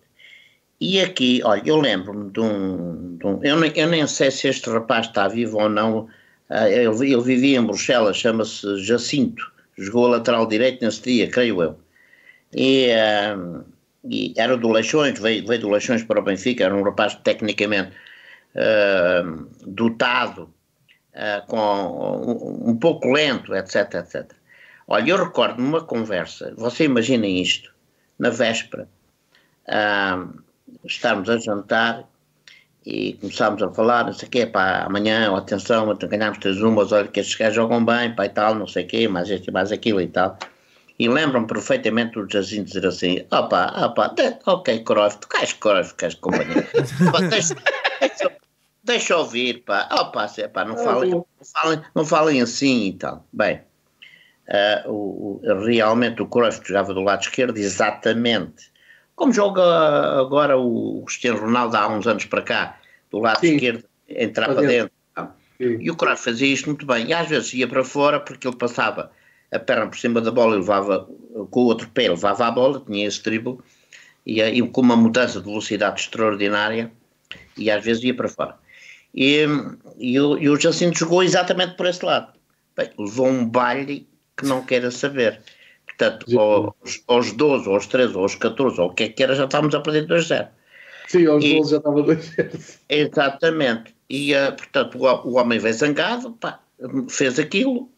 [0.80, 3.18] E aqui, olha, eu lembro-me de um.
[3.18, 6.08] De um eu, nem, eu, nem, sei se este rapaz está vivo ou não.
[6.50, 9.52] Uh, ele, ele, vivia em Bruxelas, chama-se Jacinto.
[9.78, 11.80] Jogou a lateral direito nesse dia, creio eu.
[12.54, 13.66] E, uh,
[14.10, 16.64] e era do Leixões, veio, veio do Leixões para o Benfica.
[16.64, 17.92] Era um rapaz tecnicamente
[18.56, 20.54] uh, dotado
[21.14, 24.32] uh, com um, um, pouco lento, etc, etc.
[24.88, 27.74] Olha, eu recordo numa conversa, você imagina isto,
[28.18, 28.88] na véspera,
[29.68, 30.42] uh,
[30.86, 32.08] estarmos a jantar
[32.86, 37.10] e começámos a falar, não sei o quê, pá, amanhã, atenção, ganhámos três umas, olha
[37.10, 39.74] que estes gajos jogam bem, pá, e tal, não sei o quê, mais este, mais
[39.74, 40.38] aquilo e tal.
[41.00, 44.16] E lembram-me perfeitamente o Jacinto dizer assim, opá, opá,
[44.46, 46.68] ok, Cruyff, tu queres Cruyff, queres companhia.
[47.30, 47.56] deixa,
[48.00, 48.32] deixa,
[48.84, 53.28] deixa ouvir, pá, oh, pá, pá não, falem, não, falem, não falem assim e tal.
[53.32, 53.62] Bem,
[54.48, 58.72] uh, o, o, realmente o Cruyff jogava do lado esquerdo, exatamente
[59.18, 59.64] como joga
[60.22, 62.80] agora o Cristiano Ronaldo há uns anos para cá,
[63.10, 63.56] do lado Sim.
[63.56, 64.92] esquerdo, entrar para dentro.
[65.58, 65.78] Sim.
[65.80, 67.08] E o Cruyff fazia isto muito bem.
[67.08, 69.12] E às vezes ia para fora porque ele passava
[69.52, 71.08] a perna por cima da bola e levava
[71.52, 73.58] com o outro pé, levava a bola, tinha esse drible,
[74.26, 76.92] e, e com uma mudança de velocidade extraordinária,
[77.56, 78.56] e às vezes ia para fora.
[79.14, 79.46] E,
[79.98, 82.34] e, o, e o Jacinto jogou exatamente por esse lado.
[82.76, 85.42] Bem, levou um baile que não queira saber.
[85.86, 89.46] Portanto, aos, aos 12, aos 13, aos 14, ou o que é que era, já
[89.46, 90.48] estávamos a perder 2-0.
[91.08, 92.78] Sim, aos e, 12 já estava 2-0.
[92.90, 93.96] Exatamente.
[94.10, 96.60] E, uh, portanto, o, o, homem veio zangado, pá,
[97.10, 97.90] fez aquilo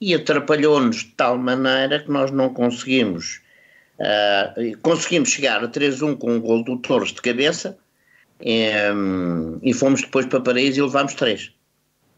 [0.00, 3.40] e atrapalhou-nos de tal maneira que nós não conseguimos.
[3.98, 7.78] Uh, conseguimos chegar a 3-1 com um gol do Torres de cabeça,
[8.40, 11.52] um, e fomos depois para Paris e levámos três.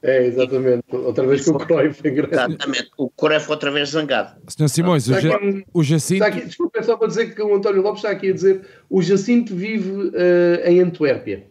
[0.02, 0.82] É, exatamente.
[0.90, 2.00] Outra vez com o Cruyff.
[2.04, 2.90] Exatamente.
[2.96, 4.36] O Cruyff outra vez zangado.
[4.48, 5.38] Senhor Simões, o, ja,
[5.72, 6.24] o Jacinto...
[6.24, 9.00] Aqui, desculpa, é só para dizer que o António Lopes está aqui a dizer o
[9.00, 11.46] Jacinto vive uh, em Antuérpia.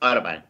[0.00, 0.42] Ora bem,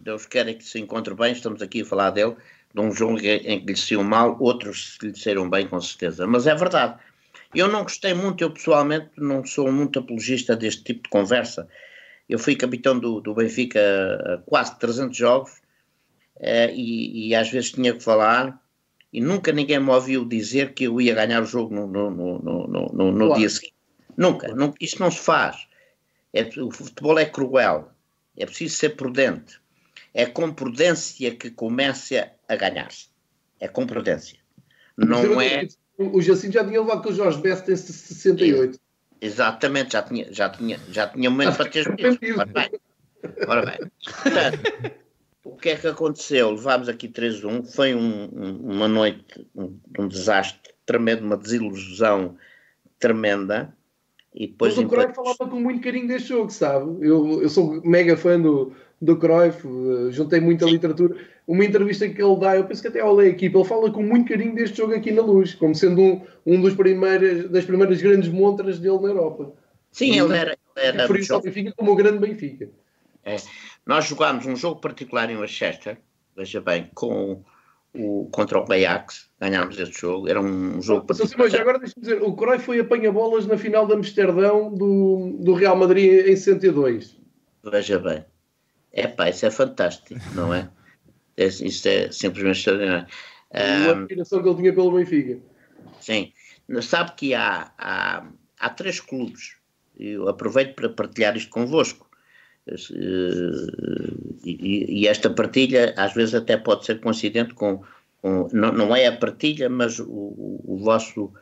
[0.00, 2.36] Deus quer que se encontre bem, estamos aqui a falar dele,
[2.72, 6.26] de um jogo em que lhe saiu mal, outros lhe saíram bem, com certeza.
[6.26, 6.98] Mas é verdade.
[7.54, 11.68] Eu não gostei muito, eu pessoalmente não sou muito apologista deste tipo de conversa.
[12.28, 13.80] Eu fui capitão do, do Benfica
[14.46, 15.50] quase 300 jogos
[16.36, 18.62] uh, e, e, às vezes tinha que falar
[19.12, 22.68] e nunca ninguém me ouviu dizer que eu ia ganhar o jogo no, no, no,
[22.92, 23.74] no, no dia seguinte.
[24.16, 25.66] Nunca, não, isso não se faz.
[26.32, 27.90] É, o futebol é cruel,
[28.36, 29.60] é preciso ser prudente.
[30.12, 33.08] É com prudência que começa a ganhar-se.
[33.58, 34.38] É com prudência.
[34.96, 35.66] Não é.
[35.98, 38.78] O Jacinto já tinha levado com o Jorge Best em 68.
[39.20, 41.86] Exatamente, já tinha, já tinha, já tinha momento para ter
[42.36, 42.70] Ora bem.
[43.46, 43.90] Ora bem.
[44.04, 44.94] Portanto,
[45.44, 46.50] o que é que aconteceu?
[46.52, 52.36] Levámos aqui 3-1, foi um, um, uma noite, um, um, desastre tremendo, uma desilusão
[52.98, 53.74] tremenda.
[54.34, 57.06] E depois Mas o Cruyff falava com muito carinho deste jogo, sabe?
[57.06, 61.16] Eu, eu sou mega fã do, do Cruyff, uh, juntei muita literatura.
[61.46, 64.02] Uma entrevista que ele dá, eu penso que até ao ler aqui, ele fala com
[64.02, 68.00] muito carinho deste jogo aqui na luz, como sendo um, um dos primeiras, das primeiras
[68.02, 69.52] grandes montras dele na Europa.
[69.90, 70.56] Sim, ele era.
[70.76, 72.68] Ele era por isso, o Benfica como o grande Benfica.
[73.24, 73.36] É.
[73.84, 75.98] Nós jogámos um jogo particular em Manchester,
[76.36, 77.42] veja bem, com
[77.94, 82.22] o, contra o Ajax, ganhámos esse jogo, era um jogo Mas, mas agora deixa-me dizer,
[82.22, 87.18] o Cruyff foi apanha-bolas na final de Amsterdão do, do Real Madrid em 62.
[87.64, 88.24] Veja bem.
[88.92, 90.68] É pá, isso é fantástico, não é?
[91.36, 93.06] é isso é simplesmente extraordinário.
[93.52, 95.38] Uma um, admiração que ele tinha pelo Benfica.
[96.00, 96.32] Sim.
[96.82, 98.26] Sabe que há, há,
[98.58, 99.56] há três clubes,
[99.98, 102.08] eu aproveito para partilhar isto convosco.
[102.68, 102.74] Eh,
[104.44, 107.82] e, e, esta partilha às vezes até pode ser coincidente com,
[108.20, 111.32] com não, não, é a partilha, mas o, o, vosso,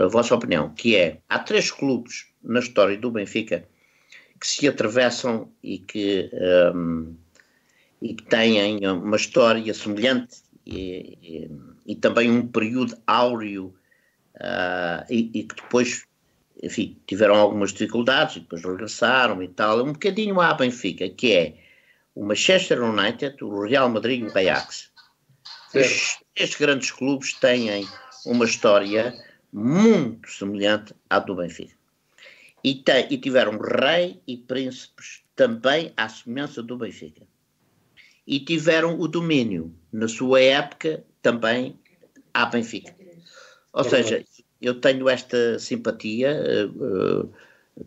[0.00, 3.64] a vossa opinião, que é, há três clubes na história do Benfica
[4.40, 6.30] que se atravessam e que,
[6.74, 7.14] um,
[8.00, 10.36] e que têm uma história semelhante
[10.66, 11.50] e, e,
[11.86, 13.74] e também um período áureo
[14.36, 16.06] uh, e, que depois
[16.62, 21.54] enfim, tiveram algumas dificuldades e depois regressaram e tal, um bocadinho à Benfica, que é
[22.14, 24.90] o Manchester United, o Real Madrid e o Ajax.
[25.72, 27.86] Estes grandes clubes têm
[28.26, 29.14] uma história
[29.52, 31.77] muito semelhante à do Benfica.
[32.68, 37.22] E, tem, e tiveram rei e príncipes também à semelhança do Benfica.
[38.26, 41.78] E tiveram o domínio, na sua época, também
[42.34, 42.94] à Benfica.
[43.72, 44.22] Ou seja,
[44.60, 46.38] eu tenho esta simpatia,
[46.76, 47.32] uh,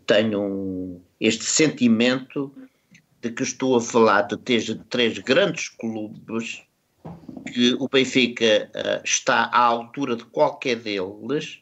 [0.08, 2.52] tenho um, este sentimento
[3.22, 6.64] de que estou a falar de três, três grandes clubes
[7.54, 11.60] que o Benfica uh, está à altura de qualquer deles,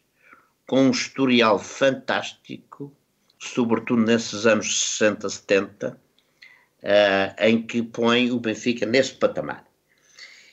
[0.66, 2.96] com um historial fantástico,
[3.40, 5.98] sobretudo nesses anos 60, 70,
[6.84, 9.66] uh, em que põe o Benfica nesse patamar.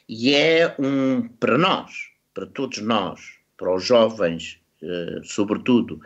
[0.09, 3.21] E é um, para nós, para todos nós,
[3.57, 6.01] para os jovens, uh, sobretudo,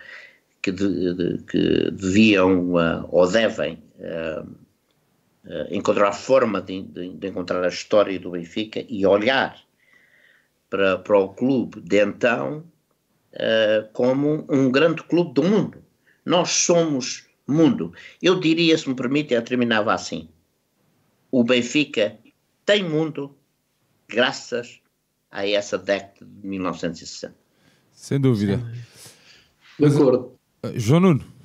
[0.63, 4.57] que, de, de, que deviam uh, ou devem uh,
[5.71, 9.59] encontrar forma de, de, de, encontrar a história do Benfica e olhar
[10.69, 12.65] para, para o clube de então
[13.93, 15.80] como um grande clube do mundo.
[16.25, 17.93] Nós somos mundo.
[18.23, 20.29] Eu diria, se me permite, eu terminava assim.
[21.31, 22.19] O Benfica
[22.65, 23.37] tem mundo
[24.09, 24.81] graças
[25.31, 27.35] a essa década de 1960.
[27.93, 28.63] Sem dúvida.
[29.79, 30.39] De acordo.
[30.65, 31.41] Uh, João Nuno.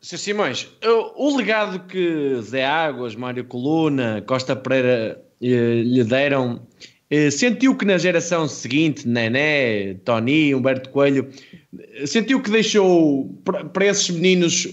[0.00, 0.18] Sr.
[0.18, 0.68] Simões,
[1.14, 6.88] o legado que Zé Águas, Mário Coluna, Costa Pereira eh, lhe deram, eh,
[7.30, 11.28] sentiu que na geração seguinte, Nené, Tony, Humberto Coelho,
[12.06, 13.28] sentiu que deixou
[13.72, 14.68] para esses meninos,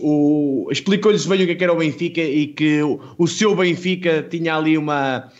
[0.71, 4.55] explicou-lhes bem o é que era o Benfica e que o, o seu Benfica tinha
[4.55, 5.31] ali uma.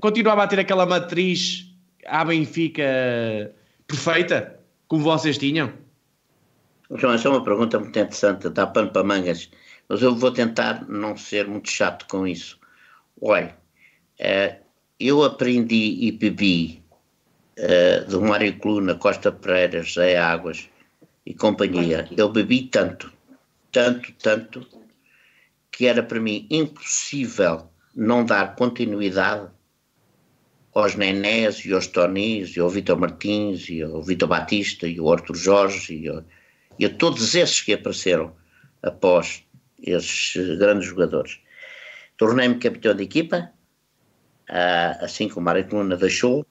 [0.00, 1.66] continuava a ter aquela matriz
[2.06, 2.82] à Benfica
[3.86, 4.60] perfeita?
[4.90, 5.72] como vocês tinham?
[6.96, 9.48] João, essa é uma pergunta muito interessante, dá pano para mangas,
[9.88, 12.58] mas eu vou tentar não ser muito chato com isso.
[13.22, 13.56] Olha,
[14.18, 14.69] uh,
[15.00, 16.82] eu aprendi e bebi
[17.58, 20.68] uh, do Mário Coluna, Costa Pereira, José Águas
[21.24, 22.06] e companhia.
[22.16, 23.10] Eu bebi tanto,
[23.72, 24.66] tanto, tanto,
[25.72, 29.48] que era para mim impossível não dar continuidade
[30.74, 35.10] aos Nenés e aos Tonis e ao Vitor Martins e ao Vitor Batista e ao
[35.10, 36.22] Arthur Jorge e, ao,
[36.78, 38.34] e a todos esses que apareceram
[38.82, 39.42] após
[39.82, 41.40] esses grandes jogadores.
[42.18, 43.50] tornei-me capitão de equipa,
[45.00, 46.44] assim como a Mário Coluna deixou,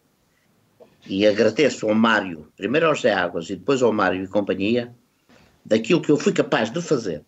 [1.07, 4.93] e agradeço ao Mário, primeiro ao José Águas e depois ao Mário e companhia,
[5.65, 7.23] daquilo que eu fui capaz de fazer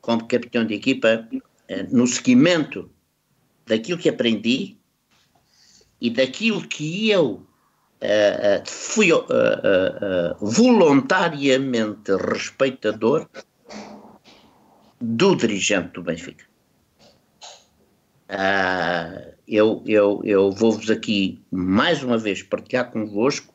[0.00, 2.90] como capitão de equipa, uh, no seguimento
[3.66, 4.76] daquilo que aprendi
[6.00, 7.46] e daquilo que eu
[8.02, 9.10] uh, fui
[10.40, 13.28] voluntariamente respeitador
[15.00, 16.51] do dirigente do Benfica.
[18.32, 23.52] Uh, eu eu, eu vou-vos aqui mais uma vez partilhar convosco.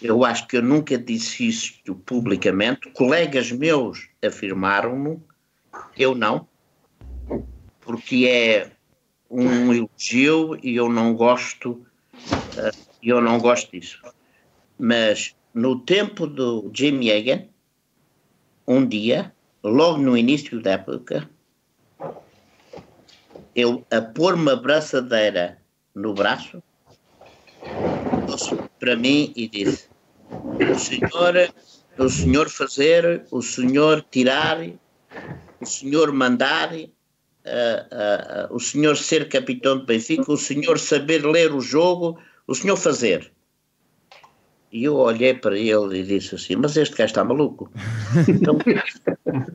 [0.00, 2.88] Eu acho que eu nunca disse isto publicamente.
[2.90, 5.20] Colegas meus afirmaram-no,
[5.98, 6.46] eu não,
[7.80, 8.70] porque é
[9.28, 14.00] um elogio e eu não gosto, uh, eu não gosto disso.
[14.78, 17.48] Mas no tempo do Jim Yeagan,
[18.68, 19.34] um dia,
[19.64, 21.28] logo no início da época,
[23.54, 25.58] eu a pôr uma braçadeira
[25.94, 26.62] no braço
[28.78, 29.88] para mim e disse:
[30.28, 31.34] o senhor,
[31.98, 34.58] o senhor fazer, o senhor tirar,
[35.60, 41.24] o senhor mandar, uh, uh, uh, o senhor ser capitão de Benfica, o senhor saber
[41.24, 43.32] ler o jogo, o senhor fazer.
[44.72, 47.70] E eu olhei para ele e disse assim: Mas este gajo está maluco.
[48.28, 48.58] Então,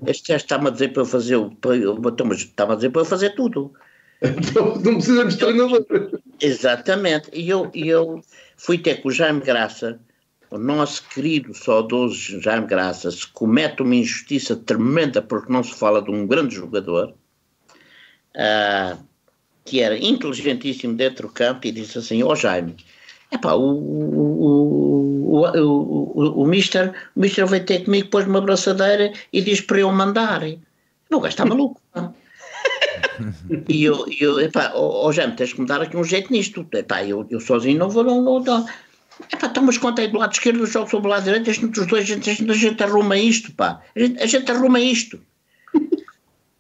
[0.08, 1.38] este gajo está-me a dizer para eu fazer.
[1.60, 3.74] Para eu, então, está-me a dizer para eu fazer tudo.
[4.22, 5.86] Então, não precisamos de treinador.
[6.42, 7.30] Exatamente.
[7.34, 8.22] E eu, eu
[8.58, 10.00] fui ter com o Jaime Graça,
[10.52, 16.02] o nosso querido, saudoso Jaime Graça, se comete uma injustiça tremenda porque não se fala
[16.02, 17.14] de um grande jogador,
[18.36, 18.98] uh,
[19.64, 22.76] que era inteligentíssimo dentro do campo, e disse assim: Ó oh, Jaime,
[23.32, 29.14] epá, o, o, o, o, o, Mister, o Mister veio ter comigo, pôs uma braçadeira
[29.32, 30.42] e diz para eu mandar.
[31.12, 31.80] O gajo está maluco.
[33.68, 36.66] e eu, eu epá, oh, oh Jaime, tens que me dar aqui um jeito nisto.
[36.74, 38.66] Epá, eu, eu sozinho não vou, não, não, não.
[39.32, 41.82] Epá, então, mas quanto é do lado esquerdo, eu jogo sobre o lado direito, entre
[41.82, 43.82] os dois, a gente, a gente, a gente arruma isto, pá.
[43.96, 45.20] A gente, a gente arruma isto.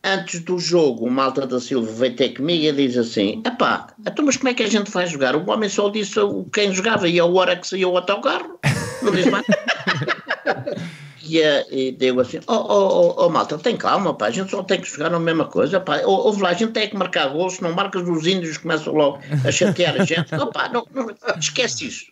[0.04, 4.26] Antes do jogo, o Malta da Silva veio ter comigo e diz assim: epá, então,
[4.26, 5.36] mas como é que a gente vai jogar?
[5.36, 6.16] O homem só disse
[6.54, 8.60] quem jogava e a hora que saiu o autocarro.
[9.02, 9.46] Não diz mais.
[11.38, 14.64] e, e deu assim: oh, oh, oh, oh, malta, tem calma, pá, a gente só
[14.64, 16.02] tem que jogar na mesma coisa, pá.
[16.06, 19.20] Ouve lá, a gente tem que marcar gols, se não marcas os índios começam logo
[19.46, 20.30] a chatear a gente.
[20.40, 22.06] Oh, pá, não, não, esquece isso.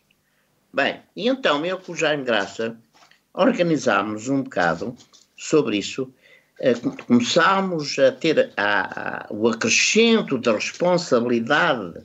[0.74, 2.76] Bem, e então eu com o Jaime Graça
[3.34, 4.96] organizámos um bocado
[5.38, 6.12] sobre isso.
[6.60, 6.74] Eh,
[7.06, 12.02] começámos a ter a, a, o acrescento da responsabilidade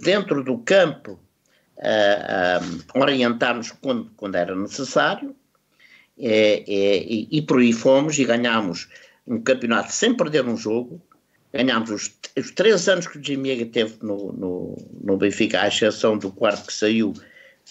[0.00, 1.18] dentro do campo,
[1.80, 5.34] a, a orientar-nos quando, quando era necessário,
[6.18, 8.88] é, é, e, e, por aí fomos e ganhámos
[9.26, 11.00] um campeonato sem perder um jogo.
[11.52, 16.18] Ganhámos os, os três anos que o Jimmy teve no, no, no, Benfica, à exceção
[16.18, 17.14] do quarto que saiu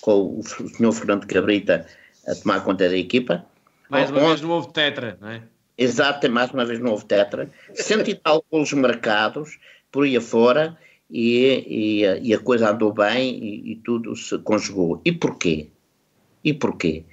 [0.01, 1.85] com o, senhor Fernando Cabrita
[2.27, 3.45] a tomar conta da equipa.
[3.89, 5.43] Mais uma vez no houve tetra, não é?
[5.77, 7.49] Exato, mais uma vez no houve tetra.
[7.73, 9.59] Cento e tal golos marcados,
[9.91, 10.77] por aí afora,
[11.09, 15.01] e, e, e a coisa andou bem e, e tudo se conjugou.
[15.05, 15.69] E porquê?
[16.43, 17.05] E porquê?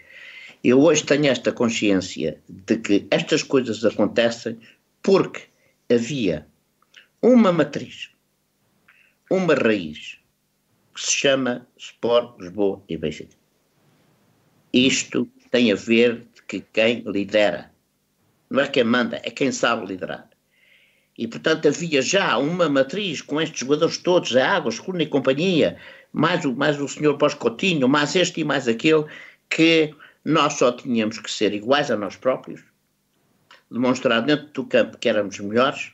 [0.64, 4.58] Eu hoje tenho esta consciência de que estas coisas acontecem
[5.02, 5.42] porque
[5.92, 6.46] havia
[7.20, 8.08] uma matriz,
[9.30, 10.18] uma raiz,
[10.94, 13.36] que se chama Sport Lisboa e Benfica.
[14.72, 17.70] Isto tem a ver que quem lidera,
[18.48, 20.30] não é quem manda, é quem sabe liderar.
[21.18, 25.76] E, portanto, havia já uma matriz com estes jogadores todos, a Águas, Cuna e companhia,
[26.10, 29.04] mais o, mais o senhor Pós-Coutinho, mais este e mais aquele,
[29.48, 29.94] que
[30.24, 32.62] nós só tínhamos que ser iguais a nós próprios,
[33.70, 35.92] demonstrar dentro do campo que éramos melhores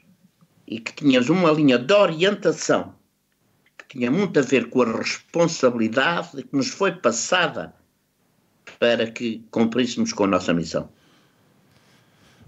[0.66, 2.94] e que tínhamos uma linha de orientação
[3.76, 7.74] que tinha muito a ver com a responsabilidade que nos foi passada
[8.78, 10.88] para que cumpríssemos com a nossa missão.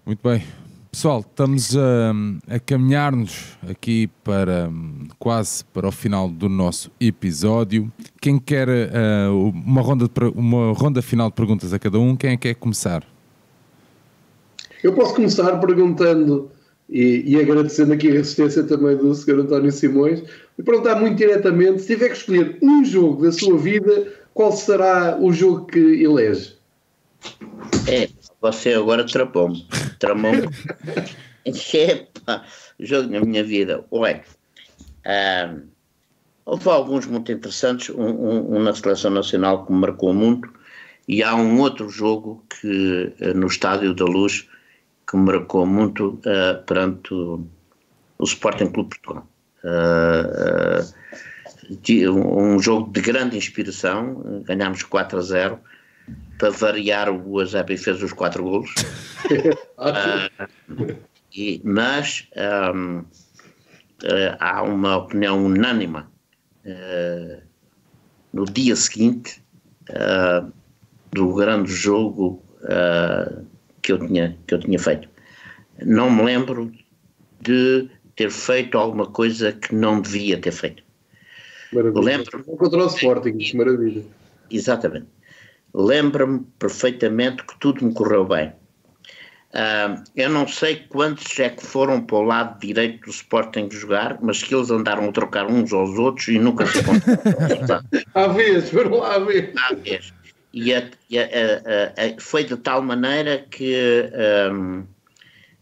[0.06, 0.42] Muito bem.
[0.94, 2.12] Pessoal, estamos a,
[2.54, 4.70] a caminhar-nos aqui para
[5.18, 7.90] quase para o final do nosso episódio.
[8.20, 12.32] Quem quer uh, uma, ronda de, uma ronda final de perguntas a cada um, quem
[12.32, 13.02] é que quer começar?
[14.84, 16.50] Eu posso começar perguntando
[16.90, 19.40] e, e agradecendo aqui a resistência também do Sr.
[19.40, 20.22] António Simões
[20.58, 25.16] e perguntar muito diretamente: se tiver que escolher um jogo da sua vida, qual será
[25.18, 26.54] o jogo que elege?
[27.88, 28.10] É,
[28.42, 29.66] você agora tramou-me.
[29.98, 30.48] Tramou-me.
[31.46, 32.44] Epa,
[32.78, 33.84] jogo na minha vida.
[33.90, 34.22] Ué,
[35.06, 35.54] ah,
[36.44, 40.52] houve alguns muito interessantes, um, um, um, na Seleção Nacional que me marcou muito,
[41.08, 44.46] e há um outro jogo que no Estádio da Luz
[45.08, 47.48] que me marcou muito uh, perante, do
[48.22, 49.26] Sporting Clube Portugal.
[49.62, 51.02] Uh,
[52.10, 55.60] um jogo de grande inspiração, ganhámos 4 a 0.
[56.38, 58.74] Para variar, o Azebi fez os 4 golos.
[59.78, 60.96] uh,
[61.34, 62.28] e, mas
[62.74, 66.04] um, uh, há uma opinião unânime
[68.32, 69.42] no dia seguinte
[71.12, 72.40] do grande jogo
[73.82, 75.08] que, eu tinha, que eu tinha feito.
[75.84, 76.72] Não me lembro
[77.40, 80.82] de ter feito alguma coisa que não devia ter feito.
[81.72, 82.44] Lembro.
[82.44, 84.04] Contra o Sporting, maravilha.
[84.50, 85.06] Exatamente.
[85.74, 88.52] Lembro-me perfeitamente que tudo me correu bem.
[89.52, 94.18] Uh, eu não sei quantos é que foram para o lado direito do Sporting jogar,
[94.22, 97.84] mas que eles andaram a trocar uns aos outros e nunca se encontraram.
[98.14, 99.50] Há vezes, foram lá a vez.
[99.58, 100.14] Há vezes.
[100.54, 104.10] E a, a, a, foi de tal maneira que
[104.52, 104.84] um,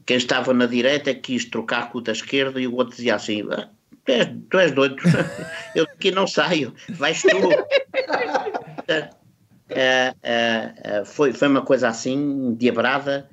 [0.07, 3.43] quem estava na direita quis trocar com o da esquerda e o outro dizia assim:
[3.51, 3.69] ah,
[4.05, 4.97] tu, és, tu és doido,
[5.75, 7.29] eu daqui não saio, vais tu.
[9.73, 13.29] uh, uh, foi, foi uma coisa assim, diabrada,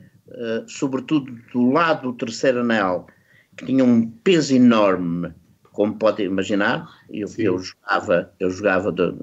[0.67, 3.07] sobretudo do lado do terceiro anel,
[3.55, 5.33] que tinha um peso enorme,
[5.71, 6.87] como pode imaginar.
[7.09, 9.13] Eu, eu jogava, eu jogava de,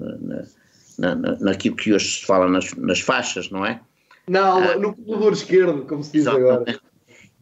[0.97, 3.79] na, na, naquilo que hoje se fala nas, nas faixas, não é?
[4.27, 6.79] Não, ah, no corredor esquerdo, como se diz agora.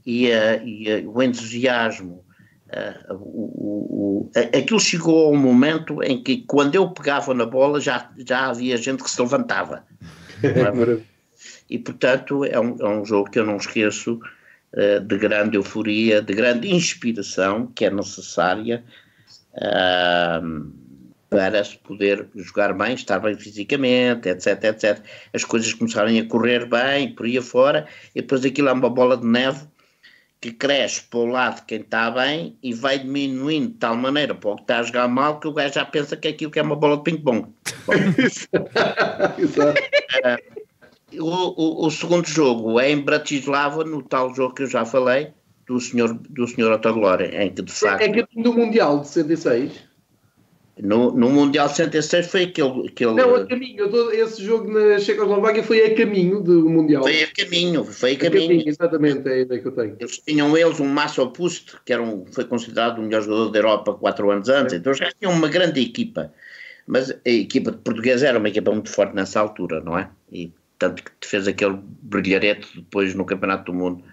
[0.06, 2.24] E, uh, e o entusiasmo,
[3.10, 7.80] uh, o, o, aquilo chegou a um momento em que quando eu pegava na bola
[7.80, 9.84] já, já havia gente que se levantava.
[10.44, 11.00] É?
[11.70, 14.20] e portanto é um, é um jogo que eu não esqueço
[15.08, 18.84] de grande euforia, de grande inspiração que é necessária.
[19.54, 20.74] Uh,
[21.34, 25.02] para se poder jogar bem, estar bem fisicamente, etc, etc.
[25.34, 29.18] As coisas começarem a correr bem, por aí afora, e depois aquilo é uma bola
[29.18, 29.62] de neve
[30.44, 34.36] que cresce para o lado de quem está bem e vai diminuindo de tal maneira
[34.36, 36.60] para o que está a jogar mal que o gajo já pensa que aquilo que
[36.60, 37.48] é uma bola de ping-pong.
[37.48, 37.54] uh,
[41.18, 45.30] o, o, o, segundo jogo é em Bratislava, no tal jogo que eu já falei,
[45.66, 48.02] do senhor, do senhor Autoglória, em que de facto...
[48.02, 49.93] É que é do Mundial de 66?
[50.84, 52.90] No, no Mundial 66 foi aquele.
[52.90, 53.90] aquele não, a caminho.
[53.90, 57.04] Tô, esse jogo na Checoslováquia foi a caminho do Mundial.
[57.04, 58.44] Foi a caminho, foi a caminho.
[58.44, 59.96] A caminho exatamente, é a ideia que eu tenho.
[59.98, 63.60] Eles tinham eles um Massa Opust, que era um, foi considerado o melhor jogador da
[63.60, 64.78] Europa quatro anos antes, é.
[64.78, 66.34] então já tinham uma grande equipa.
[66.86, 70.10] Mas a equipa de portuguesa era uma equipa muito forte nessa altura, não é?
[70.34, 74.04] E tanto que fez aquele brilharete depois no Campeonato do Mundo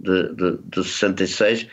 [0.00, 1.68] de, de, de 66.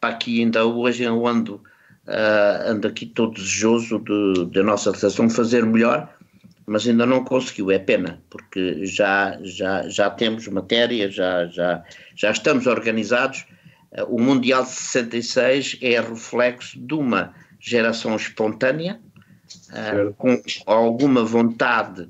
[0.00, 1.60] Para aqui ainda hoje eu ando
[2.06, 6.12] uh, ando aqui todo desejoso de, de a nossa redação fazer melhor,
[6.66, 11.84] mas ainda não conseguiu, é pena, porque já, já, já temos matéria, já, já,
[12.14, 13.44] já estamos organizados.
[13.92, 19.00] Uh, o Mundial de 66 é reflexo de uma geração espontânea,
[19.70, 22.08] uh, com alguma vontade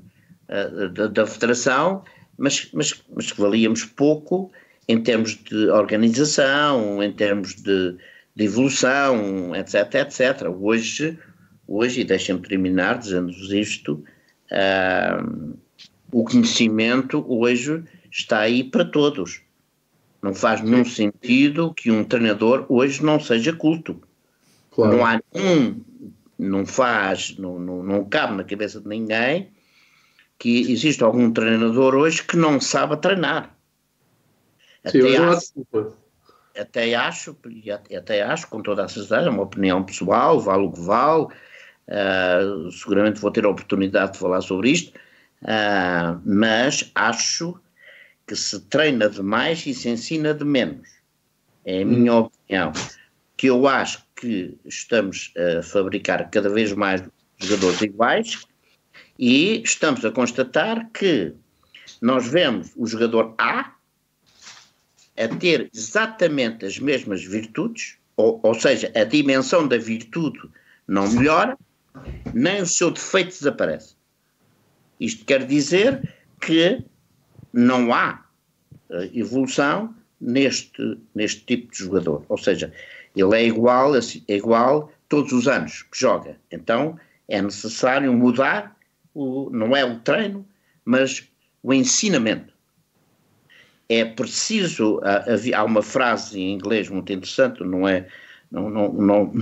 [0.93, 2.05] da, da Federação,
[2.37, 4.49] mas, mas, mas que valíamos pouco
[4.87, 7.97] em termos de organização, em termos de,
[8.37, 10.47] de evolução, etc, etc.
[10.47, 11.17] Hoje,
[11.67, 14.03] hoje e deixem-me terminar dizendo-vos isto,
[14.51, 15.57] uh,
[16.11, 19.41] o conhecimento hoje está aí para todos.
[20.21, 23.99] Não faz nenhum sentido que um treinador hoje não seja culto.
[24.69, 24.95] Claro.
[24.95, 25.81] Não há um,
[26.37, 29.49] não faz, não, não, não cabe na cabeça de ninguém
[30.37, 33.57] que existe algum treinador hoje que não sabe treinar.
[34.85, 35.39] Sim, Até há,
[36.57, 37.37] até acho,
[37.95, 42.71] até acho, com toda a certeza, é uma opinião pessoal, vale o que vale, uh,
[42.71, 44.97] seguramente vou ter a oportunidade de falar sobre isto,
[45.43, 47.59] uh, mas acho
[48.27, 50.87] que se treina demais e se ensina de menos.
[51.65, 52.19] É a minha hum.
[52.19, 52.71] opinião.
[53.35, 57.03] Que eu acho que estamos a fabricar cada vez mais
[57.37, 58.45] jogadores iguais
[59.17, 61.33] e estamos a constatar que
[62.01, 63.76] nós vemos o jogador A
[65.17, 70.39] a ter exatamente as mesmas virtudes, ou, ou seja, a dimensão da virtude
[70.87, 71.57] não melhora,
[72.33, 73.95] nem o seu defeito desaparece.
[74.99, 76.83] Isto quer dizer que
[77.51, 78.25] não há
[78.89, 82.25] eh, evolução neste, neste tipo de jogador.
[82.29, 82.71] Ou seja,
[83.15, 86.37] ele é igual, é igual todos os anos que joga.
[86.51, 88.75] Então é necessário mudar,
[89.13, 90.47] o, não é o treino,
[90.85, 91.27] mas
[91.61, 92.53] o ensinamento
[93.89, 94.99] é preciso,
[95.55, 98.07] há uma frase em inglês muito interessante, não é,
[98.51, 99.33] não, não, não,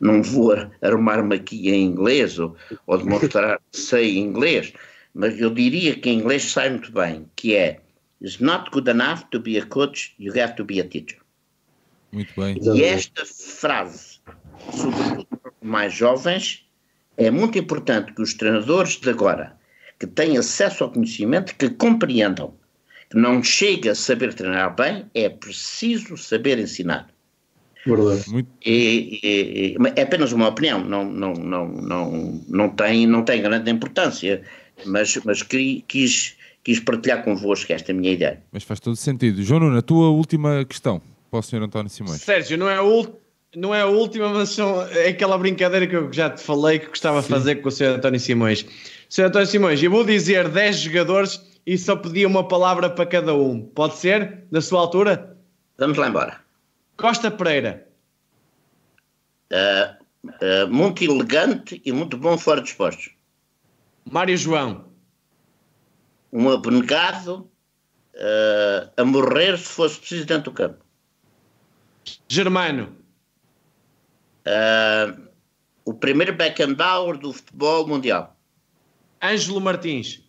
[0.00, 2.56] não, vou arrumar-me aqui em inglês ou,
[2.86, 4.72] ou demonstrar que sei inglês,
[5.12, 7.80] mas eu diria que em inglês sai muito bem, que é
[8.22, 11.18] It's not good enough to be a coach, you have to be a teacher.
[12.10, 12.56] Muito bem.
[12.62, 14.20] E esta frase,
[14.72, 16.64] sobretudo para os mais jovens,
[17.18, 19.58] é muito importante que os treinadores de agora,
[19.98, 22.54] que têm acesso ao conhecimento, que compreendam
[23.14, 27.08] não chega a saber treinar bem, é preciso saber ensinar.
[27.86, 28.30] Verdade.
[28.30, 33.22] Muito, E, e- e- é apenas uma opinião, não, não, não, não, não, tem, não
[33.22, 34.42] tem grande importância,
[34.86, 38.42] mas, mas quis, quis, quis partilhar convosco esta minha ideia.
[38.50, 39.42] mas faz todo sentido.
[39.42, 41.00] João Nuno, a tua última questão
[41.30, 41.62] para o Sr.
[41.62, 42.22] António Simões.
[42.22, 43.20] Sérgio, não é, a ul-
[43.54, 46.86] não é a última, mas são, é aquela brincadeira que eu já te falei que
[46.86, 47.96] gostava de fazer com o Sr.
[47.96, 48.64] António Simões.
[49.10, 49.24] Sr.
[49.26, 53.60] António Simões, eu vou dizer 10 jogadores e só pedia uma palavra para cada um.
[53.60, 54.44] Pode ser?
[54.50, 55.36] Na sua altura?
[55.78, 56.40] Vamos lá embora.
[56.96, 57.88] Costa Pereira,
[59.52, 59.98] Ah,
[60.40, 63.10] ah, muito elegante e muito bom fora de postos.
[64.04, 64.92] Mário João,
[66.32, 67.50] Um abnegado
[68.16, 70.84] ah, a morrer se fosse preciso dentro do campo.
[72.28, 72.96] Germano,
[75.86, 78.36] o primeiro Beckenbauer do futebol mundial.
[79.22, 80.23] Ângelo Martins,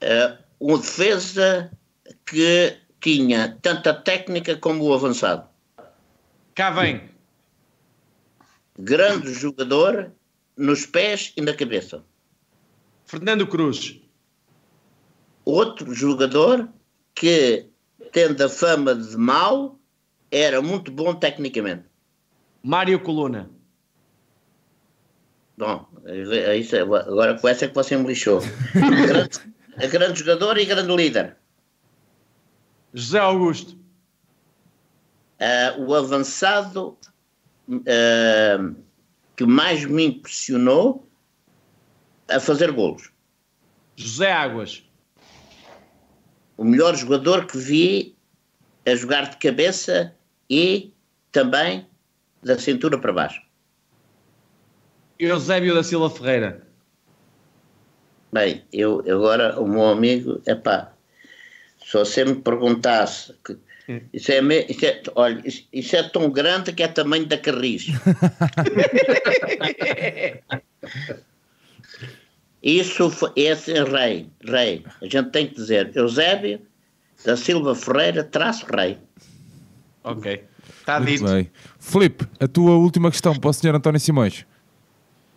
[0.00, 1.70] Ah, um defesa
[2.26, 5.48] que tinha tanta técnica como o avançado.
[6.54, 7.08] cá vem.
[8.78, 10.12] Grande jogador
[10.56, 12.04] nos pés e na cabeça.
[13.06, 14.00] Fernando Cruz,
[15.44, 16.68] Outro jogador
[17.14, 17.66] que,
[18.12, 19.78] tendo a fama de mau,
[20.30, 21.84] era muito bom tecnicamente.
[22.62, 23.48] Mário Coluna,
[25.56, 25.88] Bom,
[26.54, 28.40] isso, é- agora com essa é que você me lixou.
[28.74, 29.38] grande,
[29.86, 31.36] grande jogador e grande líder.
[32.92, 33.78] José Augusto,
[35.40, 36.98] Ah, o avançado
[37.70, 38.74] ah,
[39.36, 41.08] que mais me impressionou
[42.28, 43.12] a fazer golos.
[43.96, 44.84] José Águas,
[46.56, 48.16] O melhor jogador que vi
[48.84, 50.12] a jogar de cabeça
[50.50, 50.92] e
[51.30, 51.86] também
[52.42, 53.40] da cintura para baixo.
[55.18, 56.67] Eusébio da Silva Ferreira,
[58.32, 60.92] Bem, eu agora, o meu amigo, epá,
[61.84, 63.56] se você me perguntasse, que,
[64.12, 67.38] isso, é, me- isso é- olha, isso, isso é tão grande que é tamanho da
[67.38, 67.86] carris.
[72.62, 74.84] isso foi, esse é rei, rei.
[75.00, 76.60] A gente tem que dizer, Eusébio
[77.24, 78.98] da Silva Ferreira, traço rei.
[80.04, 80.44] ok.
[80.80, 81.24] Está dito.
[81.24, 81.50] bem.
[81.78, 83.74] Filipe, a tua última questão para o Sr.
[83.74, 84.46] António Simões.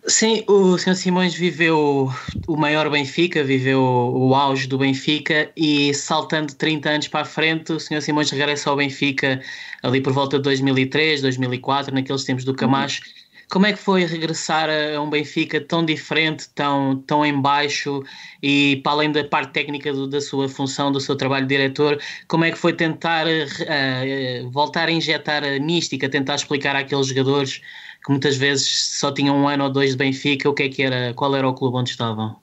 [0.08, 0.96] Sim, o Sr.
[0.96, 2.08] Simões viveu
[2.46, 7.72] o maior Benfica, viveu o auge do Benfica e saltando 30 anos para a frente,
[7.72, 8.02] o Sr.
[8.02, 9.40] Simões regressa ao Benfica
[9.80, 13.00] ali por volta de 2003, 2004, naqueles tempos do Camacho.
[13.48, 18.02] Como é que foi regressar a um Benfica tão diferente, tão, tão em baixo
[18.42, 22.00] e para além da parte técnica do- da sua função, do seu trabalho de diretor,
[22.26, 27.60] como é que foi tentar eh, voltar a injetar a mística, tentar explicar àqueles jogadores
[28.04, 30.82] que muitas vezes só tinham um ano ou dois de Benfica, o que é que
[30.82, 32.40] era, qual era o clube onde estavam?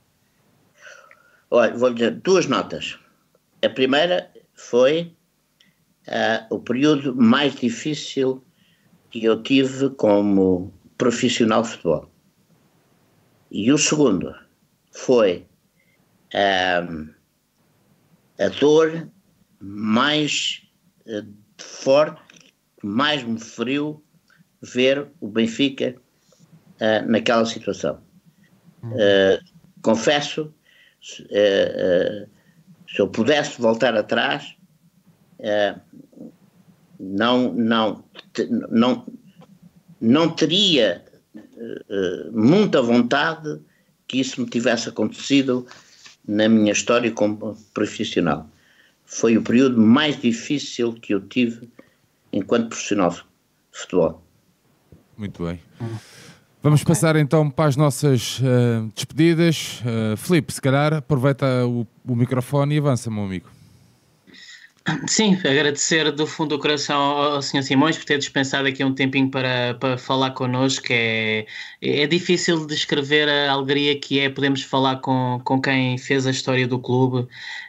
[1.52, 2.98] Olha, vou dizer duas notas.
[3.64, 5.14] A primeira foi
[6.08, 8.44] ah, o período mais difícil
[9.10, 12.10] que eu tive como profissional de futebol.
[13.52, 14.34] E o segundo
[14.92, 15.46] foi
[16.34, 16.88] ah,
[18.40, 19.10] a dor
[19.60, 20.62] mais
[21.06, 21.26] eh,
[21.58, 22.22] forte,
[22.80, 24.02] que mais me feriu
[24.62, 25.96] ver o Benfica
[26.80, 28.00] ah, naquela situação.
[28.84, 29.40] Ah,
[29.82, 30.54] confesso
[31.02, 32.28] se, eh,
[32.88, 34.56] se eu pudesse voltar atrás,
[37.00, 38.04] não, não,
[38.34, 39.06] te- não,
[40.02, 41.06] não teria
[42.34, 43.62] muita vontade
[44.08, 45.66] que isso me tivesse acontecido
[46.28, 48.50] na minha história como profissional.
[49.06, 51.70] Foi o período mais difícil que eu tive
[52.34, 53.24] enquanto profissional de
[53.72, 54.22] futebol.
[55.20, 55.60] Muito bem.
[56.64, 59.82] Vamos passar então para as nossas eh, despedidas.
[59.82, 63.50] Uh, Filipe, se calhar aproveita o, o microfone e avança, meu amigo.
[65.08, 67.64] Sim, agradecer do fundo do coração ao Sr.
[67.64, 70.88] Simões por ter dispensado aqui um tempinho para, para falar connosco.
[70.90, 71.46] É,
[71.82, 76.68] é difícil descrever a alegria que é podermos falar com, com quem fez a história
[76.68, 77.28] do clube.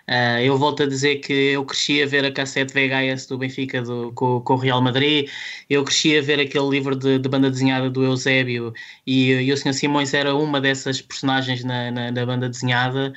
[0.09, 3.83] Uh, eu volto a dizer que eu cresci a ver a cassete VHS do Benfica
[3.83, 5.29] do, com, com o Real Madrid,
[5.69, 8.73] eu cresci a ver aquele livro de, de banda desenhada do Eusébio
[9.07, 9.73] e, e o Sr.
[9.75, 13.13] Simões era uma dessas personagens na, na, na banda desenhada.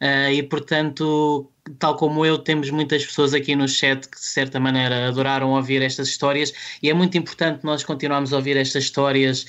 [0.00, 4.58] Uh, e portanto, tal como eu, temos muitas pessoas aqui no chat que de certa
[4.60, 9.46] maneira adoraram ouvir estas histórias e é muito importante nós continuarmos a ouvir estas histórias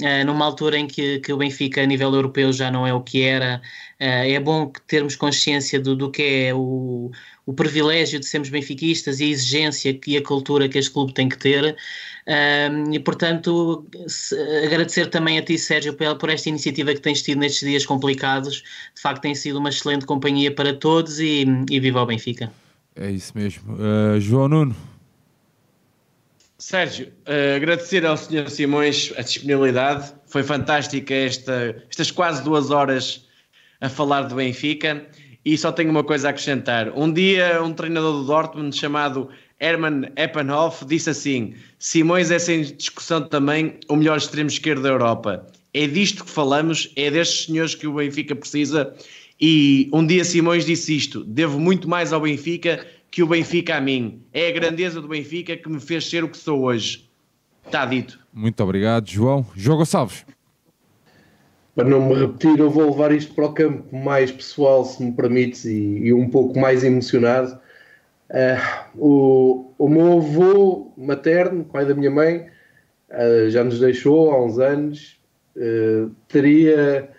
[0.00, 3.00] uh, numa altura em que, que, o Benfica a nível europeu já não é o
[3.00, 3.60] que era.
[4.00, 7.10] Uh, é bom termos consciência do, do que é o,
[7.44, 11.28] o privilégio de sermos benfiquistas e a exigência e a cultura que este clube tem
[11.28, 11.76] que ter.
[12.92, 17.38] e portanto, se, agradecer também a ti, Sérgio, por, por esta iniciativa que tens tido
[17.38, 18.62] nestes dias complicados.
[18.94, 22.52] De facto, tem sido uma excelente companhia para todos e, e viva o Benfica.
[22.94, 23.74] É isso mesmo.
[23.74, 24.76] Uh, João Nuno.
[26.58, 28.48] Sérgio, uh, agradecer ao Sr.
[28.48, 30.12] Simões a disponibilidade.
[30.26, 33.26] Foi fantástica esta, estas quase duas horas
[33.80, 35.06] a falar do Benfica.
[35.44, 36.92] E só tenho uma coisa a acrescentar.
[36.96, 39.28] Um dia, um treinador do Dortmund chamado
[39.58, 45.46] Hermann Eppenhoff disse assim: Simões é sem discussão também o melhor extremo esquerdo da Europa.
[45.74, 48.94] É disto que falamos, é destes senhores que o Benfica precisa
[49.44, 53.80] e um dia Simões disse isto: devo muito mais ao Benfica que o Benfica a
[53.80, 54.22] mim.
[54.32, 57.10] É a grandeza do Benfica que me fez ser o que sou hoje.
[57.66, 58.20] Está dito.
[58.32, 59.44] Muito obrigado, João.
[59.56, 60.24] João Gonçalves.
[61.74, 65.10] Para não me repetir, eu vou levar isto para o campo mais pessoal, se me
[65.10, 67.58] permites, e, e um pouco mais emocionado.
[68.30, 72.46] Uh, o, o meu avô materno, pai da minha mãe,
[73.10, 75.20] uh, já nos deixou há uns anos.
[75.56, 77.10] Uh, teria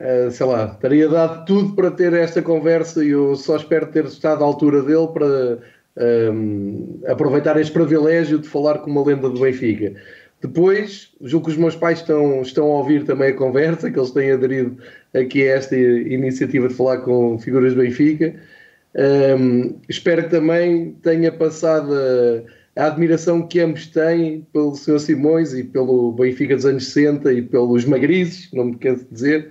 [0.00, 4.04] Uh, sei lá, teria dado tudo para ter esta conversa e eu só espero ter
[4.06, 5.58] estado à altura dele para
[5.96, 9.94] um, aproveitar este privilégio de falar com uma lenda do Benfica.
[10.42, 14.10] Depois, julgo que os meus pais estão, estão a ouvir também a conversa, que eles
[14.10, 14.76] têm aderido
[15.14, 18.34] aqui a esta iniciativa de falar com figuras do Benfica.
[19.38, 21.92] Um, espero que também tenha passado
[22.76, 25.00] a, a, admiração que ambos têm pelo Sr.
[25.00, 29.50] Simões e pelo Benfica dos anos 60 e pelos magrizes, não me canso de dizer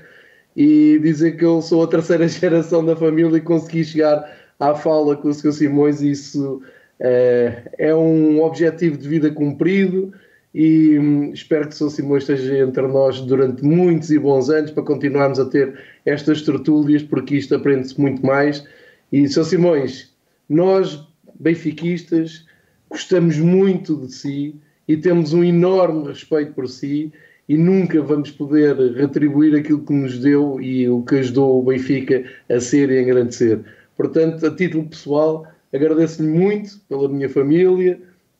[0.55, 5.15] e dizer que eu sou a terceira geração da família e consegui chegar à fala
[5.15, 5.51] com o Sr.
[5.51, 6.01] Simões.
[6.01, 6.61] Isso
[6.99, 10.13] é, é um objetivo de vida cumprido
[10.53, 11.89] e hum, espero que o Sr.
[11.89, 17.01] Simões esteja entre nós durante muitos e bons anos para continuarmos a ter estas tertúlias,
[17.01, 18.63] porque isto aprende-se muito mais.
[19.11, 19.45] E, Sr.
[19.45, 20.13] Simões,
[20.47, 21.07] nós,
[21.39, 22.45] benfiquistas,
[22.89, 24.55] gostamos muito de si
[24.87, 27.11] e temos um enorme respeito por si
[27.47, 32.23] e nunca vamos poder retribuir aquilo que nos deu e o que ajudou o Benfica
[32.49, 33.59] a ser e a engrandecer.
[33.97, 37.99] Portanto, a título pessoal, agradeço-lhe muito pela minha família,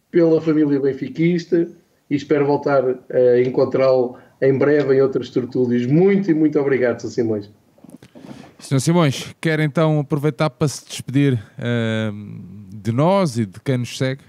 [0.10, 1.68] pela família benfiquista
[2.10, 5.86] e espero voltar a encontrá-lo em breve em outras tertúlias.
[5.86, 7.10] Muito e muito obrigado, Sr.
[7.10, 7.50] Simões.
[8.60, 8.80] Sr.
[8.80, 14.22] Simões, quer então aproveitar para se despedir uh, de nós e de quem nos segue?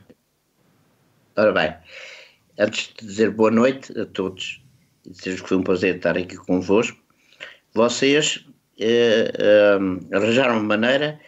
[1.37, 1.75] Ora bem,
[2.59, 4.64] antes de dizer boa noite a todos
[5.07, 6.99] dizer que foi um prazer estar aqui convosco.
[7.75, 8.45] Vocês
[8.79, 11.21] eh, eh, arranjaram uma maneira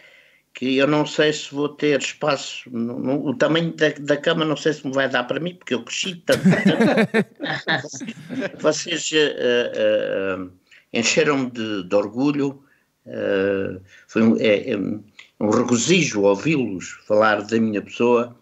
[0.57, 4.43] que eu não sei se vou ter espaço, no, no, o tamanho da, da, cama
[4.43, 6.44] não sei se me vai dar para mim, porque eu cresci tanto.
[8.59, 10.51] vocês uh, uh,
[10.94, 12.65] encheram-me de, de, orgulho,
[13.05, 13.78] uh,
[14.09, 18.35] foi um, é, é um regozijo ouvi-los falar da minha pessoa.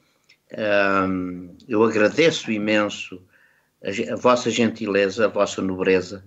[1.66, 3.20] eu agradeço imenso
[3.85, 6.24] a, vossa gentileza, a vossa nobreza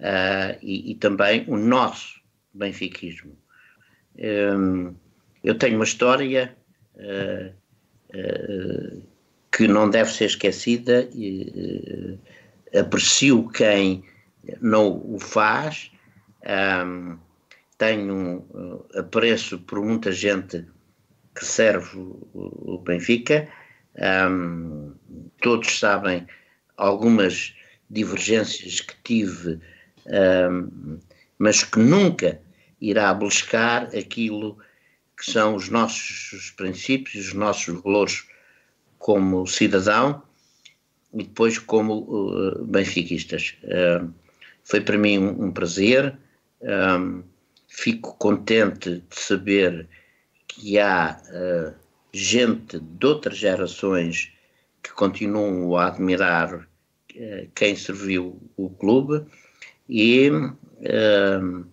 [0.00, 2.20] uh, e, e, também o nosso
[2.52, 3.36] benfiquismo.
[4.18, 4.94] Um,
[5.44, 6.56] eu tenho uma história
[6.96, 7.54] uh,
[8.14, 9.02] uh,
[9.52, 12.18] que não deve ser esquecida e
[12.78, 14.04] aprecio quem
[14.60, 15.90] não o faz.
[16.86, 17.18] Um,
[17.76, 18.44] tenho
[18.94, 20.66] apreço por muita gente
[21.34, 23.48] que serve o, o Benfica.
[24.30, 24.92] Um,
[25.40, 26.26] todos sabem
[26.78, 27.54] algumas
[27.90, 29.60] divergências que tive,
[30.50, 30.98] um,
[31.38, 32.40] mas que nunca
[32.80, 34.56] irá buscar aquilo
[35.16, 38.24] que são os nossos princípios, os nossos valores
[38.98, 40.22] como cidadão
[41.12, 43.56] e depois como uh, benfiquistas.
[43.64, 44.12] Uh,
[44.62, 46.16] foi para mim um, um prazer,
[46.60, 47.22] um,
[47.66, 49.88] fico contente de saber
[50.46, 51.74] que há uh,
[52.12, 54.32] gente de outras gerações
[54.82, 56.67] que continuam a admirar
[57.54, 59.26] quem serviu o clube
[59.88, 61.66] e, uh,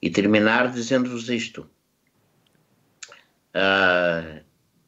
[0.00, 1.68] e terminar dizendo-vos isto.
[3.54, 4.42] Uh,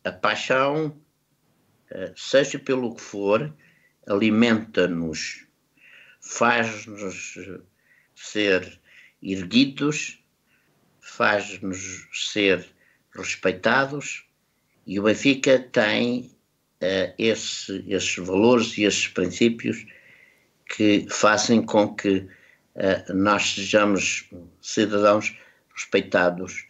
[0.05, 0.97] a paixão,
[2.15, 3.53] seja pelo que for,
[4.07, 5.47] alimenta-nos,
[6.21, 7.35] faz-nos
[8.15, 8.81] ser
[9.23, 10.23] erguidos,
[11.01, 12.67] faz-nos ser
[13.13, 14.27] respeitados
[14.87, 16.31] e o Benfica tem
[16.81, 19.85] uh, esse, esses valores e esses princípios
[20.69, 22.27] que fazem com que
[22.75, 24.29] uh, nós sejamos
[24.61, 25.37] cidadãos
[25.75, 26.67] respeitados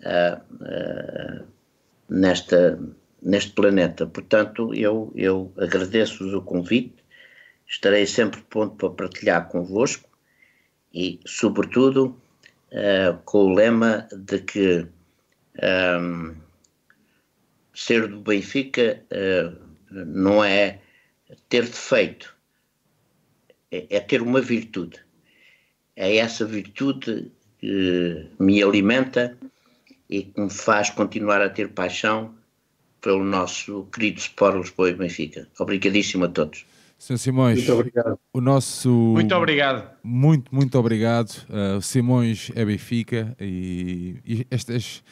[0.00, 1.46] uh,
[2.08, 2.78] nesta,
[3.22, 4.06] neste planeta.
[4.06, 6.96] Portanto, eu, eu agradeço-vos o convite,
[7.66, 10.08] estarei sempre pronto para partilhar convosco
[10.92, 12.20] e, sobretudo,
[12.72, 14.86] uh, com o lema de que
[16.00, 16.34] um,
[17.74, 19.56] ser do Benfica uh,
[19.90, 20.80] não é
[21.48, 22.36] ter defeito,
[23.70, 24.98] é, é ter uma virtude.
[25.96, 29.36] É essa virtude que me alimenta
[30.08, 32.34] e que me faz continuar a ter paixão
[33.00, 35.48] pelo nosso querido Sport Lisboa e Benfica.
[35.58, 36.64] Obrigadíssimo a todos.
[36.98, 37.16] Sr.
[37.16, 38.18] Simões, Muito obrigado.
[38.30, 38.90] o nosso.
[38.90, 39.90] Muito obrigado.
[40.02, 41.30] Muito, muito obrigado.
[41.48, 45.02] Uh, Simões é Benfica e, e, estas.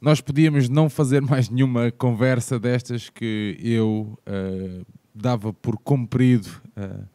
[0.00, 7.06] Nós podíamos não fazer mais nenhuma conversa destas que eu uh, dava por cumprido uh,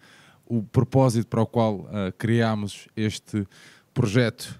[0.48, 1.88] o propósito para o qual
[2.18, 3.46] criámos este
[3.94, 4.60] projeto.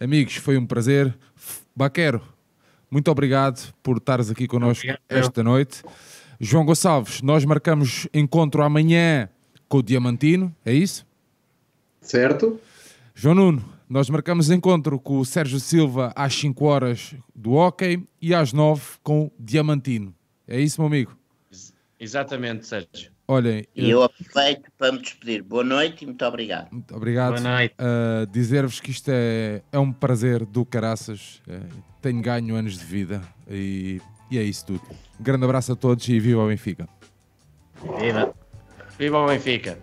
[0.00, 1.16] Amigos, foi um prazer.
[1.74, 2.22] Baquero,
[2.90, 5.02] muito obrigado por estares aqui connosco obrigado.
[5.08, 5.82] esta noite.
[6.40, 9.28] João Gonçalves, nós marcamos encontro amanhã
[9.68, 11.06] com o Diamantino, é isso?
[12.00, 12.60] Certo.
[13.14, 18.32] João Nuno, nós marcamos encontro com o Sérgio Silva às 5 horas do hockey e
[18.34, 20.14] às 9 com o Diamantino.
[20.46, 21.16] É isso, meu amigo?
[21.98, 23.10] Exatamente, Sérgio.
[23.30, 25.42] Olhem, e eu aproveito para me despedir.
[25.42, 26.72] Boa noite e muito obrigado.
[26.72, 27.40] Muito obrigado.
[27.40, 27.74] Boa noite.
[27.78, 31.42] Uh, Dizer-vos que isto é, é um prazer do caraças.
[31.46, 34.00] Uh, tenho ganho anos de vida e
[34.30, 34.82] e é isso tudo.
[35.18, 36.88] Um grande abraço a todos e viva o Benfica.
[37.98, 38.34] Viva!
[38.98, 39.78] Viva o Benfica!